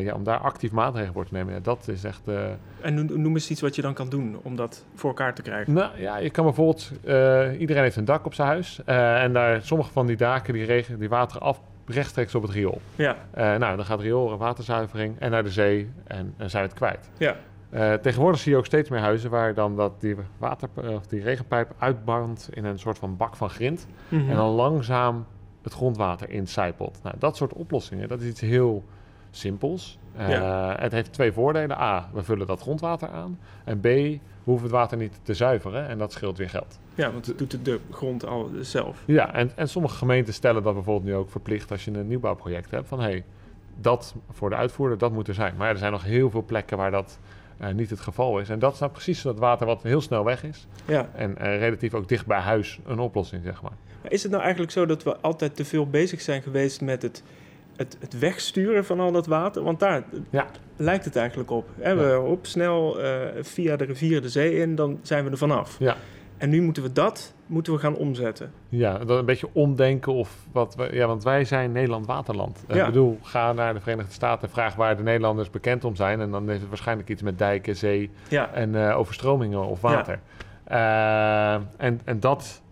ja, 0.00 0.14
om 0.14 0.24
daar 0.24 0.38
actief 0.38 0.72
maatregelen 0.72 1.12
voor 1.14 1.26
te 1.26 1.34
nemen. 1.34 1.54
Ja, 1.54 1.60
dat 1.60 1.88
is 1.88 2.04
echt... 2.04 2.20
Uh... 2.28 2.44
En 2.80 3.22
noem 3.22 3.34
eens 3.34 3.50
iets 3.50 3.60
wat 3.60 3.74
je 3.74 3.82
dan 3.82 3.94
kan 3.94 4.08
doen 4.08 4.38
om 4.42 4.56
dat 4.56 4.84
voor 4.94 5.08
elkaar 5.10 5.34
te 5.34 5.42
krijgen. 5.42 5.72
Nou 5.72 6.00
ja, 6.00 6.16
je 6.16 6.30
kan 6.30 6.44
bijvoorbeeld... 6.44 6.92
Uh, 7.04 7.60
iedereen 7.60 7.82
heeft 7.82 7.96
een 7.96 8.04
dak 8.04 8.26
op 8.26 8.34
zijn 8.34 8.48
huis. 8.48 8.84
en 8.84 9.32
daar, 9.32 9.62
sommige 9.62 9.90
van 9.92 10.06
die 10.06 10.16
daken 10.16 10.52
die, 10.52 10.64
regen, 10.64 10.98
die 10.98 11.08
wateren 11.08 11.42
af 11.42 11.60
rechtstreeks 11.86 12.34
op 12.34 12.42
het 12.42 12.50
riool. 12.50 12.80
Ja. 12.94 13.16
nou, 13.34 13.76
dan 13.76 13.84
gaat 13.84 14.00
riool, 14.00 14.36
waterzuivering 14.36 15.18
en 15.18 15.30
naar 15.30 15.42
de 15.42 15.50
zee 15.50 15.90
en 16.04 16.34
dan 16.36 16.50
zijn 16.50 16.62
we 16.62 16.68
het 16.68 16.78
kwijt. 16.78 17.10
Ja. 17.18 17.36
Uh, 17.74 17.92
tegenwoordig 17.92 18.40
zie 18.40 18.52
je 18.52 18.58
ook 18.58 18.66
steeds 18.66 18.88
meer 18.88 19.00
huizen 19.00 19.30
waar 19.30 19.54
dan 19.54 19.76
dat 19.76 20.00
die, 20.00 20.16
water, 20.38 20.68
of 20.74 21.06
die 21.06 21.22
regenpijp 21.22 21.74
uitbrandt 21.78 22.48
in 22.52 22.64
een 22.64 22.78
soort 22.78 22.98
van 22.98 23.16
bak 23.16 23.36
van 23.36 23.50
grind. 23.50 23.86
Mhm. 24.08 24.30
En 24.30 24.36
dan 24.36 24.50
langzaam 24.50 25.26
het 25.62 25.72
grondwater 25.72 26.30
incijpelt. 26.30 27.00
Nou, 27.02 27.14
dat 27.18 27.36
soort 27.36 27.52
oplossingen, 27.52 28.08
dat 28.08 28.20
is 28.20 28.28
iets 28.28 28.40
heel 28.40 28.84
simpels. 29.30 29.98
Uh, 30.18 30.74
Het 30.76 30.92
heeft 30.92 31.12
twee 31.12 31.32
voordelen. 31.32 31.76
A, 31.78 32.08
we 32.12 32.22
vullen 32.22 32.46
dat 32.46 32.60
grondwater 32.60 33.08
aan. 33.08 33.38
En 33.64 33.80
B, 33.80 33.82
we 33.82 34.20
hoeven 34.44 34.64
het 34.64 34.76
water 34.76 34.98
niet 34.98 35.20
te 35.22 35.34
zuiveren 35.34 35.88
en 35.88 35.98
dat 35.98 36.12
scheelt 36.12 36.38
weer 36.38 36.50
geld. 36.50 36.78
Ja, 36.94 37.12
want 37.12 37.26
het 37.26 37.38
doet 37.38 37.64
de 37.64 37.80
grond 37.90 38.26
al 38.26 38.50
zelf. 38.60 39.02
Ja, 39.06 39.34
en, 39.34 39.50
en 39.56 39.68
sommige 39.68 39.96
gemeenten 39.96 40.34
stellen 40.34 40.62
dat 40.62 40.74
bijvoorbeeld 40.74 41.06
nu 41.06 41.14
ook 41.14 41.30
verplicht 41.30 41.70
als 41.70 41.84
je 41.84 41.90
een 41.90 42.08
nieuwbouwproject 42.08 42.70
hebt. 42.70 42.88
Van 42.88 43.00
hé, 43.00 43.10
hey, 43.10 43.24
dat 43.76 44.14
voor 44.30 44.50
de 44.50 44.56
uitvoerder, 44.56 44.98
dat 44.98 45.12
moet 45.12 45.28
er 45.28 45.34
zijn. 45.34 45.54
Maar 45.56 45.68
er 45.68 45.78
zijn 45.78 45.92
nog 45.92 46.04
heel 46.04 46.30
veel 46.30 46.44
plekken 46.44 46.76
waar 46.76 46.90
dat 46.90 47.18
uh, 47.60 47.68
niet 47.68 47.90
het 47.90 48.00
geval 48.00 48.38
is. 48.38 48.48
En 48.48 48.58
dat 48.58 48.72
is 48.72 48.78
nou 48.78 48.92
precies 48.92 49.22
dat 49.22 49.38
water 49.38 49.66
wat 49.66 49.82
heel 49.82 50.00
snel 50.00 50.24
weg 50.24 50.44
is. 50.44 50.66
Ja. 50.84 51.08
En 51.14 51.30
uh, 51.30 51.58
relatief 51.58 51.94
ook 51.94 52.08
dicht 52.08 52.26
bij 52.26 52.40
huis 52.40 52.80
een 52.86 52.98
oplossing, 52.98 53.44
zeg 53.44 53.62
maar. 53.62 53.76
Maar. 54.02 54.12
Is 54.12 54.22
het 54.22 54.30
nou 54.30 54.42
eigenlijk 54.42 54.72
zo 54.72 54.86
dat 54.86 55.02
we 55.02 55.16
altijd 55.16 55.56
te 55.56 55.64
veel 55.64 55.86
bezig 55.86 56.20
zijn 56.20 56.42
geweest 56.42 56.80
met 56.80 57.02
het, 57.02 57.22
het, 57.76 57.96
het 58.00 58.18
wegsturen 58.18 58.84
van 58.84 59.00
al 59.00 59.12
dat 59.12 59.26
water? 59.26 59.62
Want 59.62 59.80
daar 59.80 60.04
ja. 60.30 60.46
lijkt 60.76 61.04
het 61.04 61.16
eigenlijk 61.16 61.50
op. 61.50 61.68
Hè? 61.78 61.94
We 61.94 62.20
op 62.20 62.46
snel 62.46 63.04
uh, 63.04 63.20
via 63.40 63.76
de 63.76 63.84
rivier 63.84 64.22
de 64.22 64.28
zee 64.28 64.56
in, 64.56 64.74
dan 64.74 64.98
zijn 65.02 65.24
we 65.24 65.30
er 65.30 65.38
vanaf. 65.38 65.76
Ja. 65.78 65.96
En 66.36 66.50
nu 66.50 66.62
moeten 66.62 66.82
we 66.82 66.92
dat 66.92 67.34
moeten 67.50 67.72
we 67.72 67.78
gaan 67.78 67.96
omzetten. 67.96 68.52
Ja, 68.68 68.98
dat 68.98 69.18
een 69.18 69.24
beetje 69.24 69.48
omdenken 69.52 70.12
of 70.12 70.36
wat. 70.52 70.74
We, 70.74 70.88
ja, 70.92 71.06
want 71.06 71.24
wij 71.24 71.44
zijn 71.44 71.72
Nederland 71.72 72.06
waterland. 72.06 72.64
Ja. 72.68 72.74
Ik 72.74 72.86
bedoel, 72.86 73.18
ga 73.22 73.52
naar 73.52 73.74
de 73.74 73.80
Verenigde 73.80 74.12
Staten 74.12 74.48
en 74.48 74.54
vraag 74.54 74.74
waar 74.74 74.96
de 74.96 75.02
Nederlanders 75.02 75.50
bekend 75.50 75.84
om 75.84 75.96
zijn. 75.96 76.20
En 76.20 76.30
dan 76.30 76.48
heeft 76.48 76.60
het 76.60 76.68
waarschijnlijk 76.68 77.08
iets 77.08 77.22
met 77.22 77.38
dijken, 77.38 77.76
zee 77.76 78.10
ja. 78.28 78.50
en 78.52 78.74
uh, 78.74 78.98
overstromingen 78.98 79.66
of 79.66 79.80
water. 79.80 80.20
Ja. 80.68 81.56
Uh, 81.56 81.62
en, 81.76 82.00
en 82.04 82.20
dat, 82.20 82.62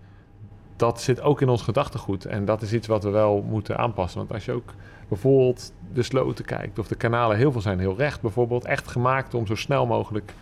dat 0.79 1.01
zit 1.01 1.21
ook 1.21 1.41
in 1.41 1.49
ons 1.49 1.63
gedachtegoed. 1.63 2.25
En 2.25 2.45
dat 2.45 2.63
is 2.63 2.73
iets 2.73 2.87
wat 2.87 3.03
we 3.03 3.11
wel 3.11 3.45
moeten 3.49 3.79
aanpassen. 3.79 4.19
Want 4.19 4.33
als 4.33 4.45
je 4.45 4.53
ook 4.53 4.73
bijvoorbeeld 5.09 5.73
de 5.93 6.03
sloten 6.03 6.45
kijkt 6.45 6.79
of 6.79 6.89
de 6.89 6.95
kanalen, 6.95 7.37
heel 7.37 7.53
veel 7.53 7.61
zijn 7.61 7.79
heel 7.79 7.97
recht 7.97 8.21
bijvoorbeeld, 8.21 8.65
echt 8.65 8.89
gemaakt 8.89 9.35
om 9.35 9.47
zo 9.47 9.55
snel 9.55 9.87
mogelijk 9.87 10.33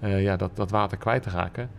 uh, 0.00 0.22
ja, 0.22 0.36
dat, 0.36 0.50
dat 0.54 0.70
water 0.70 0.98
kwijt 0.98 1.22
te 1.22 1.30
raken. 1.30 1.70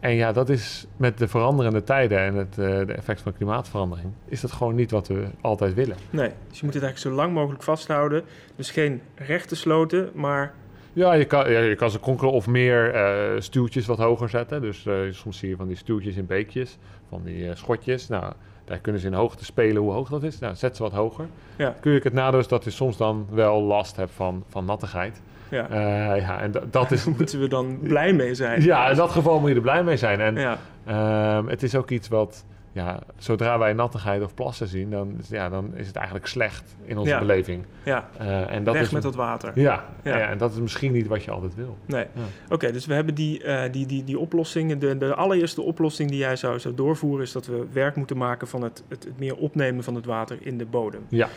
En 0.00 0.14
ja, 0.14 0.32
dat 0.32 0.48
is 0.48 0.86
met 0.96 1.18
de 1.18 1.28
veranderende 1.28 1.84
tijden 1.84 2.18
en 2.18 2.34
het 2.34 2.56
uh, 2.58 2.86
de 2.86 2.92
effect 2.92 3.20
van 3.20 3.32
klimaatverandering, 3.32 4.12
is 4.24 4.40
dat 4.40 4.52
gewoon 4.52 4.74
niet 4.74 4.90
wat 4.90 5.08
we 5.08 5.24
altijd 5.40 5.74
willen. 5.74 5.96
Nee, 6.10 6.30
dus 6.48 6.58
je 6.58 6.64
moet 6.64 6.74
het 6.74 6.82
eigenlijk 6.82 6.98
zo 6.98 7.22
lang 7.22 7.32
mogelijk 7.32 7.62
vasthouden. 7.62 8.22
Dus 8.56 8.70
geen 8.70 9.00
rechte 9.14 9.56
sloten, 9.56 10.10
maar... 10.14 10.54
Ja, 10.92 11.12
je 11.12 11.24
kan, 11.24 11.50
ja, 11.50 11.60
je 11.60 11.74
kan 11.74 11.90
ze 11.90 12.00
kronkelen 12.00 12.32
of 12.32 12.46
meer 12.46 12.94
uh, 12.94 13.40
stuwtjes 13.40 13.86
wat 13.86 13.98
hoger 13.98 14.28
zetten. 14.28 14.60
Dus 14.60 14.84
uh, 14.84 14.94
soms 15.10 15.38
zie 15.38 15.48
je 15.48 15.56
van 15.56 15.66
die 15.66 15.76
stuwtjes 15.76 16.16
in 16.16 16.26
beekjes, 16.26 16.78
van 17.08 17.22
die 17.24 17.54
schotjes. 17.54 18.08
Nou, 18.08 18.32
daar 18.64 18.78
kunnen 18.78 19.00
ze 19.00 19.06
in 19.06 19.12
hoogte 19.12 19.44
spelen 19.44 19.82
hoe 19.82 19.92
hoog 19.92 20.08
dat 20.08 20.22
is. 20.22 20.38
Nou, 20.38 20.54
zet 20.54 20.76
ze 20.76 20.82
wat 20.82 20.92
hoger. 20.92 21.26
Ja. 21.56 21.76
Kun 21.80 21.92
je 21.92 22.00
het 22.02 22.12
nadeel 22.12 22.40
is 22.40 22.48
dat 22.48 22.64
je 22.64 22.70
soms 22.70 22.96
dan 22.96 23.26
wel 23.30 23.62
last 23.62 23.96
hebt 23.96 24.12
van, 24.12 24.44
van 24.48 24.64
nattigheid. 24.64 25.22
Ja, 25.50 25.66
ja 26.14 26.40
en 26.40 26.52
dat 26.70 26.90
is... 26.90 27.04
moeten 27.16 27.40
we 27.40 27.48
dan 27.48 27.78
blij 27.82 28.12
mee 28.12 28.34
zijn. 28.34 28.62
Ja, 28.62 28.90
in 28.90 28.96
dat 28.96 29.10
geval 29.10 29.40
moet 29.40 29.48
je 29.48 29.54
er 29.54 29.60
blij 29.60 29.84
mee 29.84 29.96
zijn. 29.96 30.20
En 30.20 30.34
ja. 30.34 30.58
uh, 30.88 31.48
het 31.48 31.62
is 31.62 31.74
ook 31.74 31.90
iets 31.90 32.08
wat... 32.08 32.44
Ja, 32.74 32.98
zodra 33.16 33.58
wij 33.58 33.72
nattigheid 33.72 34.22
of 34.22 34.34
plassen 34.34 34.66
zien, 34.66 34.90
dan, 34.90 35.16
ja, 35.28 35.48
dan 35.48 35.70
is 35.74 35.86
het 35.86 35.96
eigenlijk 35.96 36.26
slecht 36.26 36.76
in 36.84 36.98
onze 36.98 37.16
beleving. 37.18 37.64
Ja, 37.84 38.08
uh, 38.20 38.50
en 38.50 38.64
dat 38.64 38.74
Weg 38.74 38.82
is, 38.82 38.90
met 38.90 39.02
dat 39.02 39.14
water. 39.14 39.52
Ja, 39.54 39.84
ja. 40.02 40.18
en 40.18 40.38
dat 40.38 40.52
is 40.52 40.58
misschien 40.58 40.92
niet 40.92 41.06
wat 41.06 41.24
je 41.24 41.30
altijd 41.30 41.54
wil. 41.54 41.76
Nee. 41.86 42.06
Oké, 42.48 42.72
dus 42.72 42.86
we 42.86 42.94
hebben 42.94 43.14
die, 43.14 43.44
uh, 43.44 43.62
die, 43.70 43.86
die, 43.86 44.04
die 44.04 44.18
oplossingen. 44.18 44.78
De, 44.78 44.96
de 44.96 45.14
allereerste 45.14 45.62
oplossing 45.62 46.10
die 46.10 46.18
jij 46.18 46.36
zou, 46.36 46.60
zou 46.60 46.74
doorvoeren... 46.74 47.24
is 47.24 47.32
dat 47.32 47.46
we 47.46 47.66
werk 47.72 47.96
moeten 47.96 48.16
maken 48.16 48.48
van 48.48 48.62
het, 48.62 48.84
het, 48.88 49.04
het 49.04 49.18
meer 49.18 49.36
opnemen 49.36 49.84
van 49.84 49.94
het 49.94 50.04
water 50.04 50.36
in 50.40 50.58
de 50.58 50.66
bodem. 50.66 51.04
Ja. 51.08 51.28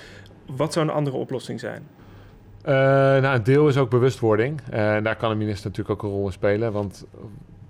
Wat 0.45 0.73
zou 0.73 0.87
een 0.87 0.93
andere 0.93 1.17
oplossing 1.17 1.59
zijn? 1.59 1.87
Uh, 2.65 2.71
nou, 2.71 3.35
een 3.35 3.43
deel 3.43 3.67
is 3.67 3.77
ook 3.77 3.89
bewustwording. 3.89 4.61
En 4.69 5.03
daar 5.03 5.15
kan 5.15 5.29
de 5.29 5.35
minister 5.35 5.69
natuurlijk 5.69 5.95
ook 5.95 6.09
een 6.09 6.15
rol 6.15 6.25
in 6.25 6.31
spelen. 6.31 6.71
Want 6.71 7.05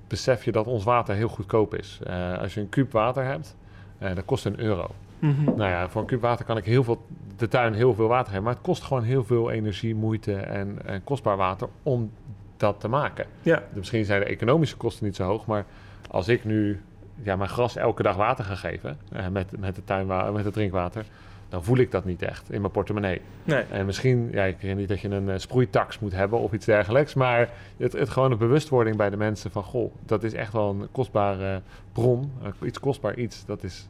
besef 0.07 0.45
je 0.45 0.51
dat 0.51 0.67
ons 0.67 0.83
water 0.83 1.15
heel 1.15 1.27
goedkoop 1.27 1.75
is. 1.75 1.99
Uh, 2.07 2.37
als 2.37 2.53
je 2.53 2.61
een 2.61 2.69
kuub 2.69 2.91
water 2.91 3.23
hebt, 3.23 3.55
dat 3.99 4.25
kost 4.25 4.45
een 4.45 4.59
euro. 4.59 4.91
Mm 5.19 5.35
-hmm. 5.35 5.45
Nou 5.45 5.69
ja, 5.69 5.89
voor 5.89 6.01
een 6.01 6.07
kuub 6.07 6.21
water 6.21 6.45
kan 6.45 6.57
ik 6.57 6.65
heel 6.65 6.83
veel, 6.83 7.05
de 7.37 7.47
tuin 7.47 7.73
heel 7.73 7.93
veel 7.93 8.07
water 8.07 8.25
hebben. 8.25 8.43
Maar 8.43 8.53
het 8.53 8.63
kost 8.63 8.83
gewoon 8.83 9.03
heel 9.03 9.23
veel 9.23 9.51
energie, 9.51 9.95
moeite 9.95 10.35
en, 10.35 10.79
en 10.85 11.03
kostbaar 11.03 11.37
water 11.37 11.67
om 11.83 12.11
dat 12.57 12.79
te 12.79 12.87
maken. 12.87 13.25
Ja. 13.41 13.55
Dus 13.55 13.77
misschien 13.77 14.05
zijn 14.05 14.19
de 14.19 14.25
economische 14.25 14.77
kosten 14.77 15.05
niet 15.05 15.15
zo 15.15 15.23
hoog. 15.23 15.45
Maar 15.45 15.65
als 16.09 16.27
ik 16.27 16.45
nu 16.45 16.81
ja, 17.21 17.35
mijn 17.35 17.49
gras 17.49 17.75
elke 17.75 18.03
dag 18.03 18.15
water 18.15 18.45
ga 18.45 18.55
geven 18.55 18.97
met, 19.31 19.59
met, 19.59 19.75
de 19.75 19.83
tuinwa 19.83 20.31
met 20.31 20.45
het 20.45 20.53
drinkwater 20.53 21.05
dan 21.49 21.63
voel 21.63 21.77
ik 21.77 21.91
dat 21.91 22.05
niet 22.05 22.21
echt 22.21 22.51
in 22.51 22.61
mijn 22.61 22.73
portemonnee. 22.73 23.21
Nee. 23.43 23.63
En 23.63 23.85
misschien, 23.85 24.29
ja, 24.31 24.43
ik 24.43 24.57
weet 24.61 24.75
niet 24.75 24.87
dat 24.87 24.99
je 24.99 25.09
een 25.09 25.27
uh, 25.27 25.33
sproeitax 25.37 25.99
moet 25.99 26.11
hebben 26.11 26.39
of 26.39 26.51
iets 26.51 26.65
dergelijks, 26.65 27.13
maar 27.13 27.49
het, 27.77 27.93
het 27.93 28.09
gewoon 28.09 28.31
een 28.31 28.37
bewustwording 28.37 28.97
bij 28.97 29.09
de 29.09 29.17
mensen 29.17 29.51
van, 29.51 29.63
goh, 29.63 29.93
dat 30.05 30.23
is 30.23 30.33
echt 30.33 30.53
wel 30.53 30.69
een 30.69 30.87
kostbare 30.91 31.61
bron, 31.93 32.31
uh, 32.43 32.67
iets 32.67 32.79
kostbaar 32.79 33.15
iets. 33.15 33.45
Dat 33.45 33.63
is 33.63 33.87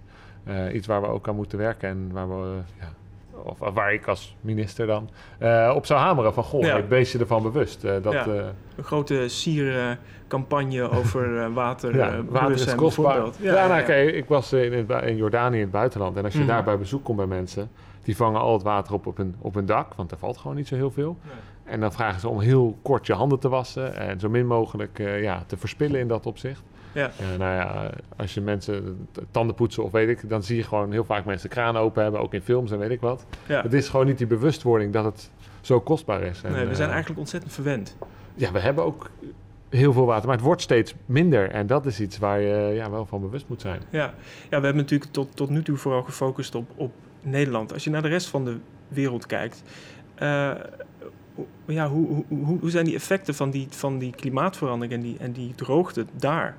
uh, 0.48 0.74
iets 0.74 0.88
waar 0.88 1.02
we 1.02 1.08
ook 1.08 1.28
aan 1.28 1.36
moeten 1.36 1.58
werken 1.58 1.90
en 1.90 2.12
waar 2.12 2.30
we, 2.30 2.58
ja, 2.80 2.94
of 3.44 3.60
waar 3.74 3.94
ik 3.94 4.08
als 4.08 4.36
minister 4.42 4.88
dan 4.88 5.10
uh, 5.40 5.72
op 5.76 5.86
zou 5.86 6.00
hameren 6.00 6.34
van 6.34 6.44
goh, 6.44 6.62
ja. 6.62 6.88
wees 6.88 7.12
je 7.12 7.20
ervan 7.20 7.44
bewust. 7.44 7.84
Uh, 7.84 7.92
dat, 8.02 8.14
ja. 8.14 8.28
uh, 8.28 8.44
een 8.76 8.84
grote 8.84 9.28
siercampagne 9.28 10.90
over 11.00 11.54
water. 11.54 11.96
ja, 11.96 12.24
water 12.24 12.52
is 12.52 12.76
kostbaar. 12.76 13.18
Ja, 13.40 13.54
ja, 13.54 13.68
nou, 13.68 13.82
okay, 13.82 14.06
ik 14.06 14.26
was 14.26 14.54
in, 14.54 14.88
in, 15.04 15.16
Jordanië 15.16 15.56
in 15.56 15.62
het 15.62 15.72
buitenland 15.72 16.18
en 16.18 16.24
als 16.24 16.34
je 16.34 16.40
mm. 16.40 16.48
daar 16.48 16.64
bij 16.64 16.78
bezoek 16.78 17.04
komt 17.04 17.18
bij 17.18 17.26
mensen, 17.26 17.72
die 18.04 18.16
vangen 18.16 18.42
al 18.42 18.54
het 18.54 18.64
water 18.64 18.94
op 18.94 19.06
op 19.06 19.18
hun, 19.18 19.36
op 19.40 19.54
hun 19.54 19.66
dak, 19.66 19.94
want 19.94 20.12
er 20.12 20.18
valt 20.18 20.38
gewoon 20.38 20.56
niet 20.56 20.68
zo 20.68 20.76
heel 20.76 20.92
veel. 20.92 21.18
En 21.64 21.80
dan 21.80 21.92
vragen 21.92 22.20
ze 22.20 22.30
om 22.30 22.40
heel 22.40 22.78
kort 22.82 23.06
je 23.06 23.14
handen 23.14 23.40
te 23.40 23.50
wassen 23.50 23.96
en 23.96 24.20
zo 24.20 24.30
min 24.30 24.48
mogelijk 24.48 24.98
ja, 24.98 25.44
te 25.48 25.58
verspillen 25.58 26.00
in 26.00 26.08
dat 26.08 26.26
opzicht. 26.26 26.64
Ja. 26.96 27.12
Uh, 27.22 27.28
nou 27.38 27.56
ja, 27.56 27.90
als 28.16 28.34
je 28.34 28.42
mensen 28.42 29.08
tanden 29.32 29.56
poetsen 29.56 29.84
of 29.84 29.92
weet 29.92 30.10
ik, 30.10 30.30
dan 30.30 30.44
zie 30.44 30.58
je 30.58 30.64
gewoon 30.64 30.92
heel 30.92 31.04
vaak 31.04 31.26
mensen 31.26 31.50
kraan 31.50 31.78
open 31.78 32.04
hebben, 32.04 32.22
ook 32.22 32.34
in 32.34 32.42
films 32.42 32.72
en 32.72 32.80
weet 32.80 32.90
ik 32.90 33.02
wat. 33.02 33.26
Ja. 33.46 33.62
Het 33.62 33.74
is 33.74 33.90
gewoon 33.90 34.06
niet 34.06 34.18
die 34.18 34.28
bewustwording 34.28 34.94
dat 34.94 35.04
het 35.06 35.32
zo 35.62 35.80
kostbaar 35.80 36.22
is. 36.22 36.42
En, 36.44 36.52
nee, 36.52 36.66
we 36.66 36.76
zijn 36.76 36.88
uh, 36.88 36.94
eigenlijk 36.94 37.20
ontzettend 37.20 37.54
verwend. 37.54 37.98
Ja, 38.36 38.52
we 38.52 38.60
hebben 38.60 38.84
ook 38.84 39.10
heel 39.70 39.94
veel 39.94 40.06
water, 40.06 40.28
maar 40.28 40.36
het 40.36 40.46
wordt 40.46 40.62
steeds 40.62 40.96
minder. 41.06 41.50
En 41.52 41.68
dat 41.68 41.86
is 41.86 42.00
iets 42.00 42.18
waar 42.18 42.42
je 42.42 42.74
ja, 42.74 42.90
wel 42.90 43.06
van 43.06 43.22
bewust 43.22 43.48
moet 43.48 43.62
zijn. 43.62 43.82
Ja, 43.90 44.14
ja 44.50 44.60
we 44.60 44.66
hebben 44.66 44.76
natuurlijk 44.76 45.12
tot, 45.12 45.36
tot 45.36 45.50
nu 45.50 45.64
toe 45.64 45.78
vooral 45.78 46.04
gefocust 46.04 46.56
op, 46.56 46.70
op 46.76 46.92
Nederland. 47.22 47.74
Als 47.74 47.84
je 47.84 47.90
naar 47.90 48.02
de 48.02 48.08
rest 48.08 48.28
van 48.28 48.46
de 48.46 48.58
wereld 48.88 49.26
kijkt, 49.26 49.64
uh, 50.20 50.52
ja, 51.66 51.90
hoe, 51.90 52.08
hoe, 52.08 52.26
hoe, 52.28 52.60
hoe 52.60 52.70
zijn 52.70 52.86
die 52.86 52.96
effecten 52.96 53.36
van 53.36 53.52
die, 53.52 53.68
van 53.70 53.98
die 53.98 54.12
klimaatverandering 54.12 54.94
en 54.94 55.02
die, 55.02 55.18
en 55.20 55.32
die 55.32 55.56
droogte 55.56 56.06
daar? 56.18 56.56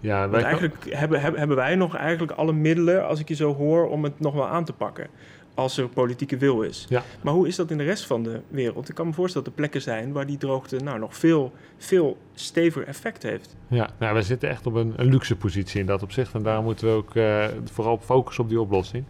Ja, 0.00 0.28
wij 0.28 0.42
eigenlijk 0.42 0.94
hebben, 0.94 1.20
hebben, 1.20 1.38
hebben 1.38 1.56
wij 1.56 1.74
nog 1.74 1.96
eigenlijk 1.96 2.32
alle 2.32 2.52
middelen, 2.52 3.06
als 3.06 3.20
ik 3.20 3.28
je 3.28 3.34
zo 3.34 3.54
hoor, 3.54 3.88
om 3.88 4.04
het 4.04 4.20
nog 4.20 4.34
wel 4.34 4.46
aan 4.48 4.64
te 4.64 4.72
pakken. 4.72 5.06
als 5.54 5.76
er 5.76 5.88
politieke 5.88 6.36
wil 6.36 6.62
is. 6.62 6.86
Ja. 6.88 7.02
Maar 7.20 7.34
hoe 7.34 7.46
is 7.48 7.56
dat 7.56 7.70
in 7.70 7.78
de 7.78 7.84
rest 7.84 8.06
van 8.06 8.22
de 8.22 8.40
wereld? 8.48 8.88
Ik 8.88 8.94
kan 8.94 9.06
me 9.06 9.12
voorstellen 9.12 9.46
dat 9.46 9.54
er 9.56 9.60
plekken 9.60 9.82
zijn 9.82 10.12
waar 10.12 10.26
die 10.26 10.36
droogte 10.36 10.76
nou, 10.76 10.98
nog 10.98 11.16
veel, 11.16 11.52
veel 11.76 12.16
steviger 12.34 12.86
effect 12.86 13.22
heeft. 13.22 13.56
Ja, 13.68 13.90
nou, 13.98 14.14
we 14.14 14.22
zitten 14.22 14.48
echt 14.48 14.66
op 14.66 14.74
een, 14.74 14.92
een 14.96 15.06
luxe 15.06 15.36
positie 15.36 15.80
in 15.80 15.86
dat 15.86 16.02
opzicht. 16.02 16.34
En 16.34 16.42
daar 16.42 16.62
moeten 16.62 16.86
we 16.86 16.92
ook 16.92 17.14
uh, 17.14 17.44
vooral 17.64 17.98
focussen 17.98 18.44
op 18.44 18.50
die 18.50 18.60
oplossing. 18.60 19.04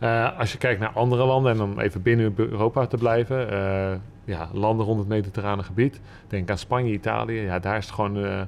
Uh, 0.00 0.38
als 0.38 0.52
je 0.52 0.58
kijkt 0.58 0.80
naar 0.80 0.92
andere 0.94 1.24
landen 1.24 1.52
en 1.52 1.58
dan 1.58 1.80
even 1.80 2.02
binnen 2.02 2.34
Europa 2.36 2.86
te 2.86 2.96
blijven. 2.96 3.52
Uh, 3.52 3.92
ja, 4.24 4.48
landen 4.52 4.86
rond 4.86 4.98
het 4.98 5.08
mediterrane 5.08 5.62
gebied. 5.62 6.00
Denk 6.28 6.50
aan 6.50 6.58
Spanje, 6.58 6.92
Italië. 6.92 7.40
Ja, 7.40 7.58
daar 7.58 7.76
is 7.76 7.84
het 7.84 7.94
gewoon 7.94 8.46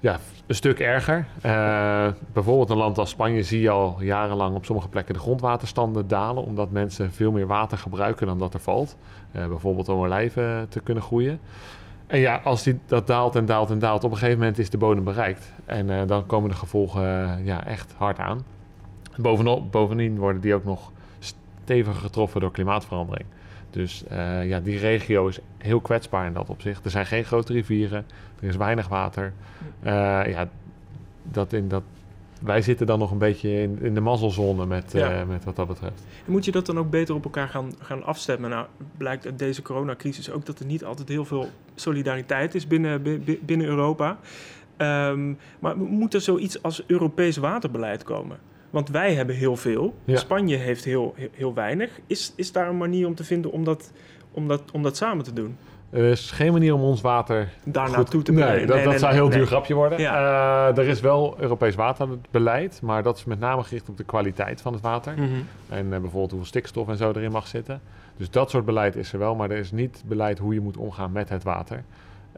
ja, 0.00 0.18
een 0.46 0.54
stuk 0.54 0.78
erger. 0.78 1.26
Uh, 1.46 2.08
bijvoorbeeld 2.32 2.70
een 2.70 2.76
land 2.76 2.98
als 2.98 3.10
Spanje 3.10 3.42
zie 3.42 3.60
je 3.60 3.70
al 3.70 3.96
jarenlang 4.00 4.56
op 4.56 4.64
sommige 4.64 4.88
plekken 4.88 5.14
de 5.14 5.20
grondwaterstanden 5.20 6.08
dalen, 6.08 6.44
omdat 6.44 6.70
mensen 6.70 7.12
veel 7.12 7.32
meer 7.32 7.46
water 7.46 7.78
gebruiken 7.78 8.26
dan 8.26 8.38
dat 8.38 8.54
er 8.54 8.60
valt. 8.60 8.96
Uh, 9.32 9.46
bijvoorbeeld 9.46 9.88
om 9.88 10.00
olijven 10.00 10.66
te 10.68 10.80
kunnen 10.80 11.02
groeien. 11.02 11.40
En 12.06 12.18
ja, 12.18 12.40
als 12.44 12.62
die, 12.62 12.78
dat 12.86 13.06
daalt 13.06 13.36
en 13.36 13.46
daalt 13.46 13.70
en 13.70 13.78
daalt, 13.78 14.04
op 14.04 14.10
een 14.10 14.16
gegeven 14.16 14.38
moment 14.38 14.58
is 14.58 14.70
de 14.70 14.78
bodem 14.78 15.04
bereikt. 15.04 15.52
En 15.64 15.88
uh, 15.88 16.00
dan 16.06 16.26
komen 16.26 16.50
de 16.50 16.56
gevolgen 16.56 17.44
ja, 17.44 17.66
echt 17.66 17.94
hard 17.96 18.18
aan. 18.18 18.44
Bovendien 19.70 20.18
worden 20.18 20.40
die 20.40 20.54
ook 20.54 20.64
nog 20.64 20.92
steviger 21.18 22.00
getroffen 22.00 22.40
door 22.40 22.50
klimaatverandering. 22.50 23.26
Dus 23.70 24.04
uh, 24.12 24.48
ja, 24.48 24.60
die 24.60 24.78
regio 24.78 25.28
is 25.28 25.38
heel 25.58 25.80
kwetsbaar 25.80 26.26
in 26.26 26.32
dat 26.32 26.48
opzicht. 26.48 26.84
Er 26.84 26.90
zijn 26.90 27.06
geen 27.06 27.24
grote 27.24 27.52
rivieren, 27.52 28.06
er 28.40 28.48
is 28.48 28.56
weinig 28.56 28.88
water. 28.88 29.32
Uh, 29.84 29.90
ja, 30.26 30.48
dat 31.22 31.52
in 31.52 31.68
dat, 31.68 31.82
wij 32.40 32.62
zitten 32.62 32.86
dan 32.86 32.98
nog 32.98 33.10
een 33.10 33.18
beetje 33.18 33.50
in, 33.60 33.78
in 33.82 33.94
de 33.94 34.00
mazzelzone 34.00 34.66
met, 34.66 34.92
ja. 34.92 35.20
uh, 35.20 35.28
met 35.28 35.44
wat 35.44 35.56
dat 35.56 35.66
betreft. 35.66 36.02
En 36.26 36.32
moet 36.32 36.44
je 36.44 36.50
dat 36.50 36.66
dan 36.66 36.78
ook 36.78 36.90
beter 36.90 37.14
op 37.14 37.24
elkaar 37.24 37.48
gaan, 37.48 37.72
gaan 37.78 38.04
afstemmen? 38.04 38.50
Nou, 38.50 38.66
blijkt 38.96 39.26
uit 39.26 39.38
deze 39.38 39.62
coronacrisis 39.62 40.30
ook 40.30 40.46
dat 40.46 40.58
er 40.58 40.66
niet 40.66 40.84
altijd 40.84 41.08
heel 41.08 41.24
veel 41.24 41.48
solidariteit 41.74 42.54
is 42.54 42.66
binnen, 42.66 43.02
binnen 43.40 43.66
Europa. 43.66 44.18
Um, 45.10 45.38
maar 45.58 45.76
moet 45.76 46.14
er 46.14 46.20
zoiets 46.20 46.62
als 46.62 46.84
Europees 46.86 47.36
waterbeleid 47.36 48.02
komen? 48.02 48.38
Want 48.70 48.88
wij 48.88 49.14
hebben 49.14 49.36
heel 49.36 49.56
veel. 49.56 49.94
Ja. 50.04 50.16
Spanje 50.16 50.56
heeft 50.56 50.84
heel, 50.84 51.12
heel, 51.16 51.28
heel, 51.32 51.54
weinig. 51.54 51.90
Is, 52.06 52.32
is 52.36 52.52
daar 52.52 52.68
een 52.68 52.76
manier 52.76 53.06
om 53.06 53.14
te 53.14 53.24
vinden 53.24 53.50
om 53.50 53.64
dat, 53.64 53.92
om 54.30 54.48
dat, 54.48 54.62
om 54.72 54.82
dat 54.82 54.96
samen 54.96 55.24
te 55.24 55.32
doen? 55.32 55.56
Er 55.90 56.04
is 56.04 56.30
geen 56.30 56.52
manier 56.52 56.74
om 56.74 56.80
ons 56.80 57.00
water 57.00 57.48
daar 57.64 57.90
naartoe 57.90 58.22
te 58.22 58.32
brengen. 58.32 58.56
Nee, 58.56 58.66
dat, 58.66 58.74
nee, 58.74 58.84
dat 58.84 58.92
nee, 58.92 59.00
zou 59.00 59.12
een 59.12 59.18
heel 59.18 59.30
duur 59.30 59.46
grapje 59.46 59.74
worden. 59.74 60.00
Ja. 60.00 60.68
Uh, 60.68 60.78
er 60.78 60.88
is 60.88 61.00
wel 61.00 61.36
Europees 61.38 61.74
waterbeleid, 61.74 62.80
maar 62.82 63.02
dat 63.02 63.16
is 63.16 63.24
met 63.24 63.40
name 63.40 63.62
gericht 63.62 63.88
op 63.88 63.96
de 63.96 64.04
kwaliteit 64.04 64.60
van 64.60 64.72
het 64.72 64.82
water. 64.82 65.12
Mm 65.16 65.18
-hmm. 65.18 65.46
En 65.68 65.84
uh, 65.84 65.90
bijvoorbeeld 65.90 66.30
hoeveel 66.30 66.48
stikstof 66.48 66.88
en 66.88 66.96
zo 66.96 67.10
erin 67.10 67.30
mag 67.30 67.46
zitten. 67.46 67.80
Dus 68.16 68.30
dat 68.30 68.50
soort 68.50 68.64
beleid 68.64 68.96
is 68.96 69.12
er 69.12 69.18
wel, 69.18 69.34
maar 69.34 69.50
er 69.50 69.56
is 69.56 69.72
niet 69.72 70.02
beleid 70.06 70.38
hoe 70.38 70.54
je 70.54 70.60
moet 70.60 70.76
omgaan 70.76 71.12
met 71.12 71.28
het 71.28 71.42
water. 71.42 71.84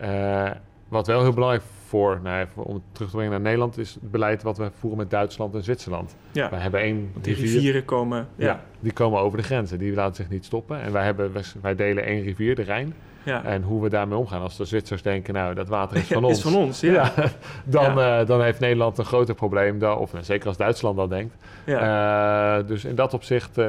Uh, 0.02 0.50
wat 0.90 1.07
wel 1.07 1.22
heel 1.22 1.33
belangrijk 1.33 1.62
voor, 1.87 2.20
nou, 2.22 2.46
om 2.55 2.74
het 2.74 2.83
terug 2.92 3.11
te 3.11 3.16
brengen 3.16 3.33
naar 3.33 3.40
Nederland, 3.40 3.79
is 3.79 3.94
het 3.94 4.11
beleid 4.11 4.42
wat 4.42 4.59
we 4.59 4.70
voeren 4.79 4.98
met 4.98 5.11
Duitsland 5.11 5.55
en 5.55 5.62
Zwitserland. 5.62 6.16
Ja. 6.33 6.50
We 6.50 6.57
hebben 6.57 6.81
één 6.81 7.12
die 7.20 7.35
rivier, 7.35 7.53
rivieren 7.53 7.85
komen. 7.85 8.29
Ja. 8.37 8.46
ja. 8.46 8.61
die 8.81 8.92
komen 8.92 9.20
over 9.20 9.38
de 9.38 9.44
grenzen. 9.44 9.79
Die 9.79 9.94
laten 9.94 10.14
zich 10.14 10.29
niet 10.29 10.44
stoppen. 10.44 10.81
En 10.81 10.92
wij, 10.92 11.05
hebben, 11.05 11.33
wij 11.61 11.74
delen 11.74 12.05
één 12.05 12.22
rivier, 12.22 12.55
de 12.55 12.62
Rijn. 12.62 12.94
Ja. 13.22 13.44
En 13.44 13.62
hoe 13.62 13.83
we 13.83 13.88
daarmee 13.88 14.18
omgaan. 14.18 14.42
Als 14.42 14.57
de 14.57 14.64
Zwitsers 14.64 15.03
denken, 15.03 15.35
nou, 15.35 15.55
dat 15.55 15.68
water 15.68 15.96
is 15.96 16.07
van 16.07 16.24
ons. 16.24 16.37
Is 16.37 16.42
van 16.42 16.55
ons, 16.55 16.81
ja. 16.81 17.12
dan, 17.64 17.98
uh, 17.98 18.26
dan 18.26 18.42
heeft 18.42 18.61
Nederland 18.61 18.98
een 18.98 19.05
groter 19.05 19.35
probleem. 19.35 19.79
Dan, 19.79 19.98
of 19.98 20.12
nou, 20.12 20.24
zeker 20.24 20.48
als 20.48 20.57
Duitsland 20.57 20.96
dat 20.96 21.11
denkt. 21.11 21.37
Uh, 21.66 22.57
dus 22.66 22.85
in 22.85 22.94
dat 22.94 23.14
opzicht, 23.14 23.59
uh, 23.59 23.66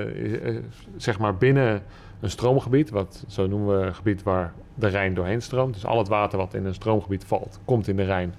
zeg 0.97 1.19
maar 1.19 1.37
binnen 1.37 1.83
een 2.21 2.29
stroomgebied, 2.29 2.89
wat 2.89 3.23
zo 3.27 3.47
noemen 3.47 3.79
we 3.79 3.85
een 3.85 3.95
gebied 3.95 4.23
waar 4.23 4.53
de 4.75 4.87
Rijn 4.87 5.13
doorheen 5.13 5.41
stroomt. 5.41 5.73
Dus 5.73 5.85
al 5.85 5.97
het 5.97 6.07
water 6.07 6.37
wat 6.37 6.53
in 6.53 6.65
een 6.65 6.73
stroomgebied 6.73 7.23
valt, 7.25 7.59
komt 7.65 7.87
in 7.87 7.95
de 7.95 8.03
Rijn, 8.03 8.33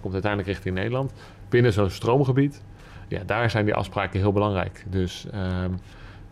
komt 0.00 0.12
uiteindelijk 0.12 0.52
richting 0.52 0.74
Nederland. 0.74 1.12
Binnen 1.48 1.72
zo'n 1.72 1.90
stroomgebied, 1.90 2.62
ja, 3.08 3.22
daar 3.26 3.50
zijn 3.50 3.64
die 3.64 3.74
afspraken 3.74 4.20
heel 4.20 4.32
belangrijk. 4.32 4.84
Dus 4.88 5.26
um, 5.34 5.78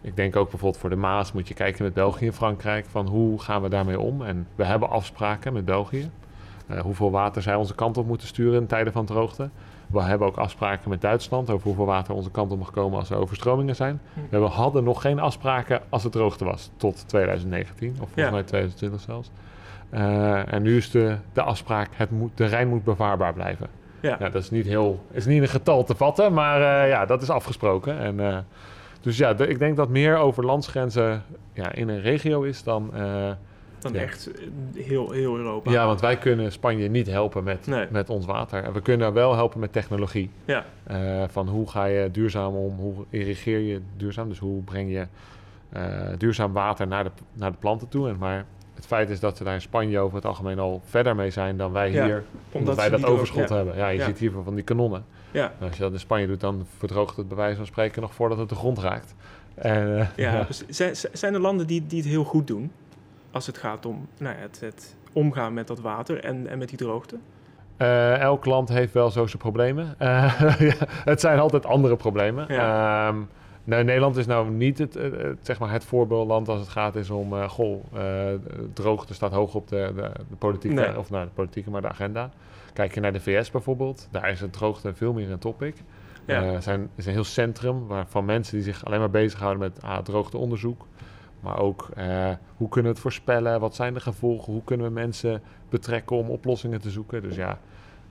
ik 0.01 0.17
denk 0.17 0.37
ook 0.37 0.51
bijvoorbeeld 0.51 0.81
voor 0.81 0.91
de 0.91 0.97
Maas 0.97 1.33
moet 1.33 1.49
je 1.49 1.55
kijken 1.55 1.85
met 1.85 1.95
België 1.95 2.27
en 2.27 2.33
Frankrijk 2.33 2.87
van 2.87 3.07
hoe 3.07 3.41
gaan 3.41 3.63
we 3.63 3.69
daarmee 3.69 4.01
om. 4.01 4.23
En 4.23 4.47
we 4.55 4.65
hebben 4.65 4.91
afspraken 4.91 5.53
met 5.53 5.65
België. 5.65 6.11
Uh, 6.71 6.81
hoeveel 6.81 7.11
water 7.11 7.43
zij 7.43 7.55
onze 7.55 7.75
kant 7.75 7.97
op 7.97 8.07
moeten 8.07 8.27
sturen 8.27 8.61
in 8.61 8.67
tijden 8.67 8.93
van 8.93 9.07
droogte. 9.07 9.51
We 9.95 10.03
hebben 10.03 10.29
ook 10.29 10.37
afspraken 10.37 10.91
met 10.91 11.01
Duitsland 11.01 11.51
over 11.51 11.67
hoeveel 11.67 11.87
water 11.87 12.15
onze 12.15 12.31
kant 12.31 12.53
op 12.53 12.59
mag 12.59 12.71
komen 12.71 12.99
als 12.99 13.11
er 13.11 13.17
overstromingen 13.17 13.77
zijn. 13.77 14.01
Hm. 14.15 14.39
We 14.39 14.45
hadden 14.45 14.85
nog 14.85 15.01
geen 15.01 15.21
afspraken 15.21 15.81
als 15.89 16.03
het 16.03 16.13
droogte 16.13 16.45
was 16.45 16.71
tot 16.77 17.09
2019, 17.09 17.91
of 17.91 17.97
volgens 17.97 18.25
ja. 18.25 18.31
mij 18.31 18.43
2020 18.43 19.01
zelfs. 19.01 19.31
Uh, 19.95 20.53
en 20.53 20.63
nu 20.63 20.77
is 20.77 20.91
de, 20.91 21.17
de 21.33 21.43
afspraak, 21.43 21.89
het 21.95 22.11
moet, 22.11 22.31
de 22.35 22.47
Rijn 22.47 22.69
moet 22.69 22.85
bevaarbaar 22.85 23.33
blijven. 23.33 23.67
Ja. 24.01 24.17
Nou, 24.19 24.31
dat 24.31 24.43
is 24.43 24.51
niet, 24.51 24.67
heel, 24.67 25.05
is 25.11 25.27
niet 25.27 25.43
een 25.43 25.49
getal 25.49 25.85
te 25.85 25.95
vatten, 25.95 26.33
maar 26.33 26.61
uh, 26.61 26.89
ja, 26.89 27.07
dat 27.07 27.23
is 27.23 27.31
afgesproken. 27.31 27.99
En, 27.99 28.19
uh, 28.19 28.39
dus 29.01 29.17
ja, 29.17 29.35
de, 29.35 29.47
ik 29.47 29.59
denk 29.59 29.77
dat 29.77 29.89
meer 29.89 30.17
over 30.17 30.45
landsgrenzen 30.45 31.23
ja, 31.53 31.73
in 31.73 31.89
een 31.89 32.01
regio 32.01 32.43
is 32.43 32.63
dan... 32.63 32.93
dan 33.85 33.93
ja. 33.93 34.01
echt 34.01 34.31
heel, 34.75 35.11
heel 35.11 35.37
Europa. 35.37 35.71
Ja, 35.71 35.87
want 35.87 36.01
wij 36.01 36.17
kunnen 36.17 36.53
Spanje 36.53 36.89
niet 36.89 37.07
helpen 37.07 37.45
met, 37.45 37.67
nee. 37.67 37.87
met 37.91 38.11
ons 38.11 38.27
water. 38.27 38.73
We 38.73 38.83
kunnen 38.83 39.13
wel 39.13 39.35
helpen 39.35 39.61
met 39.61 39.73
technologie. 39.73 40.31
Ja. 40.45 40.65
Uh, 40.91 41.25
van 41.29 41.49
hoe 41.49 41.71
ga 41.71 41.85
je 41.85 42.11
duurzaam 42.11 42.55
om, 42.55 42.77
hoe 42.77 42.95
irrigeer 43.11 43.59
je 43.59 43.81
duurzaam? 43.97 44.29
Dus 44.29 44.39
hoe 44.39 44.63
breng 44.63 44.91
je 44.91 45.07
uh, 45.77 45.83
duurzaam 46.19 46.53
water 46.53 46.87
naar 46.87 47.05
de, 47.05 47.11
naar 47.33 47.51
de 47.51 47.59
planten 47.59 47.89
toe? 47.89 48.09
En 48.09 48.17
maar 48.19 48.45
het 48.75 48.87
feit 48.87 49.11
is 49.11 49.21
dat 49.21 49.37
ze 49.37 49.45
daar 49.45 49.55
in 49.55 49.61
Spanje 49.61 49.99
over 49.99 50.17
het 50.17 50.27
algemeen 50.27 50.59
al 50.59 50.83
verder 50.85 51.15
mee 51.15 51.31
zijn 51.31 51.57
dan 51.57 51.73
wij 51.73 51.93
ja, 51.93 52.05
hier. 52.05 52.25
Omdat, 52.51 52.53
omdat 52.53 52.77
wij 52.77 52.91
dat 52.91 53.05
overschot 53.05 53.43
ook, 53.43 53.49
ja. 53.49 53.57
hebben. 53.57 53.77
Ja, 53.77 53.89
je 53.89 53.99
ja. 53.99 54.05
ziet 54.05 54.19
hier 54.19 54.33
van 54.45 54.55
die 54.55 54.65
kanonnen. 54.65 55.05
Ja. 55.31 55.53
En 55.59 55.67
als 55.67 55.77
je 55.77 55.83
dat 55.83 55.93
in 55.93 55.99
Spanje 55.99 56.27
doet, 56.27 56.41
dan 56.41 56.67
verdroogt 56.79 57.17
het 57.17 57.29
bij 57.29 57.37
wijze 57.37 57.57
van 57.57 57.67
spreken 57.67 58.03
nog 58.03 58.15
voordat 58.15 58.39
het 58.39 58.49
de 58.49 58.55
grond 58.55 58.79
raakt. 58.79 59.15
En, 59.55 59.89
uh, 59.89 60.07
ja, 60.27 60.47
dus 60.67 61.07
zijn 61.13 61.35
er 61.35 61.41
landen 61.41 61.67
die, 61.67 61.87
die 61.87 61.99
het 61.99 62.09
heel 62.09 62.25
goed 62.25 62.47
doen? 62.47 62.73
Als 63.35 63.47
het 63.47 63.59
gaat 63.59 63.87
om 63.87 64.09
nou 64.19 64.37
ja, 64.37 64.41
het, 64.41 64.61
het, 64.61 64.97
omgaan 65.13 65.55
met 65.55 65.67
dat 65.67 65.81
water 65.81 66.25
en, 66.25 66.47
en 66.47 66.59
met 66.59 66.69
die 66.69 66.79
droogte? 66.79 67.19
Uh, 67.79 68.19
elk 68.19 68.45
land 68.45 68.69
heeft 68.69 68.93
wel 68.93 69.11
zo 69.11 69.27
zijn 69.27 69.39
problemen. 69.39 69.95
Uh, 70.03 70.41
het 71.05 71.21
zijn 71.21 71.39
altijd 71.39 71.67
andere 71.67 71.97
problemen. 71.97 72.45
Ja. 72.49 73.09
Um, 73.09 73.29
nou, 73.65 73.85
Nederland 73.85 74.17
is 74.17 74.27
nou 74.27 74.51
niet 74.51 74.79
het, 74.79 74.95
het, 74.95 75.21
het, 75.21 75.39
zeg 75.43 75.59
maar 75.59 75.71
het 75.71 75.85
voorbeeldland 75.85 76.49
als 76.49 76.61
het 76.61 76.69
gaat 76.69 76.97
is 76.97 77.11
om... 77.11 77.33
Uh, 77.33 77.49
goh, 77.49 77.85
droogte 78.73 79.15
staat 79.15 79.33
hoog 79.33 79.55
op 79.55 79.69
de, 79.69 79.93
de, 79.95 80.11
de 80.29 80.37
politieke... 80.39 80.81
Nee. 80.81 80.99
Of 80.99 81.11
nou, 81.11 81.25
de 81.25 81.31
politieke, 81.35 81.71
maar 81.71 81.83
de 81.83 81.89
agenda. 81.89 82.31
Kijk 82.73 82.95
je 82.95 83.01
naar 83.01 83.13
de 83.13 83.21
VS 83.21 83.51
bijvoorbeeld. 83.51 84.09
Daar 84.11 84.31
is 84.31 84.41
het 84.41 84.53
droogte 84.53 84.95
veel 84.95 85.13
meer 85.13 85.31
een 85.31 85.39
topic. 85.39 85.77
Ja. 86.27 86.43
Er 86.43 86.63
zijn, 86.63 86.91
is 86.95 87.07
een 87.07 87.13
heel 87.13 87.25
centrum 87.25 87.87
waar, 87.87 88.07
van 88.09 88.25
mensen 88.25 88.55
die 88.55 88.65
zich 88.65 88.85
alleen 88.85 89.01
maar 89.01 89.11
bezighouden 89.11 89.61
met 89.61 89.83
ah, 89.83 89.99
droogteonderzoek. 89.99 90.87
Maar 91.45 91.59
ook 91.59 91.89
uh, 91.99 92.31
hoe 92.57 92.69
kunnen 92.69 92.91
we 92.91 92.97
het 92.97 92.99
voorspellen? 92.99 93.61
Wat 93.61 93.75
zijn 93.75 93.95
de 93.95 94.01
gevolgen? 94.01 94.53
Hoe 94.53 94.65
kunnen 94.65 94.87
we 94.87 94.93
mensen 94.93 95.43
betrekken 95.69 96.17
om 96.17 96.29
oplossingen 96.31 96.81
te 96.81 96.91
zoeken? 96.91 97.23
Dus 97.23 97.37
ja, 97.37 97.59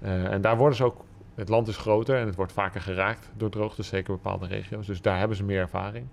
uh, 0.04 0.32
en 0.32 0.41
daar 0.41 0.58
worden 0.58 0.78
ze 0.78 0.84
ook. 0.84 1.04
Het 1.36 1.50
land 1.50 1.67
is 1.67 1.78
groter 1.78 2.17
en 2.17 2.26
het 2.26 2.36
wordt 2.36 2.52
vaker 2.52 2.82
geraakt 2.82 3.32
door 3.38 3.50
droogtes, 3.50 3.88
zeker 3.88 4.13
bepaalde 4.13 4.48
regio's. 4.48 4.86
Dus 4.86 5.02
daar 5.02 5.19
hebben 5.19 5.38
ze 5.38 5.43
meer 5.43 5.60
ervaring. 5.60 6.06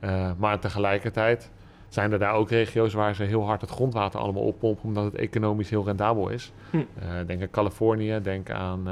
Uh, 0.00 0.30
maar 0.36 0.58
tegelijkertijd 0.58 1.50
zijn 1.88 2.12
er 2.12 2.18
daar 2.18 2.34
ook 2.34 2.50
regio's 2.50 2.92
waar 2.92 3.14
ze 3.14 3.22
heel 3.22 3.46
hard 3.46 3.60
het 3.60 3.70
grondwater 3.70 4.20
allemaal 4.20 4.42
oppompen, 4.42 4.84
omdat 4.84 5.04
het 5.04 5.14
economisch 5.14 5.70
heel 5.70 5.84
rendabel 5.84 6.28
is. 6.28 6.52
Hm. 6.70 6.84
denk 7.26 7.42
aan 7.42 7.50
Californië, 7.50 8.20
denk 8.22 8.50
aan 8.50 8.88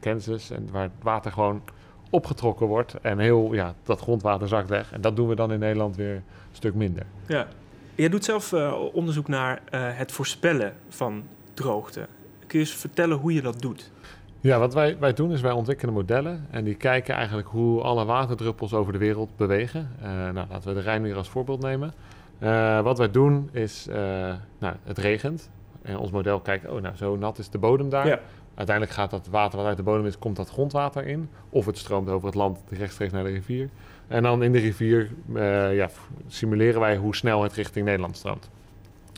Kansas, 0.00 0.50
en 0.50 0.68
waar 0.72 0.82
het 0.82 0.92
water 1.02 1.32
gewoon 1.32 1.62
opgetrokken 2.10 2.66
wordt 2.66 2.94
en 3.02 3.18
heel, 3.18 3.52
ja, 3.52 3.74
dat 3.82 4.00
grondwater 4.00 4.48
zakt 4.48 4.68
weg. 4.68 4.92
En 4.92 5.00
dat 5.00 5.16
doen 5.16 5.28
we 5.28 5.34
dan 5.34 5.52
in 5.52 5.58
Nederland 5.58 5.96
weer 5.96 6.14
een 6.14 6.22
stuk 6.52 6.74
minder. 6.74 7.06
Ja. 7.26 7.46
Jij 7.94 8.08
doet 8.08 8.24
zelf 8.24 8.52
uh, 8.52 8.74
onderzoek 8.92 9.28
naar 9.28 9.60
uh, 9.74 9.80
het 9.82 10.12
voorspellen 10.12 10.74
van 10.88 11.22
droogte. 11.54 12.06
Kun 12.46 12.58
je 12.58 12.64
eens 12.64 12.74
vertellen 12.74 13.16
hoe 13.16 13.32
je 13.32 13.42
dat 13.42 13.60
doet? 13.60 13.90
Ja, 14.40 14.58
wat 14.58 14.74
wij, 14.74 14.98
wij 14.98 15.12
doen 15.12 15.32
is 15.32 15.40
wij 15.40 15.52
ontwikkelen 15.52 15.94
modellen 15.94 16.46
en 16.50 16.64
die 16.64 16.74
kijken 16.74 17.14
eigenlijk 17.14 17.48
hoe 17.48 17.82
alle 17.82 18.04
waterdruppels 18.04 18.74
over 18.74 18.92
de 18.92 18.98
wereld 18.98 19.36
bewegen. 19.36 19.90
Uh, 20.02 20.08
nou, 20.08 20.46
laten 20.50 20.68
we 20.68 20.74
de 20.74 20.80
Rijn 20.80 21.02
weer 21.02 21.16
als 21.16 21.28
voorbeeld 21.28 21.62
nemen. 21.62 21.92
wat 22.84 22.98
wij 22.98 23.10
doen 23.10 23.48
is, 23.52 23.86
nou, 24.58 24.74
het 24.84 24.98
regent. 24.98 25.50
En 25.82 25.98
ons 25.98 26.10
model 26.10 26.40
kijkt, 26.40 26.68
oh 26.68 26.80
nou, 26.80 26.96
zo 26.96 27.16
nat 27.16 27.38
is 27.38 27.50
de 27.50 27.58
bodem 27.58 27.88
daar. 27.88 28.06
Ja. 28.06 28.20
Uiteindelijk 28.58 28.96
gaat 28.96 29.10
dat 29.10 29.26
water 29.26 29.58
wat 29.58 29.66
uit 29.66 29.76
de 29.76 29.82
bodem 29.82 30.06
is, 30.06 30.18
komt 30.18 30.36
dat 30.36 30.48
grondwater 30.48 31.06
in. 31.06 31.28
Of 31.48 31.66
het 31.66 31.78
stroomt 31.78 32.08
over 32.08 32.26
het 32.26 32.34
land 32.34 32.60
rechtstreeks 32.68 33.12
naar 33.12 33.24
de 33.24 33.30
rivier. 33.30 33.68
En 34.08 34.22
dan 34.22 34.42
in 34.42 34.52
de 34.52 34.58
rivier 34.58 35.10
uh, 35.34 35.76
ja, 35.76 35.88
simuleren 36.26 36.80
wij 36.80 36.96
hoe 36.96 37.16
snel 37.16 37.42
het 37.42 37.52
richting 37.52 37.84
Nederland 37.84 38.16
stroomt. 38.16 38.50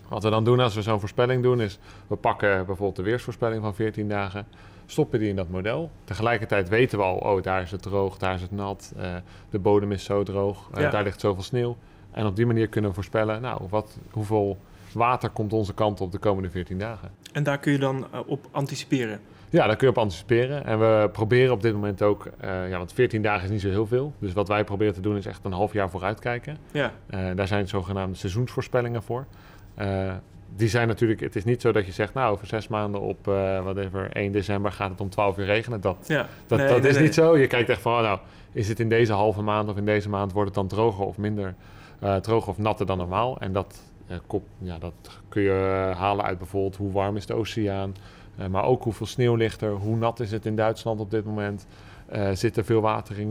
Wat 0.09 0.23
we 0.23 0.31
dan 0.31 0.45
doen 0.45 0.61
als 0.61 0.75
we 0.75 0.83
zo'n 0.83 1.01
voorspelling 1.01 1.43
doen, 1.43 1.61
is 1.61 1.79
we 2.07 2.17
pakken 2.17 2.57
bijvoorbeeld 2.57 2.97
de 2.97 3.03
weersvoorspelling 3.03 3.63
van 3.63 3.75
14 3.75 4.09
dagen, 4.09 4.47
stoppen 4.87 5.19
die 5.19 5.29
in 5.29 5.37
dat 5.37 5.49
model. 5.49 5.91
Tegelijkertijd 6.05 6.69
weten 6.69 6.99
we 6.99 7.05
al, 7.05 7.17
oh, 7.17 7.43
daar 7.43 7.63
is 7.63 7.71
het 7.71 7.83
droog, 7.83 8.19
daar 8.19 8.35
is 8.35 8.43
het 8.43 8.53
nat, 8.53 8.93
uh, 8.97 9.15
de 9.51 9.59
bodem 9.59 9.93
is 9.93 10.05
zo 10.05 10.23
droog, 10.23 10.71
uh, 10.79 10.91
daar 10.91 11.03
ligt 11.03 11.21
zoveel 11.21 11.43
sneeuw. 11.43 11.77
En 12.11 12.27
op 12.27 12.37
die 12.37 12.47
manier 12.47 12.69
kunnen 12.69 12.91
we 12.91 12.97
voorspellen, 12.97 13.41
nou, 13.41 13.61
wat, 13.69 13.99
hoeveel 14.11 14.59
water 14.93 15.31
komt 15.31 15.53
onze 15.53 15.75
kant 15.75 16.01
op 16.01 16.13
de 16.13 16.19
komende 16.19 16.51
14 16.51 16.79
dagen. 16.79 17.11
En 17.33 17.43
daar 17.43 17.59
kun 17.59 17.73
je 17.73 17.79
dan 17.79 18.07
uh, 18.15 18.21
op 18.27 18.47
anticiperen? 18.51 19.21
Ja, 19.51 19.67
daar 19.67 19.77
kun 19.77 19.87
je 19.87 19.93
op 19.93 19.99
anticiperen. 19.99 20.65
En 20.65 20.79
we 20.79 21.09
proberen 21.13 21.53
op 21.53 21.63
dit 21.63 21.73
moment 21.73 22.03
ook, 22.03 22.29
ja, 22.43 22.79
want 22.79 22.93
14 22.93 23.23
dagen 23.23 23.45
is 23.45 23.51
niet 23.51 23.61
zo 23.61 23.69
heel 23.69 23.87
veel. 23.87 24.13
Dus 24.19 24.33
wat 24.33 24.49
wij 24.49 24.65
proberen 24.65 24.95
te 24.95 25.01
doen 25.01 25.17
is 25.17 25.27
echt 25.27 25.45
een 25.45 25.53
half 25.53 25.73
jaar 25.73 25.91
vooruitkijken. 25.91 26.57
Ja. 26.73 26.93
daar 27.35 27.47
zijn 27.47 27.69
zogenaamde 27.69 28.17
seizoensvoorspellingen 28.17 29.03
voor. 29.03 29.27
Uh, 29.79 30.13
die 30.57 30.69
zijn 30.69 30.89
natuurlijk, 30.89 31.21
het 31.21 31.37
is 31.37 31.45
niet 31.45 31.61
zo 31.61 31.73
dat 31.73 31.87
je 31.87 31.93
zegt, 31.93 32.15
nou, 32.15 32.33
over 32.33 32.47
zes 32.47 32.69
maanden 32.69 33.01
op 33.01 33.25
whatever, 33.25 34.13
1 34.13 34.33
december 34.33 34.73
gaat 34.73 34.91
het 34.91 35.01
om 35.01 35.09
12 35.09 35.39
uur 35.39 35.45
regenen. 35.45 35.81
Dat, 35.81 36.05
ja. 36.07 36.27
dat, 36.47 36.59
nee, 36.59 36.69
dat 36.69 36.81
nee, 36.81 36.89
is 36.89 36.95
nee. 36.95 37.05
niet 37.05 37.15
zo. 37.15 37.37
Je 37.37 37.47
kijkt 37.47 37.69
echt 37.69 37.81
van, 37.81 37.93
oh, 37.93 38.01
nou, 38.01 38.19
is 38.53 38.69
het 38.69 38.81
in 38.81 38.89
deze 38.89 39.13
halve 39.13 39.43
maand 39.43 39.69
of 39.69 39.77
in 39.77 39.85
deze 39.85 40.09
maand 40.09 40.33
wordt 40.33 40.49
het 40.49 40.59
dan 40.59 40.69
droger 40.69 41.05
of 41.05 41.19
minder 41.19 41.55
droger 42.21 42.49
of 42.51 42.59
natter 42.59 42.87
dan 42.87 42.99
normaal? 42.99 43.39
En 43.41 43.53
dat, 43.53 43.83
kop, 44.27 44.47
ja, 44.59 44.79
dat 44.79 45.21
kun 45.29 45.43
je 45.43 45.93
halen 45.97 46.25
uit 46.25 46.39
bijvoorbeeld 46.39 46.77
hoe 46.77 46.93
warm 46.93 47.17
is 47.17 47.27
de 47.27 47.35
oceaan, 47.35 47.95
maar 48.51 48.65
ook 48.65 48.83
hoeveel 48.83 49.07
sneeuw 49.07 49.35
ligt 49.35 49.61
er, 49.61 49.73
hoe 49.73 49.97
nat 49.97 50.21
is 50.21 50.31
het 50.31 50.47
in 50.47 50.57
Duitsland 50.57 51.01
op 51.01 51.11
dit 51.11 51.25
moment. 51.25 51.67
zit 52.33 52.57
er 52.57 52.65
veel 52.65 52.81
water 52.81 53.19
in 53.19 53.31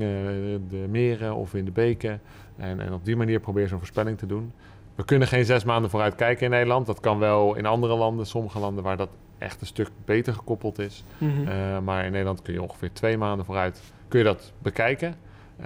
de 0.70 0.86
meren 0.90 1.36
of 1.36 1.54
in 1.54 1.66
de 1.66 1.72
beken? 1.72 2.22
En, 2.58 2.80
en 2.80 2.94
op 2.94 3.06
die 3.06 3.16
manier 3.16 3.40
probeer 3.40 3.62
je 3.62 3.68
zo'n 3.70 3.78
voorspelling 3.78 4.18
te 4.18 4.26
doen. 4.26 4.52
We 4.96 5.06
kunnen 5.06 5.28
geen 5.28 5.46
zes 5.46 5.64
maanden 5.64 5.90
vooruit 5.90 6.16
kijken 6.16 6.46
in 6.46 6.52
Nederland. 6.52 6.86
Dat 6.86 7.00
kan 7.00 7.20
wel 7.20 7.56
in 7.56 7.66
andere 7.66 7.96
landen, 7.96 8.26
sommige 8.26 8.60
landen 8.60 8.84
waar 8.84 8.98
dat 8.98 9.10
echt 9.38 9.62
een 9.62 9.68
stuk 9.68 9.90
beter 10.06 10.34
gekoppeld 10.34 10.80
is. 10.80 11.04
Mm 11.18 11.32
-hmm. 11.32 11.84
maar 11.84 12.06
in 12.06 12.12
Nederland 12.12 12.42
kun 12.42 12.54
je 12.54 12.62
ongeveer 12.62 12.94
twee 12.94 13.18
maanden 13.18 13.46
vooruit 13.46 13.82
kun 14.10 14.20
je 14.20 14.26
dat 14.26 14.54
bekijken. 14.60 15.16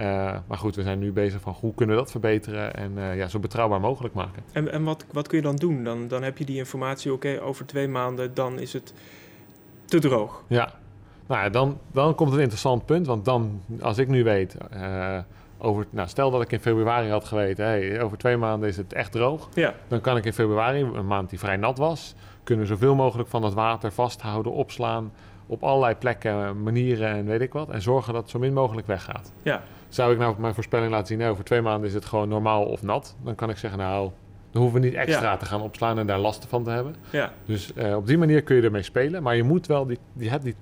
maar 0.46 0.58
goed, 0.58 0.76
we 0.76 0.82
zijn 0.82 0.98
nu 0.98 1.12
bezig 1.12 1.40
van 1.40 1.56
hoe 1.60 1.74
kunnen 1.74 1.96
we 1.96 2.02
dat 2.02 2.10
verbeteren 2.10 2.74
en 2.74 2.92
uh, 2.96 3.16
ja, 3.16 3.28
zo 3.28 3.38
betrouwbaar 3.38 3.80
mogelijk 3.80 4.14
maken. 4.14 4.42
En, 4.52 4.72
en 4.72 4.84
wat, 4.84 5.04
wat 5.12 5.28
kun 5.28 5.36
je 5.38 5.44
dan 5.44 5.56
doen? 5.56 5.84
Dan, 5.84 6.08
dan 6.08 6.22
heb 6.22 6.38
je 6.38 6.44
die 6.44 6.56
informatie, 6.56 7.12
oké, 7.12 7.40
over 7.42 7.66
twee 7.66 7.88
maanden, 7.88 8.34
dan 8.34 8.58
is 8.58 8.72
het 8.72 8.94
te 9.84 9.98
droog. 9.98 10.44
Ja, 10.46 10.72
nou 11.26 11.42
ja, 11.42 11.48
dan, 11.48 11.78
dan 11.92 12.14
komt 12.14 12.32
een 12.32 12.40
interessant 12.40 12.86
punt. 12.86 13.06
Want 13.06 13.24
dan, 13.24 13.60
als 13.80 13.98
ik 13.98 14.08
nu 14.08 14.24
weet, 14.24 14.56
uh, 14.74 15.18
over, 15.58 15.86
nou, 15.90 16.08
stel 16.08 16.30
dat 16.30 16.42
ik 16.42 16.52
in 16.52 16.60
februari 16.60 17.08
had 17.10 17.24
geweten, 17.24 17.64
hey, 17.64 18.02
over 18.02 18.18
twee 18.18 18.36
maanden 18.36 18.68
is 18.68 18.76
het 18.76 18.92
echt 18.92 19.12
droog. 19.12 19.48
Ja. 19.54 19.74
Dan 19.88 20.00
kan 20.00 20.16
ik 20.16 20.24
in 20.24 20.32
februari, 20.32 20.80
een 20.80 21.06
maand 21.06 21.30
die 21.30 21.38
vrij 21.38 21.56
nat 21.56 21.78
was, 21.78 22.14
kunnen 22.44 22.66
zoveel 22.66 22.94
mogelijk 22.94 23.28
van 23.28 23.42
het 23.42 23.54
water 23.54 23.92
vasthouden, 23.92 24.52
opslaan 24.52 25.12
op 25.46 25.62
allerlei 25.62 25.94
plekken, 25.94 26.62
manieren 26.62 27.08
en 27.08 27.24
weet 27.24 27.40
ik 27.40 27.52
wat. 27.52 27.70
En 27.70 27.82
zorgen 27.82 28.12
dat 28.12 28.22
het 28.22 28.30
zo 28.30 28.38
min 28.38 28.52
mogelijk 28.52 28.86
weggaat. 28.86 29.32
Ja. 29.42 29.62
Zou 29.94 30.12
ik 30.12 30.18
nou 30.18 30.34
mijn 30.38 30.54
voorspelling 30.54 30.90
laten 30.90 31.06
zien, 31.06 31.18
nou, 31.18 31.30
over 31.30 31.44
twee 31.44 31.60
maanden 31.60 31.88
is 31.88 31.94
het 31.94 32.04
gewoon 32.04 32.28
normaal 32.28 32.64
of 32.64 32.82
nat. 32.82 33.16
Dan 33.22 33.34
kan 33.34 33.50
ik 33.50 33.56
zeggen, 33.56 33.78
nou, 33.78 34.10
dan 34.50 34.62
hoeven 34.62 34.80
we 34.80 34.86
niet 34.86 34.96
extra 34.96 35.36
te 35.36 35.44
gaan 35.44 35.60
opslaan 35.60 35.98
en 35.98 36.06
daar 36.06 36.18
last 36.18 36.46
van 36.48 36.64
te 36.64 36.70
hebben. 36.70 36.96
Ja. 37.10 37.32
Dus 37.44 37.72
uh, 37.76 37.96
op 37.96 38.06
die 38.06 38.18
manier 38.18 38.42
kun 38.42 38.56
je 38.56 38.62
ermee 38.62 38.82
spelen. 38.82 39.22
Maar 39.22 39.36
je 39.36 39.42
moet 39.42 39.66
wel, 39.66 39.86
die, 39.86 39.98
die 40.12 40.30
hebt 40.30 40.44
die, 40.44 40.54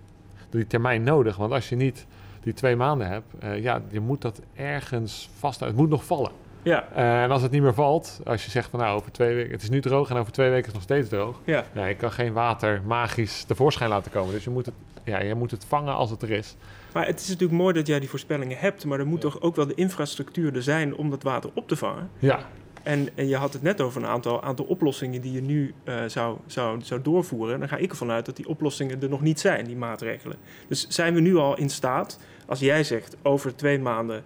die 0.51 0.67
termijn 0.67 1.03
nodig. 1.03 1.37
Want 1.37 1.53
als 1.53 1.69
je 1.69 1.77
niet 1.77 2.07
die 2.41 2.53
twee 2.53 2.77
maanden 2.77 3.09
hebt, 3.09 3.27
uh, 3.45 3.63
ja, 3.63 3.83
je 3.91 4.01
moet 4.01 4.21
dat 4.21 4.41
ergens 4.55 5.31
vast. 5.39 5.61
Het 5.61 5.77
moet 5.77 5.89
nog 5.89 6.05
vallen. 6.05 6.31
Ja. 6.63 6.89
Uh, 6.97 7.23
en 7.23 7.31
als 7.31 7.43
het 7.43 7.51
niet 7.51 7.63
meer 7.63 7.75
valt, 7.75 8.21
als 8.25 8.45
je 8.45 8.51
zegt 8.51 8.71
van 8.71 8.81
nou, 8.81 8.97
over 8.97 9.13
twee 9.13 9.35
weken, 9.35 9.53
het 9.53 9.63
is 9.63 9.71
nu 9.71 9.81
droog 9.81 10.11
en 10.11 10.17
over 10.17 10.33
twee 10.33 10.51
weken 10.51 10.67
is 10.67 10.67
het 10.67 10.75
nog 10.75 10.83
steeds 10.83 11.09
droog. 11.09 11.41
Ja. 11.45 11.65
ja 11.73 11.87
je 11.87 11.97
kan 11.97 12.13
geen 12.13 12.33
water 12.33 12.83
magisch 12.87 13.45
tevoorschijn 13.45 13.91
laten 13.91 14.13
komen. 14.13 14.33
Dus 14.33 14.45
je 14.45 14.51
moet, 14.51 14.67
het, 14.67 14.75
ja, 15.05 15.21
je 15.21 15.35
moet 15.35 15.51
het 15.51 15.65
vangen 15.65 15.95
als 15.95 16.11
het 16.11 16.23
er 16.23 16.31
is. 16.31 16.57
Maar 16.93 17.07
het 17.07 17.21
is 17.21 17.29
natuurlijk 17.29 17.61
mooi 17.61 17.75
dat 17.75 17.87
jij 17.87 18.01
die 18.01 18.09
voorspellingen 18.09 18.59
hebt, 18.59 18.85
maar 18.85 18.99
er 18.99 19.07
moet 19.07 19.21
toch 19.21 19.41
ook 19.41 19.57
wel 19.57 19.67
de 19.67 19.75
infrastructuur 19.75 20.57
er 20.57 20.63
zijn 20.63 20.97
om 20.97 21.11
dat 21.11 21.23
water 21.23 21.51
op 21.55 21.69
te 21.69 21.77
vangen. 21.77 22.11
Ja. 22.19 22.47
En, 22.83 23.09
en 23.15 23.29
je 23.29 23.37
had 23.37 23.53
het 23.53 23.63
net 23.63 23.81
over 23.81 24.03
een 24.03 24.09
aantal, 24.09 24.43
aantal 24.43 24.65
oplossingen 24.65 25.21
die 25.21 25.33
je 25.33 25.43
nu 25.43 25.75
uh, 25.85 26.03
zou, 26.07 26.39
zou, 26.47 26.81
zou 26.83 27.03
doorvoeren. 27.03 27.59
Dan 27.59 27.69
ga 27.69 27.77
ik 27.77 27.91
ervan 27.91 28.11
uit 28.11 28.27
dat 28.27 28.37
die 28.37 28.49
oplossingen 28.49 29.03
er 29.03 29.09
nog 29.09 29.21
niet 29.21 29.41
zijn, 29.41 29.65
die 29.65 29.77
maatregelen. 29.77 30.37
Dus 30.69 30.89
zijn 30.89 31.15
we 31.15 31.21
nu 31.21 31.37
al 31.37 31.57
in 31.57 31.71
staat, 31.71 32.19
als 32.47 32.61
jij 32.61 32.85
zegt 32.85 33.17
over 33.23 33.57
twee 33.57 33.79
maanden 33.79 34.25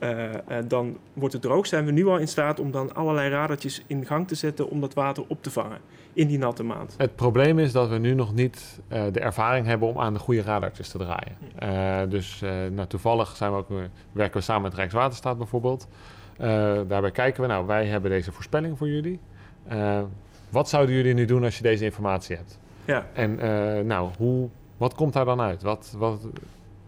uh, 0.00 0.24
uh, 0.24 0.32
dan 0.68 0.96
wordt 1.12 1.32
het 1.32 1.42
droog, 1.42 1.66
zijn 1.66 1.84
we 1.84 1.92
nu 1.92 2.06
al 2.06 2.18
in 2.18 2.28
staat 2.28 2.60
om 2.60 2.70
dan 2.70 2.94
allerlei 2.94 3.30
radertjes 3.30 3.82
in 3.86 4.06
gang 4.06 4.28
te 4.28 4.34
zetten 4.34 4.68
om 4.68 4.80
dat 4.80 4.94
water 4.94 5.24
op 5.28 5.42
te 5.42 5.50
vangen 5.50 5.78
in 6.12 6.26
die 6.26 6.38
natte 6.38 6.62
maand. 6.62 6.94
Het 6.96 7.16
probleem 7.16 7.58
is 7.58 7.72
dat 7.72 7.88
we 7.88 7.98
nu 7.98 8.14
nog 8.14 8.34
niet 8.34 8.80
uh, 8.88 9.02
de 9.12 9.20
ervaring 9.20 9.66
hebben 9.66 9.88
om 9.88 9.98
aan 9.98 10.12
de 10.12 10.18
goede 10.18 10.42
radartjes 10.42 10.88
te 10.88 10.98
draaien. 10.98 12.10
dus 12.10 12.40
nou, 12.70 12.88
toevallig 12.88 13.36
zijn 13.36 13.50
we 13.50 13.56
ook, 13.56 13.68
werken 14.12 14.36
we 14.38 14.44
samen 14.44 14.62
met 14.62 14.74
Rijkswaterstaat 14.74 15.38
bijvoorbeeld. 15.38 15.88
Daarbij 16.86 17.10
kijken 17.10 17.42
we, 17.42 17.48
nou, 17.48 17.66
wij 17.66 17.86
hebben 17.86 18.10
deze 18.10 18.32
voorspelling 18.32 18.78
voor 18.78 18.88
jullie. 18.88 19.20
Wat 20.48 20.68
zouden 20.68 20.94
jullie 20.94 21.14
nu 21.14 21.24
doen 21.24 21.44
als 21.44 21.56
je 21.56 21.62
deze 21.62 21.84
informatie 21.84 22.36
hebt? 22.36 22.58
Ja. 22.84 23.06
En 23.12 23.36
nou, 23.86 24.10
hoe, 24.18 24.48
wat 24.76 24.94
komt 24.94 25.12
daar 25.12 25.24
dan 25.24 25.40
uit? 25.40 25.62
Wat, 25.62 25.94
wat, 25.98 26.26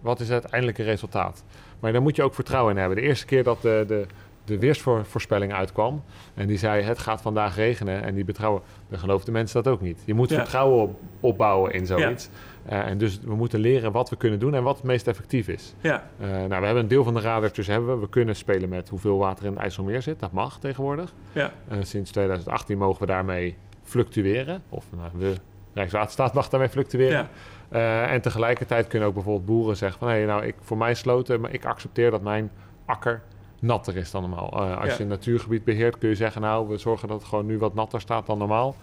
wat 0.01 0.21
is 0.21 0.29
het 0.29 0.41
uiteindelijke 0.41 0.83
resultaat? 0.83 1.45
Maar 1.81 1.93
daar 1.93 2.03
moet 2.03 2.17
je 2.17 2.23
ook 2.23 2.35
vertrouwen 2.35 2.73
in 2.73 2.79
hebben. 2.79 2.97
De 2.97 3.05
eerste 3.05 3.27
keer 3.27 3.43
dat 3.43 3.63
de, 3.63 3.85
de, 3.87 4.07
de 4.45 4.59
weersvoorspelling 4.59 5.53
uitkwam 5.53 6.03
en 6.35 6.47
die 6.47 6.59
zei 6.59 6.83
het 6.83 6.99
gaat 6.99 7.21
vandaag 7.21 7.57
regenen 7.57 8.03
en 8.03 8.15
die 8.15 8.25
betrouwen, 8.25 8.63
dan 8.89 8.99
geloofden 8.99 9.33
mensen 9.33 9.63
dat 9.63 9.73
ook 9.73 9.81
niet. 9.81 10.03
Je 10.05 10.15
moet 10.15 10.29
ja. 10.29 10.37
vertrouwen 10.37 10.83
op, 10.83 11.01
opbouwen 11.21 11.73
in 11.73 11.87
zoiets. 11.87 12.29
Ja. 12.33 12.83
Uh, 12.85 12.87
en 12.87 12.99
dus 12.99 13.21
we 13.21 13.35
moeten 13.35 13.61
leren 13.61 13.93
wat 13.93 14.11
we 14.11 14.17
kunnen 14.17 14.39
doen 14.39 14.55
en 14.55 14.63
wat 14.63 14.77
het 14.77 14.85
meest 14.85 15.07
effectief 15.07 15.49
is. 15.49 15.75
Ja. 15.81 16.09
Uh, 16.21 16.27
nou, 16.29 16.49
we 16.49 16.55
hebben 16.55 16.77
een 16.77 16.89
deel 16.89 17.05
van 17.05 17.15
de 17.15 17.21
radartjes 17.21 17.67
hebben 17.67 17.95
we. 17.95 18.01
We 18.01 18.09
kunnen 18.09 18.37
spelen 18.37 18.69
met 18.69 18.89
hoeveel 18.89 19.19
water 19.19 19.45
in 19.45 19.53
het 19.53 19.61
IJsselmeer 19.61 20.03
zit. 20.03 20.21
Dat 20.21 20.33
mag 20.33 20.59
tegenwoordig. 20.59 21.15
Ja. 21.33 21.53
Uh, 21.73 21.79
sinds 21.83 22.11
2018 22.11 22.79
mogen 22.79 23.01
we 23.01 23.07
daarmee 23.07 23.57
fluctueren. 23.83 24.63
Of 24.69 24.85
nou, 24.97 25.11
we, 25.15 25.35
Rijkswaterstaat 25.79 26.35
mag 26.35 26.49
daarmee 26.49 26.69
fluctueren. 26.69 27.29
Ja. 27.71 28.07
en 28.07 28.21
tegelijkertijd 28.21 28.87
kunnen 28.87 29.09
ook 29.09 29.15
bijvoorbeeld 29.15 29.47
boeren 29.47 29.77
zeggen 29.77 29.99
van... 29.99 30.09
hé, 30.09 30.15
hey, 30.15 30.25
nou, 30.25 30.45
ik, 30.45 30.55
voor 30.61 30.77
mij 30.77 30.95
sloten, 30.95 31.41
maar 31.41 31.53
ik 31.53 31.65
accepteer 31.65 32.11
dat 32.11 32.23
mijn 32.23 32.51
akker 32.87 33.23
natter 33.61 33.97
is 33.97 34.11
dan 34.11 34.21
normaal. 34.21 34.53
als 34.53 34.89
ja. 34.89 34.95
je 34.97 35.03
een 35.03 35.09
natuurgebied 35.09 35.65
beheert 35.65 35.99
kun 35.99 36.09
je 36.09 36.15
zeggen... 36.15 36.41
nou, 36.41 36.69
we 36.69 36.77
zorgen 36.77 37.09
dat 37.09 37.19
het 37.19 37.29
gewoon 37.29 37.47
nu 37.47 37.59
wat 37.59 37.75
natter 37.75 38.01
staat 38.01 38.27
dan 38.27 38.39
normaal... 38.39 38.77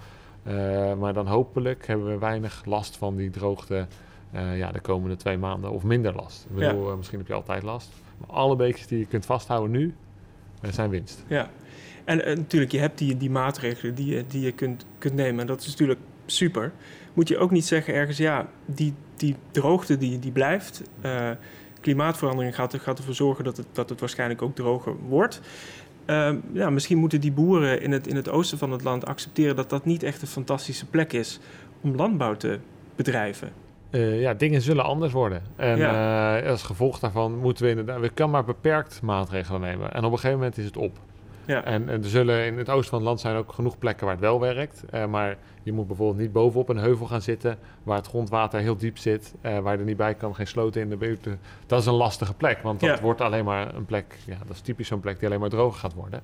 Uh, 0.47 0.93
maar 0.93 1.13
dan 1.13 1.27
hopelijk 1.27 1.87
hebben 1.87 2.07
we 2.07 2.17
weinig 2.17 2.65
last 2.65 2.97
van 2.97 3.15
die 3.15 3.29
droogte 3.29 3.87
uh, 4.35 4.57
ja, 4.57 4.71
de 4.71 4.79
komende 4.79 5.15
twee 5.15 5.37
maanden 5.37 5.71
of 5.71 5.83
minder 5.83 6.15
last. 6.15 6.45
Ik 6.49 6.55
bedoel, 6.55 6.85
ja. 6.85 6.91
uh, 6.91 6.97
misschien 6.97 7.17
heb 7.17 7.27
je 7.27 7.33
altijd 7.33 7.63
last. 7.63 7.89
Maar 8.17 8.29
alle 8.29 8.55
beekjes 8.55 8.87
die 8.87 8.99
je 8.99 9.05
kunt 9.05 9.25
vasthouden 9.25 9.71
nu, 9.71 9.93
zijn 10.61 10.89
winst. 10.89 11.23
Ja, 11.27 11.49
en 12.03 12.17
natuurlijk, 12.17 12.71
je 12.71 12.79
hebt 12.79 12.97
die, 12.97 13.17
die 13.17 13.29
maatregelen 13.29 13.95
die 13.95 14.15
je, 14.15 14.23
die 14.27 14.41
je 14.41 14.51
kunt, 14.51 14.85
kunt 14.97 15.13
nemen. 15.13 15.39
En 15.39 15.47
dat 15.47 15.61
is 15.61 15.67
natuurlijk 15.67 15.99
super. 16.25 16.71
Moet 17.13 17.27
je 17.27 17.37
ook 17.37 17.51
niet 17.51 17.65
zeggen 17.65 17.93
ergens, 17.93 18.17
ja, 18.17 18.47
die, 18.65 18.93
die 19.15 19.35
droogte 19.51 19.97
die, 19.97 20.19
die 20.19 20.31
blijft. 20.31 20.81
klimaatverandering 21.81 22.55
gaat, 22.55 22.75
gaat 22.79 22.97
ervoor 22.97 23.13
zorgen 23.13 23.43
dat 23.43 23.57
het, 23.57 23.67
dat 23.71 23.89
het 23.89 23.99
waarschijnlijk 23.99 24.41
ook 24.41 24.55
droger 24.55 24.95
wordt. 25.07 25.41
Uh, 26.05 26.31
ja, 26.53 26.69
misschien 26.69 26.97
moeten 26.97 27.21
die 27.21 27.31
boeren 27.31 27.81
in 27.81 27.91
het, 27.91 28.07
in 28.07 28.15
het 28.15 28.29
oosten 28.29 28.57
van 28.57 28.71
het 28.71 28.83
land 28.83 29.05
accepteren 29.05 29.55
dat 29.55 29.69
dat 29.69 29.85
niet 29.85 30.03
echt 30.03 30.21
een 30.21 30.27
fantastische 30.27 30.85
plek 30.85 31.13
is 31.13 31.39
om 31.81 31.95
landbouw 31.95 32.35
te 32.35 32.59
bedrijven. 32.95 33.51
Uh, 33.91 34.21
ja, 34.21 34.33
dingen 34.33 34.61
zullen 34.61 34.83
anders 34.83 35.13
worden. 35.13 35.41
En 35.55 35.77
ja. 35.77 36.41
uh, 36.41 36.49
als 36.49 36.63
gevolg 36.63 36.99
daarvan 36.99 37.37
moeten 37.37 37.63
we 37.63 37.69
inderdaad, 37.69 37.99
we 37.99 38.09
kan 38.09 38.29
maar 38.29 38.43
beperkt 38.43 39.01
maatregelen 39.01 39.61
nemen. 39.61 39.93
En 39.93 40.03
op 40.03 40.11
een 40.11 40.17
gegeven 40.17 40.37
moment 40.37 40.57
is 40.57 40.65
het 40.65 40.77
op. 40.77 40.99
Ja. 41.45 41.63
En, 41.63 41.89
en, 41.89 42.03
er 42.03 42.09
zullen 42.09 42.45
in 42.45 42.57
het 42.57 42.69
oosten 42.69 42.89
van 42.89 42.97
het 42.99 43.07
land 43.07 43.19
zijn 43.19 43.35
ook 43.35 43.53
genoeg 43.53 43.77
plekken 43.77 44.05
waar 44.05 44.15
het 44.15 44.23
wel 44.23 44.39
werkt. 44.39 44.83
Uh, 44.93 45.05
maar 45.05 45.37
je 45.63 45.71
moet 45.71 45.87
bijvoorbeeld 45.87 46.19
niet 46.19 46.31
bovenop 46.31 46.69
een 46.69 46.77
heuvel 46.77 47.05
gaan 47.05 47.21
zitten 47.21 47.57
waar 47.83 47.97
het 47.97 48.07
grondwater 48.07 48.59
heel 48.59 48.77
diep 48.77 48.97
zit, 48.97 49.33
uh, 49.41 49.59
waar 49.59 49.73
je 49.73 49.79
er 49.79 49.85
niet 49.85 49.97
bij 49.97 50.13
kan, 50.13 50.35
geen 50.35 50.47
sloten 50.47 50.81
in 50.81 50.89
de 50.89 50.97
buurt. 50.97 51.27
Dat 51.65 51.79
is 51.79 51.85
een 51.85 51.93
lastige 51.93 52.33
plek, 52.33 52.61
want 52.61 52.79
dat 52.79 52.89
ja. 52.89 53.01
wordt 53.01 53.21
alleen 53.21 53.45
maar 53.45 53.75
een 53.75 53.85
plek, 53.85 54.17
ja, 54.25 54.37
dat 54.47 54.55
is 54.55 54.61
typisch 54.61 54.87
zo'n 54.87 54.99
plek 54.99 55.19
die 55.19 55.27
alleen 55.27 55.39
maar 55.39 55.49
droog 55.49 55.79
gaat 55.79 55.93
worden. 55.93 56.21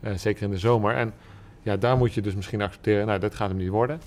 Uh, 0.00 0.12
zeker 0.14 0.42
in 0.42 0.50
de 0.50 0.58
zomer. 0.58 0.94
En 0.94 1.14
ja, 1.62 1.76
daar 1.76 1.96
moet 1.96 2.14
je 2.14 2.20
dus 2.20 2.34
misschien 2.34 2.62
accepteren, 2.62 3.06
nou, 3.06 3.18
dat 3.18 3.34
gaat 3.34 3.48
hem 3.48 3.58
niet 3.58 3.68
worden. 3.68 4.00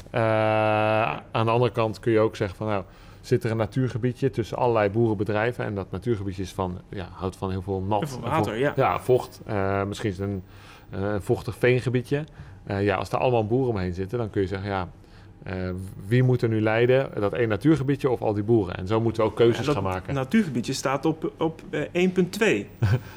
aan 1.31 1.45
de 1.45 1.51
andere 1.51 1.71
kant 1.71 1.99
kun 1.99 2.11
je 2.11 2.19
ook 2.19 2.35
zeggen 2.35 2.57
van, 2.57 2.67
nou, 2.67 2.83
zit 3.27 3.43
er 3.43 3.51
een 3.51 3.57
natuurgebiedje 3.57 4.29
tussen 4.29 4.57
allerlei 4.57 4.89
boerenbedrijven. 4.89 5.65
En 5.65 5.75
dat 5.75 5.91
natuurgebiedje 5.91 6.41
is 6.41 6.51
van, 6.51 6.81
ja, 6.89 7.07
houdt 7.11 7.35
van 7.35 7.49
heel 7.49 7.61
veel 7.61 7.81
nat. 7.81 7.99
Heel 7.99 8.07
veel 8.07 8.19
water, 8.19 8.43
vocht, 8.43 8.57
ja. 8.57 8.73
Ja, 8.75 8.99
vocht. 8.99 9.41
Uh, 9.47 9.83
misschien 9.83 10.09
is 10.09 10.17
het 10.17 10.27
een 10.27 10.43
uh, 10.99 11.15
vochtig 11.19 11.55
veengebiedje. 11.55 12.23
Uh, 12.67 12.83
ja, 12.83 12.95
als 12.95 13.09
daar 13.09 13.19
allemaal 13.19 13.47
boeren 13.47 13.69
omheen 13.69 13.93
zitten, 13.93 14.17
dan 14.17 14.29
kun 14.29 14.41
je 14.41 14.47
zeggen, 14.47 14.69
ja, 14.69 14.87
Uh, 15.47 15.69
wie 16.07 16.23
moet 16.23 16.41
er 16.41 16.49
nu 16.49 16.61
leiden? 16.61 17.09
Dat 17.19 17.33
één 17.33 17.49
natuurgebiedje 17.49 18.09
of 18.09 18.21
al 18.21 18.33
die 18.33 18.43
boeren? 18.43 18.77
En 18.77 18.87
zo 18.87 19.01
moeten 19.01 19.23
we 19.23 19.29
ook 19.29 19.35
keuzes 19.35 19.67
gaan 19.67 19.83
maken. 19.83 20.13
natuurgebiedje 20.13 20.73
staat 20.73 21.05
op, 21.05 21.31
op 21.37 21.61
uh, 21.69 22.09
1.2. 22.09 22.65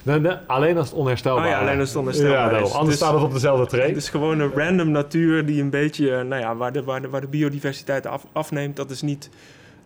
alleen 0.46 0.77
als 0.77 0.88
het 0.88 0.99
onherstelbaar 0.99 1.44
is. 1.44 1.53
Oh 1.53 1.57
ja, 1.57 1.66
alleen 1.66 1.81
als 1.81 1.88
het 1.88 1.99
onherstelbaar 1.99 2.53
ja, 2.53 2.59
is. 2.59 2.73
Anders 2.73 2.87
dus, 2.87 2.96
staat 2.96 3.14
het 3.14 3.23
op 3.23 3.33
dezelfde 3.33 3.66
tree. 3.66 3.88
Het 3.88 3.96
is 3.96 4.09
gewoon 4.09 4.40
een 4.40 4.53
random 4.53 4.90
natuur 4.90 5.46
die 5.46 5.62
een 5.62 5.70
beetje, 5.70 6.23
nou 6.25 6.40
ja, 6.40 6.57
waar 6.57 6.73
de, 6.73 6.85
waar 6.85 7.03
de, 7.03 7.09
waar 7.09 7.20
de 7.20 7.29
biodiversiteit 7.29 8.07
af, 8.07 8.27
afneemt. 8.33 8.77
Dat 8.77 8.90
is 8.90 9.03
niet 9.03 9.31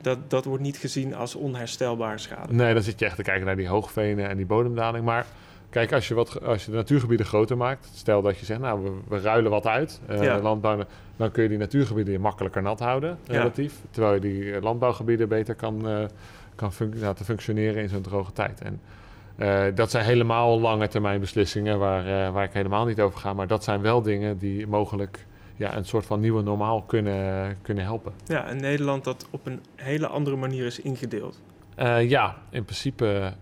dat, 0.01 0.31
dat 0.31 0.45
wordt 0.45 0.63
niet 0.63 0.77
gezien 0.77 1.15
als 1.15 1.35
onherstelbaar 1.35 2.19
schade. 2.19 2.53
Nee, 2.53 2.75
dan 2.75 2.83
zit 2.83 2.99
je 2.99 3.05
echt 3.05 3.17
te 3.17 3.23
kijken 3.23 3.47
naar 3.47 3.57
die 3.57 3.69
hoogvenen 3.69 4.29
en 4.29 4.37
die 4.37 4.47
bodemdaling. 4.47 5.05
Maar 5.05 5.27
kijk, 5.71 5.93
als 5.93 6.09
je, 6.09 6.15
wat, 6.15 6.45
als 6.45 6.65
je 6.65 6.71
de 6.71 6.77
natuurgebieden 6.77 7.27
groter 7.27 7.57
maakt, 7.57 7.91
stel 7.95 8.23
dat 8.23 8.39
je 8.39 8.45
zegt, 8.45 8.61
nou, 8.61 8.83
we, 8.83 8.91
we 9.09 9.21
ruilen 9.21 9.51
wat 9.51 9.67
uit, 9.67 10.01
uh, 10.11 10.23
ja. 10.23 10.41
landbouw, 10.41 10.85
dan 11.17 11.31
kun 11.31 11.43
je 11.43 11.49
die 11.49 11.59
natuurgebieden 11.59 12.21
makkelijker 12.21 12.63
nat 12.63 12.79
houden, 12.79 13.19
relatief. 13.27 13.75
Terwijl 13.91 14.15
je 14.15 14.21
die 14.21 14.61
landbouwgebieden 14.61 15.29
beter 15.29 15.55
kan, 15.55 15.89
uh, 15.89 16.05
kan 16.55 16.73
laten 16.95 17.25
functioneren 17.25 17.83
in 17.83 17.89
zo'n 17.89 18.03
droge 18.03 18.33
tijd. 18.33 18.61
En 18.61 18.81
uh, 19.37 19.65
dat 19.75 19.91
zijn 19.91 20.05
helemaal 20.05 20.61
lange 20.61 20.89
termijn 20.89 21.21
beslissingen 21.21 21.79
waar, 21.79 22.33
waar 22.33 22.45
ik 22.45 22.53
helemaal 22.53 22.85
niet 22.85 23.01
over 23.01 23.21
ga. 23.21 23.33
Maar 23.33 23.47
dat 23.47 23.65
zijn 23.65 23.81
wel 23.81 24.03
dingen 24.03 24.39
die 24.39 24.67
mogelijk 24.67 25.27
ja, 25.57 25.77
een 25.77 25.85
soort 25.85 26.07
van 26.07 26.21
nieuwe 26.21 26.43
normaal 26.43 26.83
kunnen, 26.83 27.57
kunnen 27.63 27.85
helpen. 27.85 28.13
Ja, 28.27 28.51
een 28.51 28.61
Nederland 28.61 29.05
dat 29.05 29.27
op 29.31 29.47
een 29.47 29.61
hele 29.77 30.07
andere 30.07 30.37
manier 30.37 30.67
is 30.67 30.81
ingedeeld. 30.81 31.41
Uh, 31.79 32.09
ja, 32.09 32.37
in 32.51 32.65
principe 32.65 33.33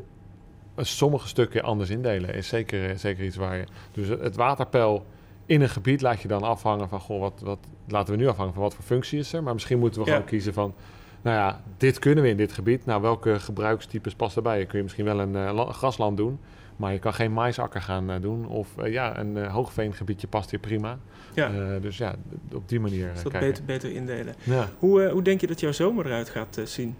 sommige 0.77 1.29
stukken 1.29 1.63
anders 1.63 1.91
indelen 1.91 2.35
is 2.35 2.49
zeker, 2.49 2.99
zeker 2.99 3.25
iets 3.25 3.37
waar 3.37 3.57
je... 3.57 3.65
Dus 3.93 4.09
het 4.09 4.37
waterpeil 4.37 5.07
in 5.47 5.61
een 5.61 5.69
gebied 5.69 6.01
laat 6.01 6.23
je 6.23 6.29
dan 6.29 6.43
afhangen 6.43 6.89
van... 6.89 7.01
Goh, 7.01 7.21
wat, 7.21 7.41
wat 7.45 7.59
laten 7.89 8.15
we 8.15 8.21
nu 8.21 8.29
afhangen 8.29 8.53
van 8.53 8.63
wat 8.63 8.75
voor 8.75 8.85
functie 8.85 9.19
is 9.19 9.33
er? 9.33 9.43
Maar 9.43 9.53
misschien 9.53 9.79
moeten 9.79 10.01
we 10.01 10.07
ja. 10.07 10.13
gewoon 10.13 10.29
kiezen 10.29 10.53
van... 10.53 10.75
Nou 11.23 11.37
ja, 11.37 11.63
dit 11.77 11.99
kunnen 11.99 12.25
we 12.25 12.31
in 12.31 12.37
dit 12.37 12.53
gebied. 12.53 12.87
Nou, 12.87 13.03
welke 13.03 13.41
gebruikstypes 13.41 14.15
past 14.15 14.37
erbij? 14.37 14.67
Kun 14.67 14.77
je 14.77 14.83
misschien 14.83 15.05
wel 15.05 15.21
een 15.21 15.35
uh, 15.35 15.71
grasland 15.71 16.17
doen... 16.17 16.39
Maar 16.83 16.93
je 16.93 16.99
kan 16.99 17.15
geen 17.15 17.33
maisakker 17.33 17.83
gaan 17.83 18.11
uh, 18.11 18.17
doen. 18.21 18.47
Of 18.47 18.69
uh, 18.79 18.93
ja, 18.93 19.19
een 19.19 19.37
uh, 19.37 19.53
hoogveengebiedje 19.53 20.27
past 20.27 20.51
hier 20.51 20.61
prima. 20.61 20.99
Ja. 21.35 21.51
dus 21.81 21.97
ja, 21.97 22.15
op 22.53 22.69
die 22.69 22.81
manier 22.81 23.11
dus 23.13 23.23
dat 23.23 23.33
kijken. 23.33 23.49
beter, 23.49 23.65
beter 23.65 23.93
indelen. 23.93 24.35
Ja. 24.43 24.69
Hoe, 24.79 25.09
hoe 25.09 25.23
denk 25.23 25.41
je 25.41 25.47
dat 25.47 25.61
jouw 25.61 25.73
zomer 25.73 26.07
eruit 26.07 26.29
gaat 26.29 26.61
zien? 26.65 26.97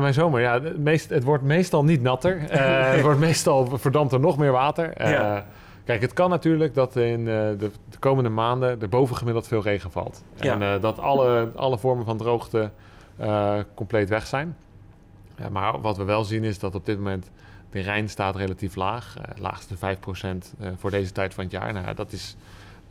mijn 0.00 0.14
zomer, 0.14 0.40
ja, 0.40 0.62
het, 0.62 0.78
meest, 0.78 1.10
het 1.10 1.24
wordt 1.24 1.44
meestal 1.44 1.84
niet 1.84 2.02
natter. 2.02 2.40
het 2.92 3.00
wordt 3.00 3.18
meestal 3.18 3.78
verdampt 3.78 4.12
er 4.12 4.20
nog 4.20 4.38
meer 4.38 4.52
water. 4.52 5.10
Ja. 5.10 5.46
Kijk, 5.84 6.00
het 6.00 6.12
kan 6.12 6.30
natuurlijk 6.30 6.74
dat 6.74 6.96
in 6.96 7.24
de, 7.24 7.54
de, 7.58 7.70
komende 7.98 8.30
maanden 8.30 8.80
er 8.80 8.88
bovengemiddeld 8.88 9.48
veel 9.48 9.62
regen 9.62 9.90
valt. 9.90 10.24
Ja. 10.34 10.60
En 10.60 10.80
dat 10.80 10.98
alle, 10.98 11.50
alle 11.54 11.78
vormen 11.78 12.04
van 12.04 12.16
droogte 12.16 12.70
compleet 13.74 14.08
weg 14.08 14.26
zijn. 14.26 14.56
maar 15.50 15.80
wat 15.80 15.96
we 15.96 16.04
wel 16.04 16.24
zien 16.24 16.44
is 16.44 16.58
dat 16.58 16.74
op 16.74 16.86
dit 16.86 16.96
moment 16.96 17.30
de 17.70 17.80
Rijn 17.80 18.08
staat 18.08 18.36
relatief 18.36 18.74
laag, 18.74 19.16
uh, 19.18 19.42
laagste 19.42 19.74
5% 19.76 19.78
uh, 19.78 20.68
voor 20.76 20.90
deze 20.90 21.12
tijd 21.12 21.34
van 21.34 21.44
het 21.44 21.52
jaar. 21.52 21.72
Nou, 21.72 21.94
dat 21.94 22.12
is, 22.12 22.36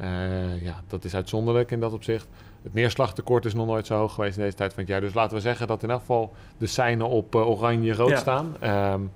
uh, 0.02 0.62
ja, 0.62 0.82
dat 0.88 1.04
is 1.04 1.16
uitzonderlijk 1.16 1.72
in 1.72 1.80
dat 1.80 1.94
opzicht. 1.94 2.28
Het 2.64 2.74
neerslagtekort 2.74 3.46
is 3.46 3.54
nog 3.54 3.68
nooit 3.68 3.86
zo 3.86 3.98
hoog 3.98 4.14
geweest 4.14 4.38
in 4.38 4.44
deze 4.44 4.56
tijd 4.56 4.74
van 4.74 4.84
het 4.84 4.92
jaar. 4.92 5.02
Dus 5.02 5.14
laten 5.14 5.36
we 5.36 5.42
zeggen 5.42 5.68
dat 5.68 5.84
in 5.84 5.90
elk 5.90 6.00
geval 6.00 6.34
de 6.58 6.68
seinen 6.68 7.08
op 7.08 7.36
oranje-rood 7.36 8.10
Ja. 8.10 8.18
staan. 8.18 8.56
Um, 8.64 9.12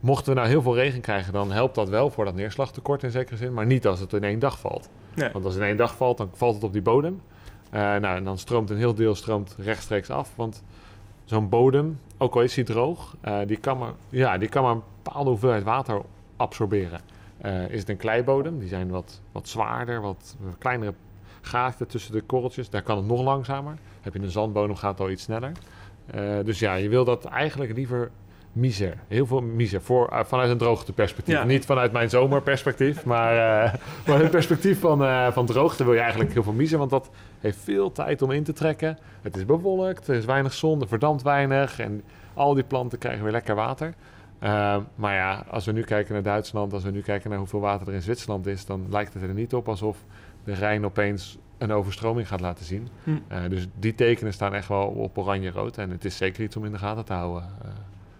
mochten 0.00 0.32
we 0.32 0.38
nou 0.38 0.50
heel 0.50 0.62
veel 0.62 0.74
regen 0.74 1.00
krijgen, 1.00 1.32
dan 1.32 1.52
helpt 1.52 1.74
dat 1.74 1.88
wel 1.88 2.10
voor 2.10 2.24
dat 2.24 2.34
neerslagtekort 2.34 3.02
in 3.02 3.10
zekere 3.10 3.36
zin. 3.36 3.52
Maar 3.52 3.66
niet 3.66 3.86
als 3.86 4.00
het 4.00 4.12
in 4.12 4.24
één 4.24 4.38
dag 4.38 4.58
valt. 4.58 4.88
Nee. 5.14 5.30
Want 5.32 5.44
als 5.44 5.54
het 5.54 5.62
in 5.62 5.68
één 5.68 5.76
dag 5.76 5.96
valt, 5.96 6.18
dan 6.18 6.30
valt 6.32 6.54
het 6.54 6.64
op 6.64 6.72
die 6.72 6.82
bodem. 6.82 7.20
Uh, 7.70 7.80
nou, 7.80 8.16
en 8.16 8.24
dan 8.24 8.38
stroomt 8.38 8.70
een 8.70 8.76
heel 8.76 8.94
deel 8.94 9.14
stroomt 9.14 9.56
rechtstreeks 9.58 10.10
af. 10.10 10.30
Want 10.34 10.62
zo'n 11.26 11.48
bodem, 11.48 12.00
ook 12.18 12.34
al 12.34 12.42
is 12.42 12.54
die 12.54 12.64
droog, 12.64 13.16
uh, 13.24 13.38
die, 13.46 13.56
kan 13.56 13.78
maar, 13.78 13.92
ja, 14.08 14.38
die 14.38 14.48
kan 14.48 14.62
maar 14.62 14.72
een 14.72 14.82
bepaalde 15.02 15.30
hoeveelheid 15.30 15.62
water 15.62 16.02
absorberen. 16.36 17.00
Uh, 17.44 17.70
is 17.70 17.80
het 17.80 17.88
een 17.88 17.96
kleibodem, 17.96 18.58
die 18.58 18.68
zijn 18.68 18.90
wat, 18.90 19.20
wat 19.32 19.48
zwaarder, 19.48 20.00
wat 20.00 20.36
kleinere 20.58 20.94
gaten 21.40 21.86
tussen 21.86 22.12
de 22.12 22.20
korreltjes. 22.20 22.70
Daar 22.70 22.82
kan 22.82 22.96
het 22.96 23.06
nog 23.06 23.22
langzamer. 23.22 23.74
Heb 24.00 24.14
je 24.14 24.20
een 24.20 24.30
zandbodem, 24.30 24.76
gaat 24.76 24.90
het 24.90 25.00
al 25.00 25.10
iets 25.10 25.22
sneller. 25.22 25.52
Uh, 26.14 26.44
dus 26.44 26.58
ja, 26.58 26.74
je 26.74 26.88
wil 26.88 27.04
dat 27.04 27.24
eigenlijk 27.24 27.76
liever 27.76 28.10
miser. 28.56 28.94
Heel 29.08 29.26
veel 29.26 29.40
miser. 29.40 29.82
Voor, 29.82 30.12
uh, 30.12 30.20
vanuit 30.24 30.50
een 30.50 30.58
droogteperspectief. 30.58 31.34
Ja. 31.34 31.44
Niet 31.44 31.64
vanuit 31.64 31.92
mijn 31.92 32.10
zomerperspectief, 32.10 33.04
maar, 33.04 33.32
uh, 33.32 33.74
maar 34.06 34.18
het 34.18 34.30
perspectief 34.30 34.80
van, 34.80 35.02
uh, 35.02 35.32
van 35.32 35.46
droogte 35.46 35.84
wil 35.84 35.92
je 35.92 36.00
eigenlijk 36.00 36.32
heel 36.32 36.42
veel 36.42 36.52
miser. 36.52 36.78
Want 36.78 36.90
dat 36.90 37.10
heeft 37.40 37.58
veel 37.58 37.92
tijd 37.92 38.22
om 38.22 38.30
in 38.30 38.44
te 38.44 38.52
trekken. 38.52 38.98
Het 39.22 39.36
is 39.36 39.44
bewolkt, 39.44 40.08
er 40.08 40.14
is 40.14 40.24
weinig 40.24 40.52
zon, 40.52 40.80
er 40.80 40.88
verdampt 40.88 41.22
weinig. 41.22 41.78
En 41.78 42.02
al 42.34 42.54
die 42.54 42.64
planten 42.64 42.98
krijgen 42.98 43.22
weer 43.22 43.32
lekker 43.32 43.54
water. 43.54 43.94
Uh, 44.42 44.76
maar 44.94 45.14
ja, 45.14 45.44
als 45.50 45.66
we 45.66 45.72
nu 45.72 45.82
kijken 45.82 46.12
naar 46.12 46.22
Duitsland, 46.22 46.72
als 46.72 46.82
we 46.82 46.90
nu 46.90 47.00
kijken 47.00 47.30
naar 47.30 47.38
hoeveel 47.38 47.60
water 47.60 47.88
er 47.88 47.94
in 47.94 48.02
Zwitserland 48.02 48.46
is, 48.46 48.66
dan 48.66 48.86
lijkt 48.90 49.14
het 49.14 49.22
er 49.22 49.34
niet 49.34 49.54
op 49.54 49.68
alsof 49.68 50.04
de 50.44 50.54
Rijn 50.54 50.84
opeens 50.84 51.38
een 51.58 51.72
overstroming 51.72 52.28
gaat 52.28 52.40
laten 52.40 52.64
zien. 52.64 52.88
Hm. 53.04 53.48
Dus 53.48 53.66
die 53.78 53.94
tekenen 53.94 54.32
staan 54.32 54.54
echt 54.54 54.68
wel 54.68 54.86
op 54.86 55.18
oranje-rood. 55.18 55.78
En 55.78 55.90
het 55.90 56.04
is 56.04 56.16
zeker 56.16 56.42
iets 56.42 56.56
om 56.56 56.64
in 56.64 56.72
de 56.72 56.78
gaten 56.78 57.04
te 57.04 57.12
houden. 57.12 57.44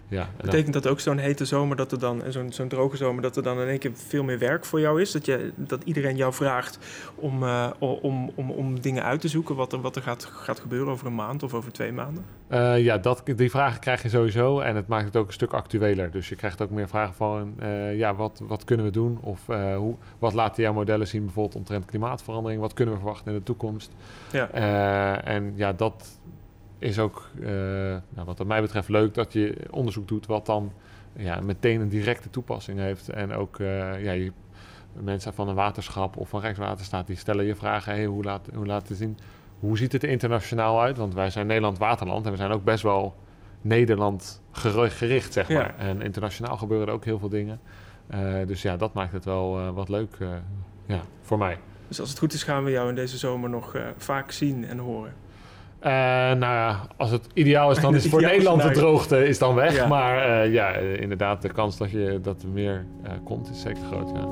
Ja, 0.09 0.29
Betekent 0.41 0.73
dat 0.73 0.87
ook 0.87 1.01
zo'n 1.01 1.19
hete 1.19 1.45
zomer, 1.45 1.77
dat 1.77 1.93
er 1.93 1.99
dan, 1.99 2.25
en 2.25 2.33
zo'n 2.33 2.53
zo'n 2.53 2.69
droge 2.69 2.97
zomer, 2.97 3.23
dat 3.23 3.37
er 3.37 3.43
dan 3.43 3.61
in 3.61 3.69
één 3.69 3.79
keer 3.79 3.91
veel 3.95 4.25
meer 4.25 4.39
werk 4.39 4.65
voor 4.65 4.81
jou 4.81 5.01
is? 5.01 5.13
Dat, 5.13 5.27
je, 5.27 5.53
dat 5.55 5.83
iedereen 5.85 6.17
jou 6.17 6.33
vraagt 6.33 6.79
om, 7.15 7.43
uh, 7.43 7.71
om, 7.79 8.31
om, 8.35 8.51
om 8.51 8.81
dingen 8.81 9.03
uit 9.03 9.21
te 9.21 9.29
zoeken, 9.29 9.55
wat 9.55 9.73
er, 9.73 9.81
wat 9.81 9.97
er 9.97 10.03
gaat, 10.03 10.25
gaat 10.25 10.61
gebeuren 10.61 10.93
over 10.93 11.07
een 11.07 11.15
maand 11.15 11.43
of 11.43 11.55
over 11.55 11.73
twee 11.73 11.93
maanden? 11.93 12.25
Uh, 12.49 12.85
ja, 12.85 12.99
dat, 12.99 13.23
die 13.37 13.51
vragen 13.51 13.81
krijg 13.81 14.03
je 14.03 14.09
sowieso 14.09 14.61
en 14.61 14.77
het 14.77 14.87
maakt 14.87 15.05
het 15.05 15.17
ook 15.17 15.27
een 15.27 15.33
stuk 15.33 15.53
actueler. 15.53 16.11
Dus 16.11 16.29
je 16.29 16.37
krijgt 16.37 16.63
ook 16.63 16.71
meer 16.71 16.89
vragen 16.89 17.15
van, 17.15 17.55
uh, 17.63 17.97
ja, 17.97 18.15
wat, 18.15 18.41
wat 18.43 18.65
kunnen 18.65 18.87
we 18.87 18.93
doen? 18.93 19.19
Of 19.21 19.47
hoe, 19.77 19.95
wat 20.19 20.33
laten 20.33 20.63
jouw 20.63 20.73
modellen 20.73 21.09
zien 21.09 21.25
bijvoorbeeld 21.25 21.57
omtrent 21.57 21.85
klimaatverandering? 21.85 22.61
Wat 22.61 22.73
kunnen 22.73 22.95
we 22.95 23.01
verwachten 23.01 23.33
in 23.33 23.39
de 23.39 23.45
toekomst? 23.45 23.91
Ja. 24.33 24.51
en 25.23 25.53
ja, 25.57 25.73
dat 25.73 26.19
is 26.79 26.99
ook, 26.99 27.29
uh, 27.39 27.49
nou, 28.09 28.25
wat 28.25 28.47
mij 28.47 28.61
betreft, 28.61 28.89
leuk 28.89 29.15
dat 29.15 29.33
je 29.33 29.57
onderzoek 29.71 30.09
doet 30.09 30.27
wat 30.27 30.47
dan 30.47 30.73
ja, 31.17 31.41
meteen 31.41 31.81
een 31.81 31.89
directe 31.89 32.31
toepassing 32.31 32.79
heeft. 32.79 33.09
En 33.09 33.33
ook 33.33 33.59
uh, 33.59 34.05
ja, 34.05 34.13
je, 34.13 34.33
mensen 34.93 35.35
van 35.35 35.49
een 35.49 35.55
waterschap 35.55 36.17
of 36.17 36.29
van 36.29 36.41
Rijkswaterstaat 36.41 37.07
die 37.07 37.17
stellen 37.17 37.45
je 37.45 37.55
vragen: 37.55 37.93
hey, 37.93 38.05
hoe, 38.05 38.25
laat, 38.25 38.49
hoe 38.55 38.67
laat 38.67 38.89
het 38.89 38.99
zien? 38.99 39.19
Hoe 39.61 39.79
ziet 39.79 39.93
het 39.93 40.03
er 40.03 40.09
internationaal 40.09 40.81
uit? 40.81 40.97
Want 40.97 41.15
wij 41.15 41.31
zijn 41.31 41.47
Nederland 41.47 41.79
waterland 41.79 42.25
en 42.27 42.31
we 42.31 42.37
zijn 42.37 42.51
ook 42.51 42.65
best 42.65 42.83
wel 42.83 43.15
Nederland 43.61 44.43
gericht, 44.53 45.33
zeg 45.33 45.49
maar. 45.49 45.75
Ja. 45.79 45.85
En 45.85 46.03
internationaal 46.03 46.57
gebeuren 46.57 46.87
er 46.87 46.93
ook 46.93 47.05
heel 47.05 47.19
veel 47.19 47.29
dingen. 47.29 47.61
Uh, 48.15 48.47
dus 48.47 48.63
ja, 48.63 48.77
dat 48.77 48.95
maakt 48.95 49.13
het 49.13 49.25
wel 49.25 49.73
wat 49.73 49.89
leuk 49.89 50.17
ja, 50.87 51.01
voor 51.23 51.39
mij. 51.39 51.59
Dus 51.89 52.01
als 52.01 52.09
het 52.09 52.19
goed 52.19 52.33
is, 52.33 52.43
gaan 52.43 52.65
we 52.65 52.71
jou 52.71 52.89
in 52.89 52.95
deze 52.95 53.19
zomer 53.19 53.51
nog 53.51 53.77
vaak 53.97 54.33
zien 54.33 54.65
en 54.65 54.79
horen. 54.79 55.15
Uh, 55.83 55.93
nou 55.93 56.39
ja, 56.39 56.81
als 56.97 57.11
het 57.11 57.27
ideaal 57.35 57.71
is, 57.71 57.81
dan 57.81 57.95
is 57.95 58.07
voor 58.11 58.23
Nederland 58.23 58.63
de 58.63 58.71
droogte 58.71 59.27
is 59.27 59.39
dan 59.39 59.55
weg. 59.55 59.75
Ja. 59.75 59.87
Maar 59.87 60.47
uh, 60.47 60.53
ja, 60.53 60.69
inderdaad, 60.75 61.43
de 61.43 61.53
kans 61.53 61.77
dat, 61.77 61.91
je, 61.91 62.19
dat 62.23 62.43
er 62.43 62.49
meer 62.49 62.87
uh, 63.05 63.11
komt 63.25 63.51
is 63.51 63.61
zeker 63.61 63.83
groot. 63.91 64.11
Ja. 64.15 64.27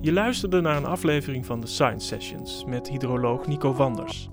Je 0.00 0.12
luisterde 0.12 0.60
naar 0.60 0.76
een 0.76 0.86
aflevering 0.86 1.46
van 1.46 1.60
de 1.60 1.66
Science 1.66 2.06
Sessions 2.06 2.64
met 2.64 2.88
hydroloog 2.88 3.46
Nico 3.46 3.74
Wanders. 3.74 4.28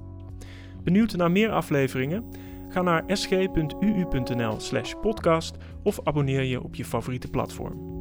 Benieuwd 0.83 1.15
naar 1.15 1.31
meer 1.31 1.51
afleveringen? 1.51 2.25
Ga 2.69 2.81
naar 2.81 3.03
sg.uu.nl/podcast 3.07 5.57
of 5.83 5.99
abonneer 6.03 6.43
je 6.43 6.63
op 6.63 6.75
je 6.75 6.85
favoriete 6.85 7.27
platform. 7.27 7.92